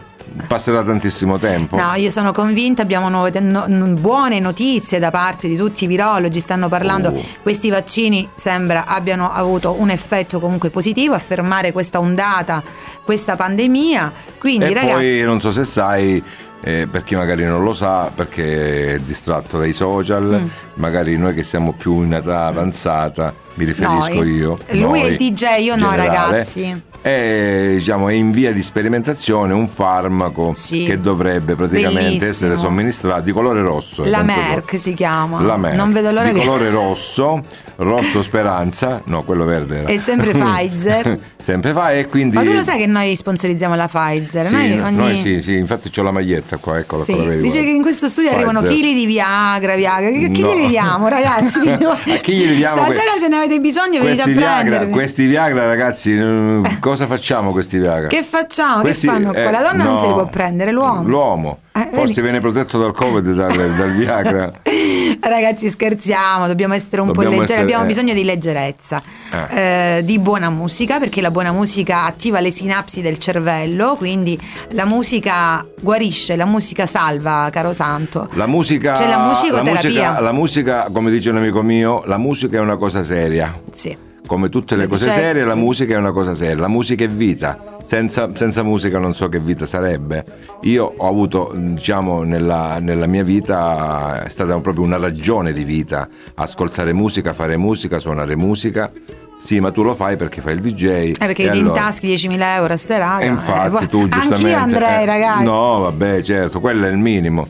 passerà 0.48 0.84
tantissimo 0.84 1.38
tempo. 1.38 1.76
No, 1.76 1.94
io 1.96 2.10
sono 2.10 2.32
convinta, 2.32 2.82
abbiamo 2.82 3.10
nuove- 3.10 3.40
no- 3.40 3.66
buone 3.68 4.40
notizie 4.40 5.00
da 5.00 5.12
parte 5.12 5.48
di 5.48 5.56
tutti 5.58 5.84
i 5.84 5.88
virologi, 5.88 6.40
stanno 6.40 6.70
parlando, 6.70 7.10
Oh. 7.10 7.22
questi 7.42 7.70
vaccini 7.70 8.30
sembra 8.36 8.86
abbiano 8.86 9.32
avuto 9.32 9.76
un 9.80 9.90
effetto 9.90 10.40
comunque 10.40 10.70
positivo 10.70 11.14
a 11.14 11.20
fermare 11.20 11.72
questa 11.72 12.00
ondata, 12.00 12.62
questa 13.04 13.36
pandemia, 13.36 14.12
quindi 14.40 14.66
e 14.66 14.74
ragazzi... 14.74 14.94
poi 14.94 15.22
non 15.22 15.42
so 15.42 15.52
se 15.52 15.64
sai, 15.66 16.24
eh, 16.62 16.88
per 16.90 17.04
chi 17.04 17.16
magari 17.16 17.46
non 17.46 17.64
lo 17.64 17.74
sa, 17.74 18.12
perché 18.14 18.96
è 18.96 19.00
distratto 19.00 19.58
dai 19.58 19.74
social, 19.74 20.42
Mm. 20.44 20.48
magari 20.76 21.18
noi 21.18 21.34
che 21.34 21.44
siamo 21.44 21.74
più 21.74 22.02
in 22.04 22.14
età 22.14 22.46
avanzata, 22.46 23.34
mi 23.56 23.66
riferisco 23.66 24.14
Noi. 24.16 24.32
io. 24.36 24.58
Lui 24.72 25.02
è 25.02 25.06
il 25.06 25.18
DJ, 25.18 25.44
io 25.62 25.74
in 25.76 25.80
no, 25.82 25.90
generale, 25.92 26.08
ragazzi. 26.38 26.82
È, 27.00 27.70
diciamo, 27.74 28.10
è 28.10 28.14
in 28.14 28.32
via 28.32 28.52
di 28.52 28.62
sperimentazione 28.62 29.54
un 29.54 29.68
farmaco 29.68 30.54
Sì. 30.56 30.84
che 30.84 31.00
dovrebbe 31.00 31.56
praticamente 31.56 32.00
Bellissimo. 32.04 32.30
essere 32.30 32.56
somministrato 32.58 33.22
di 33.22 33.32
colore 33.32 33.62
rosso. 33.62 34.04
La 34.06 34.24
Merck 34.24 34.52
proprio. 34.52 34.80
si 34.80 34.94
chiama. 34.94 35.42
La 35.42 35.56
Merck, 35.58 35.78
Non 35.78 35.94
vedo 35.94 36.12
l'ora 36.12 36.32
di 36.32 36.40
che... 36.40 36.46
colore 36.46 36.70
rosso, 36.70 37.44
rosso 37.78 38.22
speranza, 38.24 39.02
no, 39.06 39.24
quello 39.24 39.46
verde 39.46 39.80
era. 39.80 39.88
È 39.90 39.98
sempre 40.00 40.32
Pfizer. 40.32 41.20
sempre 41.42 41.74
e 42.00 42.08
quindi 42.08 42.36
Ma 42.36 42.44
tu 42.44 42.52
lo 42.52 42.62
sai 42.64 42.80
che 42.80 42.88
noi 42.88 43.16
sponsorizziamo 43.16 43.76
la 43.76 43.88
Pfizer? 43.88 44.46
Sì, 44.46 44.56
noi 44.56 44.76
no- 44.76 44.86
ogni- 44.86 44.98
noi 44.98 45.18
sì, 45.18 45.42
sì, 45.42 45.56
infatti 45.56 45.92
ho 46.00 46.04
la 46.04 46.12
maglietta 46.12 46.58
qua, 46.58 46.78
eccola 46.80 47.04
Sì, 47.04 47.14
qua, 47.14 47.28
dice 47.36 47.64
che 47.64 47.70
in 47.70 47.82
questo 47.82 48.08
studio 48.08 48.32
arrivano 48.32 48.62
Pfizer. 48.62 48.76
chili 48.78 48.94
di 48.94 49.06
Viagra, 49.06 49.76
Viagra. 49.76 50.10
Che, 50.10 50.32
chi 50.32 50.42
No. 50.42 50.48
glieli 50.50 50.68
diamo, 50.68 51.08
ragazzi? 51.10 51.60
A 51.70 51.96
chi 52.22 52.34
glieli 52.34 52.56
diamo 52.56 52.82
Stasera 52.82 53.12
que- 53.12 53.20
se 53.20 53.28
ne 53.28 53.36
avete 53.38 53.60
bisogno 53.60 54.02
venite 54.02 54.22
a 54.22 54.26
prendervi. 54.26 54.92
questi 54.92 55.26
Viagra 55.28 55.66
ragazzi, 55.66 56.12
mm, 56.12 56.64
cosa 56.80 57.06
facciamo 57.08 57.52
questi 57.52 57.78
Viagra? 57.78 58.08
Che 58.08 58.24
facciamo? 58.24 58.82
Questi- 58.82 59.08
che 59.08 59.14
fanno 59.14 59.32
qua? 59.34 59.52
La 59.52 59.60
eh, 59.60 59.64
donna 59.72 59.84
non 59.84 59.94
no, 59.94 60.00
se 60.00 60.08
li 60.08 60.14
può 60.14 60.26
prendere, 60.28 60.72
l'uomo. 60.72 61.04
L'uomo. 61.04 61.60
Eh, 61.74 61.90
Forse 61.92 62.08
vedi? 62.08 62.22
viene 62.22 62.40
protetto 62.40 62.80
dal 62.80 62.92
Covid 62.92 63.34
dal, 63.34 63.52
dal 63.76 63.92
Viagra. 63.96 64.52
Ragazzi, 65.28 65.70
scherziamo, 65.70 66.48
dobbiamo 66.48 66.74
essere 66.74 67.02
un 67.02 67.08
Dobbiamo 67.08 67.30
po' 67.30 67.40
leggeri, 67.42 67.44
essere- 67.60 67.62
abbiamo 67.62 67.84
eh. 67.84 67.88
bisogno 67.88 68.14
di 68.14 68.24
leggerezza, 68.24 69.02
eh, 69.50 70.02
di 70.04 70.20
buona 70.20 70.50
musica, 70.50 71.00
perché 71.00 71.22
la 71.22 71.32
buona 71.32 71.52
musica 71.52 72.04
attiva 72.06 72.40
le 72.40 72.52
sinapsi 72.52 73.02
del 73.02 73.18
cervello, 73.20 73.96
quindi 73.98 74.40
la 74.72 74.86
musica 74.86 75.66
guarisce, 75.82 76.36
la 76.36 76.46
musica 76.46 76.86
salva, 76.86 77.50
caro 77.52 77.74
Santo. 77.74 78.28
La 78.34 78.48
musica, 78.48 78.94
C'è 78.94 79.08
la 79.08 79.18
musicoterapia. 79.28 79.74
musica, 79.74 80.20
la 80.20 80.32
musica, 80.32 80.88
come 80.92 81.12
dice 81.12 81.30
un 81.30 81.38
amico 81.38 81.62
mio, 81.62 82.04
la 82.06 82.18
musica 82.18 82.58
è 82.58 82.60
una 82.60 82.78
cosa 82.78 83.04
seria. 83.04 83.54
Sì. 83.74 84.06
Come 84.28 84.50
tutte 84.50 84.76
le 84.76 84.84
Lo 84.84 84.90
cose 84.90 85.06
dice- 85.06 85.20
serie, 85.20 85.44
la 85.46 85.56
musica 85.56 85.94
è 85.96 85.98
una 85.98 86.12
cosa 86.12 86.36
seria. 86.36 86.58
La 86.58 86.68
musica 86.68 87.04
è 87.04 87.08
vita. 87.08 87.78
Senza, 87.84 88.30
senza 88.36 88.62
musica 88.62 89.00
non 89.00 89.16
so 89.16 89.30
che 89.30 89.40
vita 89.40 89.66
sarebbe. 89.66 90.24
Io 90.64 90.94
ho 90.98 91.08
avuto, 91.08 91.54
diciamo, 91.56 92.24
nella, 92.24 92.78
nella 92.80 93.08
mia 93.08 93.24
vita 93.24 94.24
è 94.26 94.30
stata 94.30 94.60
proprio 94.60 94.84
una 94.84 94.98
ragione 94.98 95.54
di 95.54 95.64
vita. 95.64 96.08
Ascoltare 96.36 96.92
musica, 96.94 97.34
fare 97.34 97.56
musica, 97.58 97.98
suonare 98.00 98.36
musica. 98.36 98.92
Sì, 99.40 99.60
ma 99.60 99.72
tu 99.72 99.84
lo 99.84 99.96
fai 99.96 100.18
perché 100.18 100.42
fai 100.42 100.56
il 100.56 100.60
DJ. 100.62 100.84
Eh, 100.86 101.14
perché 101.18 101.44
ti 101.50 101.60
allora- 101.60 101.80
intaschi 101.80 102.08
10.000 102.08 102.56
euro 102.56 102.74
a 102.74 102.78
serata. 102.78 103.24
E 103.24 103.28
infatti 103.28 103.68
eh, 103.68 103.70
poi- 103.70 103.88
tu 103.88 104.08
giustamente... 104.10 104.54
Anch'io 104.54 104.58
andrei, 104.58 105.04
eh, 105.04 105.06
ragazzi. 105.06 105.44
No, 105.44 105.80
vabbè, 105.80 106.22
certo, 106.24 106.60
quello 106.60 106.86
è 106.86 106.90
il 106.90 106.98
minimo. 106.98 107.48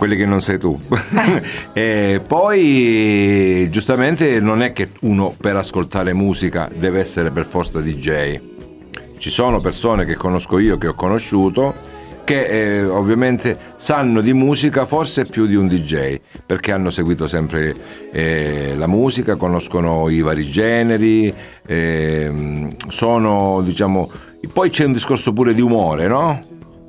Quelli 0.00 0.16
che 0.16 0.24
non 0.24 0.40
sei 0.40 0.58
tu. 0.58 0.80
e 1.74 2.22
poi, 2.26 3.68
giustamente, 3.68 4.40
non 4.40 4.62
è 4.62 4.72
che 4.72 4.92
uno 5.00 5.34
per 5.38 5.56
ascoltare 5.56 6.14
musica 6.14 6.70
deve 6.74 7.00
essere 7.00 7.30
per 7.30 7.44
forza 7.44 7.82
DJ. 7.82 8.40
Ci 9.18 9.28
sono 9.28 9.60
persone 9.60 10.06
che 10.06 10.14
conosco 10.14 10.58
io, 10.58 10.78
che 10.78 10.86
ho 10.86 10.94
conosciuto, 10.94 11.74
che 12.24 12.46
eh, 12.46 12.84
ovviamente 12.86 13.58
sanno 13.76 14.22
di 14.22 14.32
musica 14.32 14.86
forse 14.86 15.26
più 15.26 15.44
di 15.44 15.54
un 15.54 15.68
DJ, 15.68 16.18
perché 16.46 16.72
hanno 16.72 16.88
seguito 16.88 17.26
sempre 17.26 17.76
eh, 18.10 18.72
la 18.78 18.86
musica, 18.86 19.36
conoscono 19.36 20.08
i 20.08 20.22
vari 20.22 20.48
generi, 20.50 21.30
ehm, 21.66 22.74
sono 22.88 23.60
diciamo... 23.62 24.10
Poi 24.50 24.70
c'è 24.70 24.86
un 24.86 24.94
discorso 24.94 25.34
pure 25.34 25.52
di 25.52 25.60
umore, 25.60 26.08
no? 26.08 26.40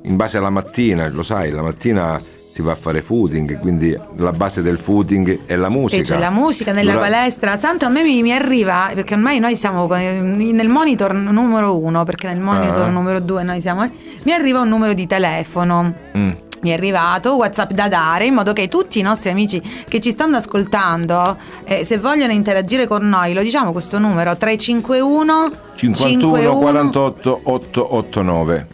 In 0.04 0.16
base 0.16 0.38
alla 0.38 0.48
mattina, 0.48 1.06
lo 1.10 1.22
sai, 1.22 1.50
la 1.50 1.60
mattina 1.60 2.18
si 2.52 2.60
va 2.60 2.72
a 2.72 2.74
fare 2.74 3.00
footing, 3.00 3.58
quindi 3.58 3.96
la 4.16 4.30
base 4.32 4.60
del 4.60 4.78
footing 4.78 5.46
è 5.46 5.56
la 5.56 5.70
musica. 5.70 6.02
E 6.02 6.04
c'è 6.04 6.18
la 6.18 6.30
musica 6.30 6.72
nella 6.72 6.92
Dura- 6.92 7.04
palestra. 7.04 7.56
Santo, 7.56 7.86
a 7.86 7.88
me 7.88 8.02
mi, 8.02 8.20
mi 8.20 8.32
arriva, 8.32 8.90
perché 8.92 9.14
ormai 9.14 9.38
noi 9.38 9.56
siamo 9.56 9.86
nel 9.86 10.68
monitor 10.68 11.14
numero 11.14 11.78
uno, 11.78 12.04
perché 12.04 12.26
nel 12.28 12.40
monitor 12.40 12.86
Ah. 12.88 12.90
numero 12.90 13.20
due 13.20 13.42
noi 13.42 13.60
siamo... 13.62 13.84
eh, 13.84 13.90
mi 14.24 14.32
arriva 14.32 14.60
un 14.60 14.68
numero 14.68 14.92
di 14.92 15.06
telefono. 15.06 15.94
Mm. 16.16 16.30
Mi 16.60 16.70
è 16.70 16.74
arrivato 16.74 17.34
WhatsApp 17.36 17.72
da 17.72 17.88
dare 17.88 18.26
in 18.26 18.34
modo 18.34 18.52
che 18.52 18.68
tutti 18.68 18.98
i 19.00 19.02
nostri 19.02 19.30
amici 19.30 19.60
che 19.88 19.98
ci 19.98 20.10
stanno 20.10 20.36
ascoltando, 20.36 21.36
eh, 21.64 21.84
se 21.84 21.98
vogliono 21.98 22.32
interagire 22.32 22.86
con 22.86 23.08
noi, 23.08 23.32
lo 23.32 23.42
diciamo 23.42 23.72
questo 23.72 23.98
numero 23.98 24.36
351 24.36 25.50
51 25.74 26.56
48 26.58 27.40
889. 27.44 28.66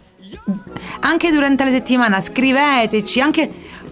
Anche 1.01 1.31
durante 1.31 1.63
la 1.63 1.71
settimana 1.71 2.21
scriveteci 2.21 3.19
anche 3.21 3.49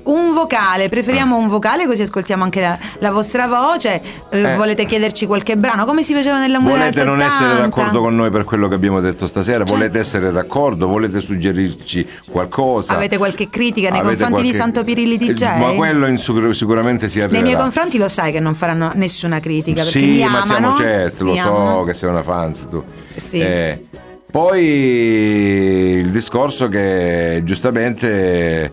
un 0.08 0.34
vocale, 0.34 0.88
preferiamo 0.88 1.36
un 1.36 1.50
vocale 1.50 1.86
così 1.86 2.02
ascoltiamo 2.04 2.42
anche 2.42 2.62
la, 2.62 2.80
la 3.00 3.12
vostra 3.12 3.46
voce. 3.46 4.02
Eh, 4.30 4.40
Eh. 4.40 4.56
Volete 4.56 4.86
chiederci 4.86 5.26
qualche 5.26 5.58
brano? 5.58 5.84
Come 5.84 6.02
si 6.02 6.14
faceva 6.14 6.40
nella 6.40 6.60
musica? 6.62 6.78
Volete 6.80 7.04
non 7.04 7.20
essere 7.22 7.58
d'accordo 7.58 8.00
con 8.00 8.16
noi 8.16 8.30
per 8.30 8.46
quello 8.46 8.70
che 8.70 8.76
abbiamo 8.76 9.02
detto 9.02 9.28
stasera? 9.28 9.66
Cioè- 9.66 9.76
Volete 9.78 10.00
essere 10.00 10.32
d'accordo? 10.32 10.88
Volete 10.88 11.20
suggerirci 11.20 12.08
qualcosa? 12.32 12.94
Avete 12.96 13.18
qualche 13.18 13.50
critica 13.50 13.90
nei 13.90 14.00
Avete 14.00 14.16
confronti 14.24 14.44
di 14.44 14.56
qualche- 14.56 14.58
Santo 14.58 14.84
Pirilli 14.86 15.18
DJ? 15.18 15.42
Eh, 15.42 15.58
Ma 15.60 15.72
quello 15.72 16.18
sicur- 16.18 16.52
sicuramente 16.54 17.10
si 17.10 17.18
Nei 17.18 17.26
arriverà. 17.26 17.46
miei 17.46 17.58
confronti 17.62 17.98
lo 17.98 18.08
sai 18.08 18.32
che 18.32 18.40
non 18.40 18.56
faranno 18.56 18.92
nessuna 18.96 19.42
critica 19.42 19.84
Sì, 19.84 20.20
ma 20.22 20.28
amano. 20.40 20.46
siamo 20.46 20.76
certi, 20.78 21.24
lo 21.24 21.36
so 21.36 21.58
amano. 21.58 21.84
che 21.84 21.94
sei 21.94 22.10
una 22.10 22.24
fans 22.24 22.66
tu. 22.70 22.82
Sì. 23.22 23.40
Eh, 23.42 23.82
poi 24.30 24.64
il 24.64 26.10
discorso 26.10 26.68
che 26.68 27.42
giustamente 27.44 28.72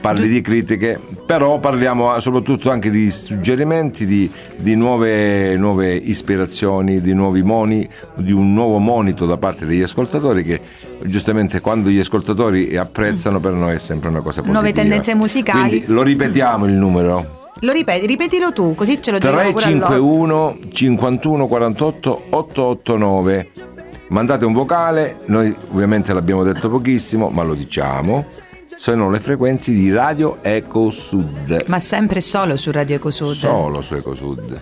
parli 0.00 0.28
di 0.28 0.40
critiche, 0.40 1.00
però 1.24 1.58
parliamo 1.58 2.18
soprattutto 2.20 2.70
anche 2.70 2.90
di 2.90 3.10
suggerimenti, 3.10 4.06
di, 4.06 4.30
di 4.56 4.74
nuove, 4.74 5.56
nuove 5.56 5.94
ispirazioni, 5.94 7.00
di 7.00 7.12
nuovi 7.12 7.42
moni, 7.42 7.88
di 8.14 8.32
un 8.32 8.52
nuovo 8.52 8.78
monito 8.78 9.26
da 9.26 9.36
parte 9.36 9.66
degli 9.66 9.82
ascoltatori 9.82 10.44
che 10.44 10.60
giustamente 11.04 11.60
quando 11.60 11.88
gli 11.88 11.98
ascoltatori 11.98 12.76
apprezzano 12.76 13.40
per 13.40 13.52
noi 13.52 13.74
è 13.74 13.78
sempre 13.78 14.08
una 14.08 14.20
cosa 14.20 14.42
positiva. 14.42 14.60
Nuove 14.60 14.72
tendenze 14.72 15.14
musicali. 15.14 15.68
Quindi 15.68 15.86
lo 15.88 16.02
ripetiamo 16.02 16.66
il 16.66 16.72
numero. 16.72 17.44
Lo 17.60 17.72
ripeti, 17.72 18.06
ripetilo 18.06 18.52
tu, 18.52 18.74
così 18.74 19.00
ce 19.00 19.12
lo 19.12 19.18
diciamo 19.18 19.50
pure 19.50 19.64
all'otto. 19.64 19.86
351 19.86 20.58
51 20.70 21.46
48 21.46 22.22
889 22.30 23.50
mandate 24.08 24.44
un 24.44 24.52
vocale 24.52 25.20
noi 25.26 25.54
ovviamente 25.70 26.12
l'abbiamo 26.12 26.42
detto 26.42 26.68
pochissimo 26.68 27.28
ma 27.28 27.42
lo 27.42 27.54
diciamo. 27.54 28.26
Sono 28.76 29.08
le 29.08 29.20
frequenze 29.20 29.72
di 29.72 29.90
Radio 29.90 30.38
Eco 30.42 30.90
Sud. 30.90 31.64
Ma 31.68 31.78
sempre 31.78 32.20
solo 32.20 32.58
su 32.58 32.70
Radio 32.70 32.96
Ecosud. 32.96 33.34
solo 33.34 33.80
su 33.80 33.94
Eco 33.94 34.14
Sud. 34.14 34.60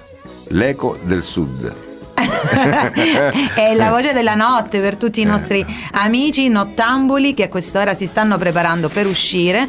L'eco 0.48 0.96
del 1.02 1.24
sud. 1.24 1.74
È 3.54 3.74
la 3.74 3.90
voce 3.90 4.12
della 4.12 4.34
notte 4.34 4.78
per 4.80 4.96
tutti 4.96 5.20
i 5.20 5.24
nostri 5.24 5.66
amici 5.92 6.48
nottambuli 6.48 7.34
che 7.34 7.44
a 7.44 7.48
quest'ora 7.48 7.94
si 7.94 8.06
stanno 8.06 8.38
preparando 8.38 8.88
per 8.88 9.06
uscire. 9.06 9.68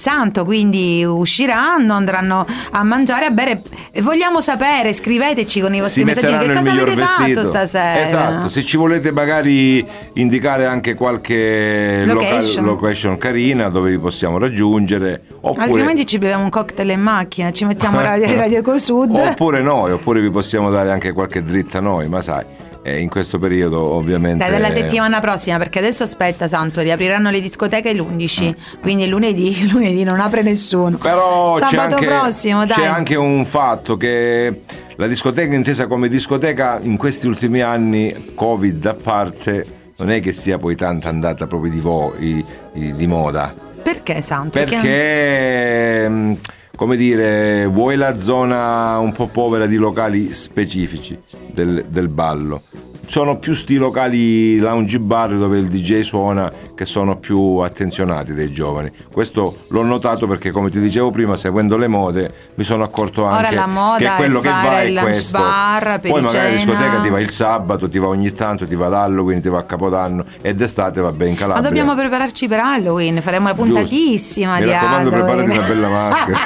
Santo, 0.00 0.44
quindi 0.44 1.04
usciranno, 1.04 1.94
andranno 1.94 2.44
a 2.72 2.82
mangiare, 2.82 3.26
a 3.26 3.30
bere. 3.30 3.62
Vogliamo 4.00 4.40
sapere, 4.40 4.92
scriveteci 4.92 5.60
con 5.60 5.74
i 5.74 5.80
vostri 5.80 6.00
si 6.00 6.06
messaggi 6.06 6.46
che 6.46 6.52
cosa 6.54 6.70
avete 6.70 6.94
vestito 6.96 7.40
fatto 7.42 7.48
stasera. 7.48 8.00
esatto 8.02 8.48
se 8.48 8.64
ci 8.64 8.76
volete 8.76 9.12
magari 9.12 9.86
indicare 10.14 10.64
anche 10.66 10.94
qualche 10.94 12.02
loca- 12.06 12.20
Location. 12.30 12.64
location 12.64 13.18
carina 13.18 13.68
dove 13.68 13.90
vi 13.90 13.98
possiamo 13.98 14.38
raggiungere 14.38 15.22
oppure 15.40 15.64
Altrimenti 15.64 16.06
ci 16.06 16.18
beviamo 16.18 16.44
un 16.44 16.50
cocktail 16.50 16.88
in 16.90 17.00
macchina, 17.00 17.50
ci 17.52 17.64
mettiamo 17.64 18.00
Radio, 18.02 18.34
radio 18.34 18.58
Ecosud. 18.58 19.14
Oppure 19.14 19.60
noi, 19.60 19.92
oppure 19.92 20.20
vi 20.20 20.30
possiamo 20.30 20.70
dare 20.70 20.90
anche 20.90 21.12
qualche 21.12 21.42
dritta 21.42 21.80
noi, 21.80 22.08
ma 22.08 22.20
sai, 22.20 22.44
in 22.84 23.08
questo 23.08 23.38
periodo 23.38 23.80
ovviamente... 23.82 24.38
Dai, 24.44 24.50
dalla 24.50 24.70
settimana 24.72 25.20
prossima, 25.20 25.58
perché 25.58 25.78
adesso 25.78 26.02
aspetta, 26.02 26.48
Santo, 26.48 26.80
riapriranno 26.80 27.30
le 27.30 27.40
discoteche 27.40 27.92
l'11, 27.92 28.54
quindi 28.80 29.06
lunedì, 29.08 29.68
lunedì 29.70 30.02
non 30.02 30.18
apre 30.20 30.42
nessuno. 30.42 30.96
Però 30.96 31.54
c'è 31.58 31.68
Sabato 31.68 31.96
anche, 31.96 32.06
prossimo, 32.06 32.64
dai. 32.64 32.76
c'è 32.76 32.86
anche 32.86 33.14
un 33.16 33.44
fatto 33.44 33.96
che 33.96 34.60
la 34.96 35.06
discoteca 35.06 35.54
intesa 35.54 35.86
come 35.86 36.08
discoteca 36.08 36.78
in 36.82 36.96
questi 36.96 37.26
ultimi 37.26 37.60
anni, 37.60 38.32
Covid 38.34 38.86
a 38.86 38.94
parte, 38.94 39.66
non 39.98 40.10
è 40.10 40.20
che 40.20 40.32
sia 40.32 40.56
poi 40.56 40.74
tanta 40.76 41.08
andata 41.10 41.46
proprio 41.46 41.70
di, 41.70 41.80
vo- 41.80 42.14
i- 42.18 42.42
i- 42.74 42.94
di 42.94 43.06
moda. 43.06 43.54
Perché, 43.82 44.22
Santo? 44.22 44.58
Perché, 44.58 46.08
mh, 46.08 46.36
come 46.80 46.96
dire, 46.96 47.66
vuoi 47.66 47.94
la 47.94 48.18
zona 48.18 48.96
un 49.00 49.12
po' 49.12 49.26
povera 49.26 49.66
di 49.66 49.76
locali 49.76 50.32
specifici 50.32 51.20
del, 51.52 51.84
del 51.86 52.08
ballo. 52.08 52.62
Sono 53.10 53.38
più 53.38 53.54
sti 53.54 53.74
locali 53.74 54.58
lounge 54.58 55.00
bar 55.00 55.36
dove 55.36 55.58
il 55.58 55.66
DJ 55.66 56.02
suona 56.02 56.52
che 56.76 56.84
sono 56.84 57.16
più 57.16 57.56
attenzionati 57.56 58.32
dai 58.34 58.52
giovani. 58.52 58.88
Questo 59.10 59.64
l'ho 59.70 59.82
notato 59.82 60.28
perché, 60.28 60.52
come 60.52 60.70
ti 60.70 60.78
dicevo 60.78 61.10
prima, 61.10 61.36
seguendo 61.36 61.76
le 61.76 61.88
mode, 61.88 62.32
mi 62.54 62.62
sono 62.62 62.84
accorto 62.84 63.24
anche 63.24 63.52
la 63.52 63.96
che 63.98 64.08
quello 64.16 64.38
che 64.38 64.48
va 64.48 64.80
è 64.82 64.94
questo. 64.94 65.38
bar, 65.38 65.98
Poi 66.00 66.22
magari 66.22 66.22
pericena. 66.22 66.54
discoteca 66.54 67.00
ti 67.00 67.08
va 67.08 67.18
il 67.18 67.30
sabato, 67.30 67.88
ti 67.88 67.98
va 67.98 68.06
ogni 68.06 68.32
tanto, 68.32 68.64
ti 68.64 68.76
va 68.76 68.86
ad 68.86 68.94
Halloween, 68.94 69.42
ti 69.42 69.48
va 69.48 69.58
a 69.58 69.64
Capodanno 69.64 70.24
e 70.40 70.54
d'estate 70.54 71.00
va 71.00 71.10
bene 71.10 71.30
in 71.32 71.36
Ma 71.48 71.60
dobbiamo 71.60 71.96
prepararci 71.96 72.46
per 72.46 72.60
Halloween, 72.60 73.20
faremo 73.20 73.46
una 73.46 73.56
Giusto. 73.56 73.72
puntatissima 73.72 74.58
Mi 74.58 74.66
di 74.66 74.70
raccomando, 74.70 75.10
Halloween. 75.10 75.48
preparati 75.48 75.58
una 75.58 75.66
bella 75.66 75.88
maschera. 75.88 76.38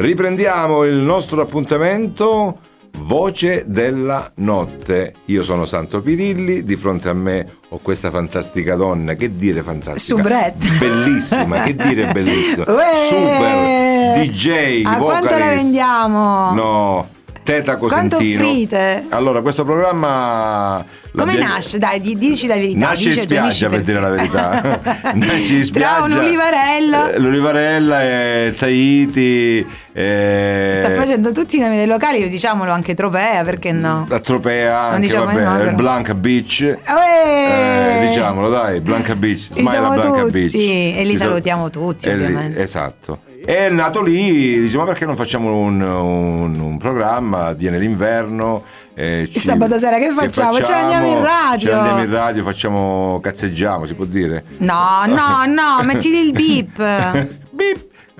Riprendiamo 0.00 0.84
il 0.84 0.94
nostro 0.94 1.42
appuntamento. 1.42 2.58
Voce 3.00 3.64
della 3.66 4.32
notte. 4.36 5.12
Io 5.26 5.42
sono 5.42 5.66
Santo 5.66 6.00
Pirilli, 6.00 6.62
di 6.62 6.74
fronte 6.76 7.10
a 7.10 7.12
me 7.12 7.46
ho 7.68 7.78
questa 7.82 8.10
fantastica 8.10 8.76
donna. 8.76 9.12
Che 9.12 9.36
dire 9.36 9.62
fantastica? 9.62 10.16
Soubrette. 10.16 10.68
Bellissima, 10.78 11.64
che 11.64 11.76
dire 11.76 12.12
bellissima. 12.12 12.64
Uè! 12.72 13.08
Super 13.10 14.24
DJ. 14.24 14.84
A 14.86 14.96
quanto 14.96 15.24
la 15.26 15.32
vocalist. 15.32 15.62
vendiamo? 15.62 16.52
No, 16.54 17.08
Teta 17.42 17.76
Quanto 17.76 18.16
Cosentino. 18.18 19.04
Allora, 19.08 19.40
questo 19.40 19.64
programma. 19.64 20.84
Come 21.16 21.36
nasce? 21.36 21.78
Dai, 21.78 22.00
di- 22.00 22.16
dici 22.16 22.46
la 22.46 22.54
verità. 22.54 22.78
Nasce 22.78 23.08
in 23.08 23.16
spiaggia 23.18 23.68
per 23.68 23.80
dire 23.82 23.98
la 24.00 24.10
verità. 24.10 24.80
Nasce 25.14 25.54
in 25.54 25.64
spiaggia. 25.64 25.96
Tra 25.96 26.04
un 26.04 26.24
olivarello. 26.24 27.10
Eh, 27.10 27.18
L'olivarella 27.18 28.02
e 28.02 28.54
Tahiti. 28.56 29.66
eh, 29.92 30.80
Sta 30.84 30.94
facendo 30.94 31.32
tutti 31.32 31.56
i 31.56 31.60
nomi 31.60 31.76
dei 31.76 31.86
locali, 31.86 32.28
diciamolo 32.28 32.70
anche 32.70 32.94
Tropea, 32.94 33.42
perché 33.42 33.72
no? 33.72 34.06
La 34.08 34.20
Tropea, 34.20 34.78
anche 34.90 35.00
diciamo 35.00 35.24
vabbè, 35.24 35.62
però. 35.64 35.74
Blanca 35.76 36.14
Beach. 36.14 36.60
Uè! 36.86 38.02
Eh, 38.04 38.08
diciamolo 38.08 38.48
dai, 38.48 38.78
Blanca 38.80 39.16
Beach, 39.16 39.38
Smile 39.50 39.62
Diciamo 39.68 39.94
Blanca 39.94 40.20
tutti, 40.20 40.30
Beach. 40.30 40.54
e 40.54 41.02
li 41.02 41.10
Di 41.10 41.16
sal- 41.16 41.26
salutiamo 41.28 41.70
tutti, 41.70 42.08
e 42.08 42.16
li- 42.16 42.22
ovviamente. 42.24 42.62
esatto. 42.62 43.18
È 43.50 43.68
nato 43.68 44.00
lì, 44.00 44.60
diciamo 44.60 44.84
perché 44.84 45.04
non 45.04 45.16
facciamo 45.16 45.56
un, 45.56 45.80
un- 45.80 46.60
un 46.60 46.78
programma, 46.78 47.52
viene 47.52 47.78
l'inverno. 47.80 48.62
eh, 48.94 49.28
ci- 49.28 49.40
sabato 49.40 49.76
sera 49.76 49.98
che 49.98 50.10
facciamo? 50.10 50.52
Ce 50.62 50.72
ne 50.72 50.78
andiamo 50.80 51.08
in 51.08 51.20
radio. 51.22 51.68
Ce 51.68 51.72
andiamo 51.72 52.00
in 52.02 52.10
radio, 52.10 52.44
facciamo, 52.44 53.18
cazzeggiamo, 53.20 53.86
si 53.86 53.94
può 53.94 54.04
dire? 54.04 54.44
No, 54.58 55.02
no, 55.06 55.44
no, 55.46 55.82
mettiti 55.82 56.16
il 56.26 56.32
beep. 56.32 57.38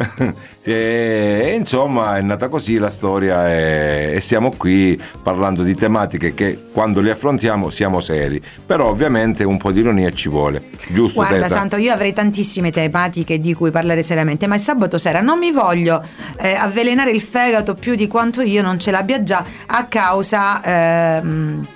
E 0.62 1.55
insomma 1.59 2.18
è 2.18 2.20
nata 2.20 2.48
così 2.48 2.76
la 2.76 2.90
storia 2.90 3.51
e, 3.51 4.12
e 4.16 4.20
siamo 4.20 4.53
qui 4.55 5.01
parlando 5.22 5.62
di 5.62 5.74
tematiche 5.74 6.34
che 6.34 6.66
quando 6.70 7.01
le 7.01 7.12
affrontiamo 7.12 7.70
siamo 7.70 8.01
seri, 8.01 8.42
però 8.66 8.88
ovviamente 8.88 9.42
un 9.42 9.57
po' 9.57 9.72
di 9.72 9.80
ironia 9.80 10.12
ci 10.12 10.28
vuole, 10.28 10.64
giusto? 10.88 11.20
Guarda, 11.20 11.46
Teta? 11.46 11.57
Santo, 11.57 11.76
io 11.76 11.92
avrei 11.94 12.12
tantissime 12.12 12.70
tematiche 12.70 13.38
di 13.38 13.55
cui 13.55 13.70
parlare 13.70 14.03
seriamente, 14.03 14.46
ma 14.46 14.57
il 14.57 14.61
sabato 14.61 14.98
sera 14.98 15.22
non 15.22 15.38
mi 15.38 15.51
voglio 15.51 16.05
eh, 16.38 16.53
avvelenare 16.53 17.11
il 17.11 17.22
fegato 17.22 17.74
più 17.74 17.94
di 17.94 18.07
quanto 18.07 18.42
io 18.42 18.61
non 18.61 18.78
ce 18.78 18.90
l'abbia 18.90 19.22
già 19.22 19.42
a 19.66 19.86
causa. 19.86 20.62
ehm, 20.62 21.66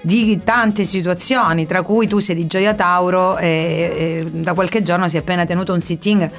di 0.00 0.40
tante 0.44 0.84
situazioni, 0.84 1.66
tra 1.66 1.82
cui 1.82 2.06
tu 2.06 2.20
sei 2.20 2.36
di 2.36 2.46
Gioia 2.46 2.74
Tauro 2.74 3.36
e, 3.38 4.22
e 4.22 4.30
da 4.30 4.54
qualche 4.54 4.80
giorno 4.80 5.08
si 5.08 5.16
è 5.16 5.18
appena 5.18 5.44
tenuto 5.44 5.72
un 5.72 5.80
sitting 5.80 6.30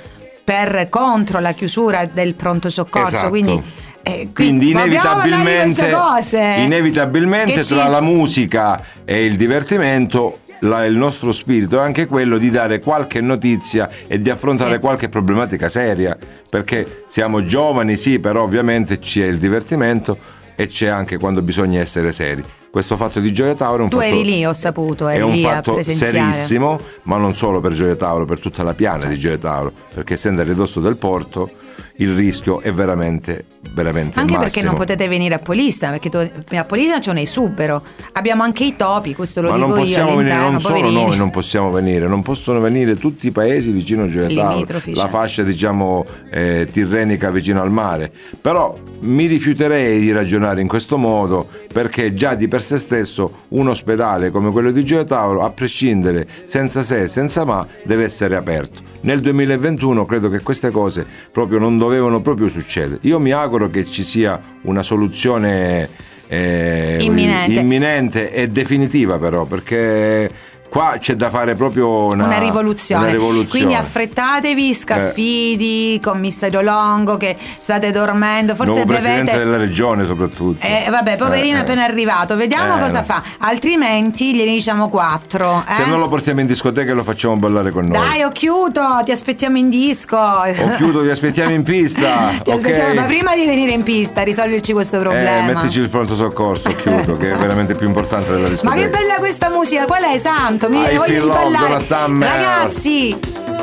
per 0.48 0.88
contro 0.88 1.40
la 1.42 1.52
chiusura 1.52 2.06
del 2.06 2.34
pronto 2.34 2.70
soccorso. 2.70 3.08
Esatto. 3.16 3.30
Quindi, 3.30 3.62
eh, 4.02 4.30
Quindi 4.34 4.74
ma 4.74 4.84
abbiamo 4.84 5.04
parlato 5.04 5.28
di 5.28 5.34
inevitabilmente, 5.34 6.62
inevitabilmente 6.62 7.54
tra 7.54 7.64
ci- 7.64 7.90
la 7.92 8.00
musica 8.02 8.82
e 9.04 9.26
il 9.26 9.36
divertimento 9.36 10.40
la- 10.62 10.86
il 10.86 10.96
nostro 10.96 11.34
spirito 11.34 11.78
è 11.78 11.82
anche 11.82 12.06
quello 12.08 12.38
di 12.38 12.50
dare 12.50 12.80
qualche 12.80 13.20
notizia 13.20 13.90
e 14.08 14.22
di 14.22 14.30
affrontare 14.30 14.76
Sì. 14.76 14.80
qualche 14.80 15.10
problematica 15.10 15.68
seria, 15.68 16.18
perché 16.50 17.04
siamo 17.08 17.44
giovani 17.44 17.98
sì, 17.98 18.18
però 18.20 18.44
ovviamente 18.44 19.00
c'è 19.00 19.26
il 19.26 19.38
divertimento 19.40 20.18
e 20.60 20.66
c'è 20.66 20.88
anche 20.88 21.18
quando 21.18 21.44
bisogna 21.44 21.80
essere 21.80 22.12
seri. 22.12 22.44
Questo 22.72 22.98
fatto 22.98 23.20
di 23.20 23.32
Gioia 23.32 23.54
Tauro 23.54 23.82
è 23.82 23.84
un 23.84 23.90
Tu 23.90 23.98
fatto 23.98 24.08
eri 24.08 24.26
lì, 24.26 24.44
ho 24.44 24.54
saputo, 24.54 25.08
è 25.08 25.14
eri 25.14 25.24
un 25.24 25.32
lì 25.32 25.44
fatto 25.44 25.82
serissimo, 25.84 26.80
ma 27.04 27.18
non 27.18 27.36
solo 27.36 27.62
per 27.62 27.74
Gioia 27.74 27.96
Tauro, 27.96 28.26
per 28.26 28.40
tutta 28.40 28.64
la 28.64 28.74
piana 28.74 29.06
di 29.06 29.20
Gioia 29.20 29.38
Tauro, 29.38 29.72
perché 29.94 30.16
essendo 30.16 30.42
a 30.42 30.44
ridosso 30.44 30.80
del 30.80 30.98
porto 30.98 31.52
il 31.98 32.16
rischio 32.16 32.60
è 32.62 32.74
veramente, 32.74 33.46
veramente 33.72 34.20
Anche 34.20 34.38
perché 34.38 34.62
non 34.62 34.76
potete 34.76 35.08
venire 35.08 35.36
a 35.36 35.40
Polista, 35.40 35.90
perché 35.90 36.10
tu- 36.10 36.56
a 36.56 36.66
Polista 36.66 37.00
c'è 37.00 37.12
un 37.12 37.18
esubero. 37.18 37.84
Abbiamo 38.14 38.44
anche 38.44 38.64
i 38.64 38.76
topi, 38.76 39.16
questo 39.16 39.42
lo 39.42 39.50
Ma 39.50 39.56
dico 39.56 39.68
non 39.68 39.78
possiamo 39.80 40.10
io 40.12 40.18
venire, 40.18 40.36
non 40.36 40.62
solo 40.62 40.92
noi 40.92 41.18
non 41.18 41.30
possiamo 41.30 41.72
venire, 41.72 42.08
non 42.08 42.22
possono 42.22 42.60
venire 42.60 42.96
tutti 42.96 43.28
i 43.28 43.32
paesi 43.32 43.72
vicino 43.72 44.04
a 44.04 44.08
Gioia 44.08 44.28
Tauro, 44.28 44.50
Limitrofi, 44.50 44.94
la 44.94 45.02
cioè. 45.02 45.10
fascia 45.10 45.44
diciamo 45.44 46.06
eh, 46.32 46.68
tirrenica 46.72 47.30
vicino 47.32 47.62
al 47.62 47.72
mare. 47.72 48.12
Però 48.40 48.78
mi 49.02 49.26
rifiuterei 49.26 50.00
di 50.00 50.12
ragionare 50.12 50.62
in 50.62 50.68
questo 50.68 50.98
modo 50.98 51.48
perché 51.72 52.14
già 52.14 52.36
di 52.36 52.48
per 52.48 52.64
sé 52.64 52.78
stesso 52.78 53.44
un 53.50 53.68
ospedale 53.68 54.32
come 54.32 54.52
quello 54.52 54.72
di 54.72 54.84
Gioia 54.84 55.04
Tauro, 55.04 55.44
a 55.44 55.52
prescindere, 55.52 56.28
senza 56.44 56.84
se 56.84 57.02
e 57.02 57.08
senza 57.08 57.46
ma, 57.46 57.66
deve 57.84 58.04
essere 58.04 58.36
aperto. 58.36 58.96
Nel 59.02 59.22
2021 59.22 60.06
credo 60.06 60.30
che 60.30 60.42
queste 60.42 60.72
cose 60.72 61.06
proprio 61.32 61.60
non 61.60 61.78
dovevano 61.78 62.20
proprio 62.20 62.48
succedere. 62.48 63.00
Io 63.04 63.20
mi 63.20 63.32
auguro 63.32 63.47
che 63.70 63.86
ci 63.86 64.04
sia 64.04 64.40
una 64.64 64.84
soluzione 64.84 65.90
eh, 66.28 66.98
Imminente. 67.00 67.60
imminente 67.60 68.32
e 68.34 68.48
definitiva 68.48 69.18
però 69.18 69.46
perché 69.46 70.30
qua 70.70 70.98
c'è 71.00 71.16
da 71.16 71.30
fare 71.30 71.56
proprio 71.56 72.06
una, 72.06 72.26
Una 72.26 72.38
rivoluzione. 72.40 73.04
una 73.04 73.12
rivoluzione. 73.12 73.48
Quindi 73.50 73.74
affrettatevi, 73.76 74.74
scaffidi, 74.74 76.00
commissario 76.02 76.62
Longo 76.62 77.18
che 77.18 77.36
state 77.60 77.92
dormendo, 77.92 78.56
forse 78.56 78.72
Nuovo 78.74 78.86
presidente 78.88 79.32
bevete. 79.32 79.44
della 79.44 79.58
regione 79.58 80.06
soprattutto 80.06 80.66
Eh, 80.66 80.88
vabbè, 80.90 81.18
poverino 81.18 81.56
Eh, 81.58 81.60
eh. 81.60 81.64
appena 81.64 81.84
arrivato, 81.84 82.36
vediamo 82.36 82.76
Eh, 82.78 82.80
cosa 82.80 83.04
fa. 83.04 83.24
Altrimenti 83.40 84.34
gliene 84.36 84.52
diciamo 84.52 84.90
quattro. 84.90 85.64
se 85.76 85.84
eh? 85.84 85.86
non 85.88 86.00
lo 86.00 86.08
portiamo 86.08 86.40
in 86.42 86.48
discoteca 86.48 86.92
e 86.92 86.94
lo 86.94 87.04
facciamo 87.04 87.36
ballare 87.38 87.72
con 87.72 87.88
noi 87.88 87.98
Dai, 87.98 88.24
occhiuto, 88.24 88.82
ti 89.04 89.12
aspettiamo 89.12 89.58
in 89.58 89.70
disco. 89.70 90.18
o 90.18 90.76
chiudo 90.78 91.02
ti 91.04 91.10
aspettiamo 91.10 91.52
in 91.52 91.64
pista 91.64 92.30
Ti 92.44 92.50
ok? 92.50 92.56
aspettiamo, 92.56 92.94
ma 92.94 93.04
prima 93.06 93.36
di 93.36 93.46
venire 93.46 93.72
in 93.72 93.84
pista, 93.84 94.22
risolverci 94.24 94.74
questo 94.74 94.98
Eh, 94.98 95.00
problema. 95.00 95.54
mettici 95.54 95.80
il 95.80 95.90
pronto 95.90 96.16
soccorso 96.16 96.70
chiudo 96.76 97.14
che 97.14 97.32
è 97.32 97.36
veramente 97.36 97.74
più 97.76 97.88
importante 97.88 98.32
della 98.32 98.44
Ma 98.44 98.50
discoteca 98.50 98.76
che 98.82 98.90
bella 98.90 99.16
questa 99.16 99.50
musica, 99.50 99.86
qual 99.86 100.04
è 100.04 100.18
Santo? 100.58 100.70
Mi 100.70 100.78
I 100.78 100.80
viene 100.82 100.98
voglia 100.98 101.20
di 101.20 101.28
ballare. 101.28 101.84
Ragazzi, 102.20 103.20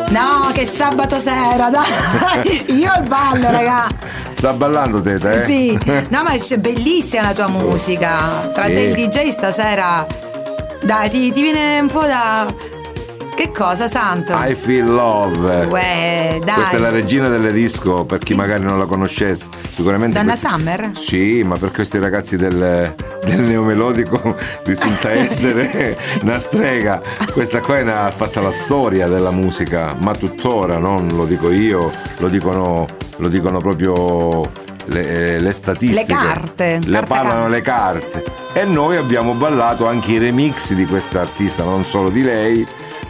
no, 0.09 0.51
che 0.53 0.67
sabato 0.67 1.19
sera, 1.19 1.69
dai. 1.71 2.65
Io 2.79 2.93
il 2.99 3.09
ballo, 3.09 3.51
raga. 3.51 3.87
sta 4.35 4.53
ballando 4.53 5.01
teta 5.01 5.33
eh? 5.33 5.43
Sì, 5.45 5.79
no, 6.09 6.23
ma 6.23 6.31
è 6.31 6.59
bellissima 6.59 7.23
la 7.23 7.33
tua 7.33 7.49
musica. 7.49 8.49
Tra 8.53 8.67
Sì. 8.67 8.73
del 8.75 8.95
DJ 8.95 9.29
stasera, 9.31 10.07
dai, 10.83 11.11
ti, 11.11 11.33
ti 11.33 11.43
viene 11.43 11.81
un 11.81 11.89
po' 11.89 12.05
da. 12.05 12.47
Che 13.35 13.51
cosa, 13.51 13.89
Santo? 13.89 14.33
I 14.37 14.55
feel 14.55 14.87
love 14.87 15.67
Uè, 15.67 16.39
dai. 16.43 16.55
Questa 16.55 16.77
è 16.77 16.79
la 16.79 16.91
regina 16.91 17.29
delle 17.29 17.53
disco, 17.53 18.05
per 18.05 18.19
chi 18.21 18.35
magari 18.35 18.63
non 18.65 18.79
la 18.79 18.87
conoscesse. 18.87 19.49
Sicuramente. 19.71 20.17
Donna 20.19 20.31
questi- 20.33 20.49
Summer? 20.49 20.91
Sì, 20.95 21.43
ma 21.43 21.57
per 21.59 21.71
questi 21.73 21.99
ragazzi 21.99 22.37
del, 22.37 22.95
del 23.25 23.41
neomelodico 23.41 24.37
risulta 24.65 25.11
essere 25.13 25.97
una 26.23 26.39
strega. 26.39 27.01
Questa 27.33 27.61
qua 27.61 27.79
è 27.79 27.83
una- 27.83 28.05
ha 28.07 28.11
fatto 28.13 28.41
la 28.41 28.53
storia 28.53 29.09
della 29.09 29.31
musica, 29.33 29.95
ma 29.99 30.15
tuttora, 30.15 30.79
non 30.79 31.09
lo 31.09 31.25
dico 31.25 31.51
io, 31.51 31.91
lo 32.19 32.29
dicono, 32.29 32.87
lo 33.17 33.29
dicono 33.29 33.59
proprio 33.59 34.49
le, 34.87 35.41
le 35.41 35.53
statistiche. 35.53 36.07
Le 36.07 36.19
carte, 36.19 36.79
Le 36.85 37.03
parlano 37.07 37.49
le 37.49 37.61
carte. 37.63 38.23
E 38.53 38.65
noi 38.65 38.97
abbiamo 38.97 39.35
ballato 39.35 39.87
anche 39.89 40.13
i 40.13 40.19
remix 40.19 40.73
di 40.73 40.87
questa 40.87 41.21
artista, 41.21 41.65
non 41.65 41.85
solo 41.85 42.09
di 42.09 42.23
lei, 42.23 42.65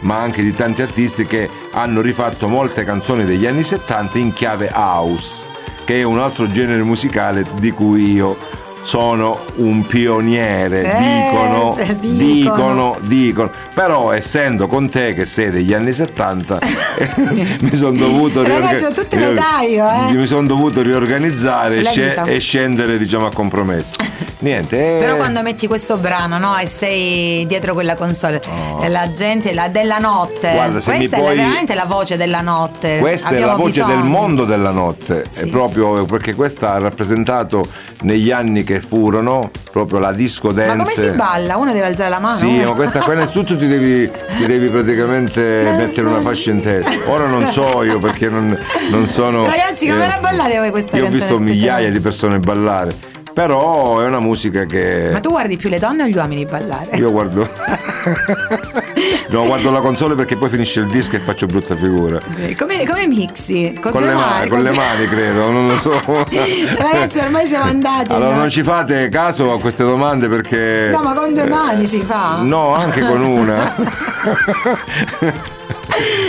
ma 0.05 0.19
anche 0.19 0.43
di 0.43 0.53
tanti 0.53 0.81
artisti 0.81 1.25
che 1.25 1.49
hanno 1.71 2.01
rifatto 2.01 2.47
molte 2.47 2.83
canzoni 2.83 3.25
degli 3.25 3.45
anni 3.45 3.63
70 3.63 4.17
in 4.19 4.33
chiave 4.33 4.71
house, 4.73 5.49
che 5.83 5.99
è 5.99 6.03
un 6.03 6.19
altro 6.19 6.47
genere 6.47 6.83
musicale 6.83 7.43
di 7.59 7.71
cui 7.71 8.13
io 8.13 8.37
sono 8.85 9.39
un 9.55 9.83
pioniere, 9.87 10.83
Eh, 10.83 11.29
dicono, 11.31 11.75
eh, 11.77 11.95
dicono. 11.97 12.17
dicono, 12.17 12.97
dicono. 13.01 13.51
Però 13.73 14.11
essendo 14.11 14.67
con 14.67 14.89
te 14.89 15.15
che 15.15 15.25
sei 15.25 15.49
degli 15.49 15.73
anni 15.73 15.91
70 15.91 16.59
mi 17.61 17.75
sono 17.75 17.97
dovuto 17.97 18.43
riorga- 18.43 18.75
età 18.77 19.61
io, 19.67 19.89
eh. 20.09 20.13
mi 20.13 20.27
sono 20.27 20.45
dovuto 20.45 20.83
riorganizzare 20.83 21.77
e, 21.77 21.89
vita. 21.91 22.23
e 22.25 22.39
scendere 22.39 22.99
diciamo 22.99 23.25
a 23.25 23.31
compromesso. 23.33 23.95
Niente, 24.37 24.97
eh, 24.97 24.99
Però 24.99 25.15
quando 25.15 25.41
metti 25.41 25.65
questo 25.65 25.97
brano 25.97 26.37
no, 26.37 26.55
e 26.57 26.67
sei 26.67 27.45
dietro 27.47 27.73
quella 27.73 27.95
console, 27.95 28.39
e 28.81 28.89
la 28.89 29.11
gente 29.11 29.53
la, 29.53 29.69
della 29.69 29.97
notte, 29.97 30.49
Oh. 30.49 30.53
Guarda, 30.53 30.81
questa 30.81 31.17
puoi- 31.17 31.31
è 31.31 31.35
veramente 31.35 31.73
la 31.73 31.85
voce 31.85 32.17
della 32.17 32.41
notte. 32.41 32.99
Questa 32.99 33.29
Abbiamo 33.29 33.45
è 33.45 33.49
la 33.49 33.55
voce 33.55 33.81
bisogno. 33.83 33.95
del 34.01 34.03
mondo 34.09 34.45
della 34.45 34.69
notte, 34.71 35.21
è 35.23 35.25
Sì. 35.31 35.47
proprio 35.49 36.05
perché 36.05 36.35
questa 36.35 36.73
ha 36.73 36.77
rappresentato 36.79 37.65
negli 38.03 38.29
anni 38.31 38.63
che 38.63 38.74
furono 38.79 39.51
proprio 39.71 39.99
la 39.99 40.11
disco 40.11 40.51
dance. 40.51 40.75
Ma 40.75 40.83
come 40.83 40.95
si 40.95 41.09
balla? 41.11 41.57
Uno 41.57 41.73
deve 41.73 41.85
alzare 41.85 42.09
la 42.09 42.19
mano. 42.19 42.37
Sì, 42.37 42.59
ma 42.59 42.71
questa 42.71 42.99
qua 42.99 43.13
innanzitutto 43.13 43.57
ti 43.57 43.67
devi, 43.67 44.09
ti 44.37 44.45
devi 44.45 44.69
praticamente 44.69 45.73
mettere 45.77 46.07
una 46.07 46.21
fascia 46.21 46.51
in 46.51 46.61
testa. 46.61 47.11
Ora 47.11 47.27
non 47.27 47.51
so 47.51 47.83
io 47.83 47.99
perché 47.99 48.29
non, 48.29 48.57
non 48.89 49.07
sono. 49.07 49.45
Ragazzi, 49.45 49.87
come 49.87 50.07
la 50.07 50.19
ballate 50.19 50.57
voi 50.57 50.71
questa 50.71 50.97
Io 50.97 51.05
ho 51.05 51.09
canzone? 51.09 51.29
visto 51.29 51.43
migliaia 51.43 51.89
di 51.89 51.99
persone 51.99 52.39
ballare. 52.39 53.13
Però 53.35 53.99
è 53.99 54.05
una 54.05 54.21
musica 54.21 54.63
che... 54.63 55.09
Ma 55.11 55.19
tu 55.19 55.29
guardi 55.29 55.57
più 55.57 55.67
le 55.67 55.77
donne 55.77 56.03
o 56.03 56.07
gli 56.07 56.15
uomini 56.15 56.45
ballare? 56.45 56.95
Io 56.95 57.11
guardo... 57.11 57.45
no, 59.27 59.45
guardo 59.45 59.71
la 59.71 59.81
console 59.81 60.15
perché 60.15 60.37
poi 60.37 60.47
finisce 60.47 60.79
il 60.79 60.87
disco 60.87 61.17
e 61.17 61.19
faccio 61.19 61.45
brutta 61.45 61.75
figura. 61.75 62.17
Sì, 62.33 62.55
Come, 62.55 62.85
come 62.85 63.07
mixi? 63.07 63.77
Con, 63.81 63.91
Con 63.91 64.05
le 64.05 64.13
mani, 64.13 64.47
con 64.47 64.63
le 64.63 64.71
mani 64.71 65.05
credo, 65.07 65.51
non 65.51 65.67
lo 65.67 65.77
so. 65.77 65.99
Ragazzi, 65.99 67.19
ormai 67.19 67.45
siamo 67.45 67.65
andati. 67.65 68.13
Allora 68.13 68.35
no? 68.35 68.37
non 68.37 68.49
ci 68.49 68.63
fate 68.63 69.09
caso 69.09 69.51
a 69.51 69.59
queste 69.59 69.83
domande 69.83 70.29
perché... 70.29 70.87
No, 70.93 71.03
ma 71.03 71.11
con 71.11 71.33
due 71.33 71.45
mani 71.45 71.85
si 71.85 72.03
fa. 72.03 72.39
No, 72.41 72.73
anche 72.73 73.01
con 73.01 73.21
una. 73.21 73.75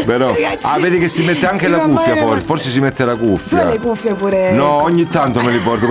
Però, 0.04 0.32
Ragazzi, 0.32 0.58
ah, 0.62 0.78
vedi 0.78 0.98
che 0.98 1.08
si 1.08 1.24
mette 1.24 1.46
anche 1.46 1.68
la 1.68 1.78
cuffia 1.78 2.16
forse, 2.16 2.44
forse 2.44 2.70
si 2.70 2.80
mette 2.80 3.04
la 3.04 3.14
Tu 3.14 3.22
hai 3.22 3.28
cuffia. 3.28 3.64
le 3.64 3.78
cuffie 3.78 4.14
pure. 4.14 4.52
No, 4.52 4.82
ogni 4.82 5.06
tanto 5.06 5.42
me 5.42 5.52
li 5.52 5.58
porto. 5.58 5.86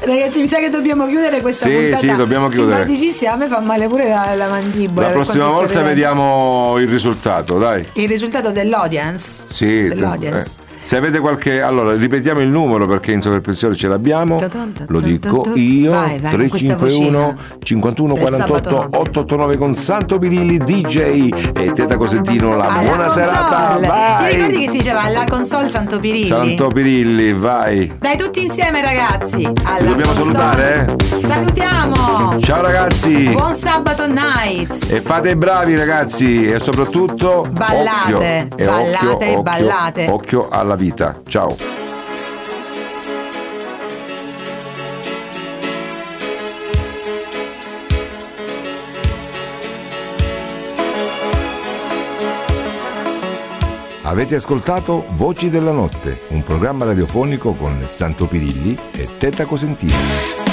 Ragazzi, 0.00 0.40
mi 0.40 0.46
sa 0.46 0.58
che 0.58 0.70
dobbiamo 0.70 1.06
chiudere 1.06 1.40
questa 1.40 1.68
Sì, 1.68 1.74
puntata. 1.74 1.96
sì, 1.98 2.14
dobbiamo 2.14 2.48
chiudere. 2.48 2.86
Simpaticissima, 2.86 3.32
a 3.32 3.36
me 3.36 3.46
fa 3.48 3.60
male 3.60 3.88
pure 3.88 4.08
la, 4.08 4.34
la 4.34 4.48
mandibola. 4.48 5.06
La 5.08 5.12
prossima 5.12 5.46
volta 5.48 5.82
vediamo 5.82 6.74
il 6.78 6.88
risultato, 6.88 7.58
dai. 7.58 7.86
Il 7.94 8.08
risultato 8.08 8.50
dell'audience. 8.50 9.44
Sì, 9.48 9.88
Dell'audience. 9.88 10.58
eh. 10.60 10.65
Se 10.86 10.96
avete 10.96 11.18
qualche. 11.18 11.60
Allora, 11.62 11.96
ripetiamo 11.96 12.40
il 12.40 12.48
numero 12.48 12.86
perché 12.86 13.10
in 13.10 13.20
sovraimpressione 13.20 13.74
ce 13.74 13.88
l'abbiamo. 13.88 14.38
Lo 14.86 15.00
dico 15.00 15.42
io: 15.54 15.90
Vai, 15.90 16.20
vai, 16.20 16.36
con 16.36 16.48
questa 16.48 16.76
351 16.76 17.18
vocina. 17.18 17.36
51 17.58 18.12
Del 18.14 18.22
48 18.22 18.46
sabato 18.46 18.70
notte. 18.76 18.96
889 18.98 19.56
con 19.56 19.74
Santo 19.74 20.18
Pirilli 20.20 20.58
DJ 20.58 21.52
e 21.56 21.72
Teta 21.72 21.96
Cosentino. 21.96 22.54
La 22.54 22.66
Alla 22.66 22.82
buona 22.82 23.02
console. 23.02 23.24
serata, 23.24 23.76
Ti 23.76 24.34
ricordi 24.36 24.52
che 24.52 24.58
vai! 24.58 24.68
si 24.68 24.76
diceva 24.76 25.02
alla 25.02 25.24
console 25.28 25.68
Santo 25.68 25.98
Pirilli? 25.98 26.26
Santo 26.26 26.68
Pirilli, 26.68 27.32
vai! 27.32 27.92
Dai 27.98 28.16
tutti 28.16 28.44
insieme 28.44 28.80
ragazzi. 28.80 29.44
Alla 29.64 29.88
dobbiamo 29.88 30.12
console. 30.12 30.32
salutare, 30.32 30.96
Salutiamo. 31.26 32.38
Ciao 32.40 32.62
ragazzi! 32.62 33.30
Buon 33.30 33.56
sabato 33.56 34.06
night. 34.06 34.86
E 34.88 35.00
fate 35.00 35.30
i 35.30 35.36
bravi 35.36 35.74
ragazzi 35.74 36.46
e 36.46 36.60
soprattutto 36.60 37.44
Ballate, 37.50 38.12
occhio, 38.12 38.20
e 38.56 38.64
ballate 38.64 39.06
occhio, 39.08 39.38
e 39.38 39.42
ballate. 39.42 40.06
Occhio 40.08 40.48
alla 40.48 40.74
vita. 40.76 41.20
Ciao. 41.26 41.54
Avete 54.02 54.36
ascoltato 54.36 55.04
Voci 55.16 55.50
della 55.50 55.72
Notte, 55.72 56.20
un 56.28 56.44
programma 56.44 56.84
radiofonico 56.84 57.54
con 57.54 57.82
Santo 57.86 58.26
Pirilli 58.26 58.76
e 58.92 59.08
Teta 59.18 59.46
up 59.46 60.45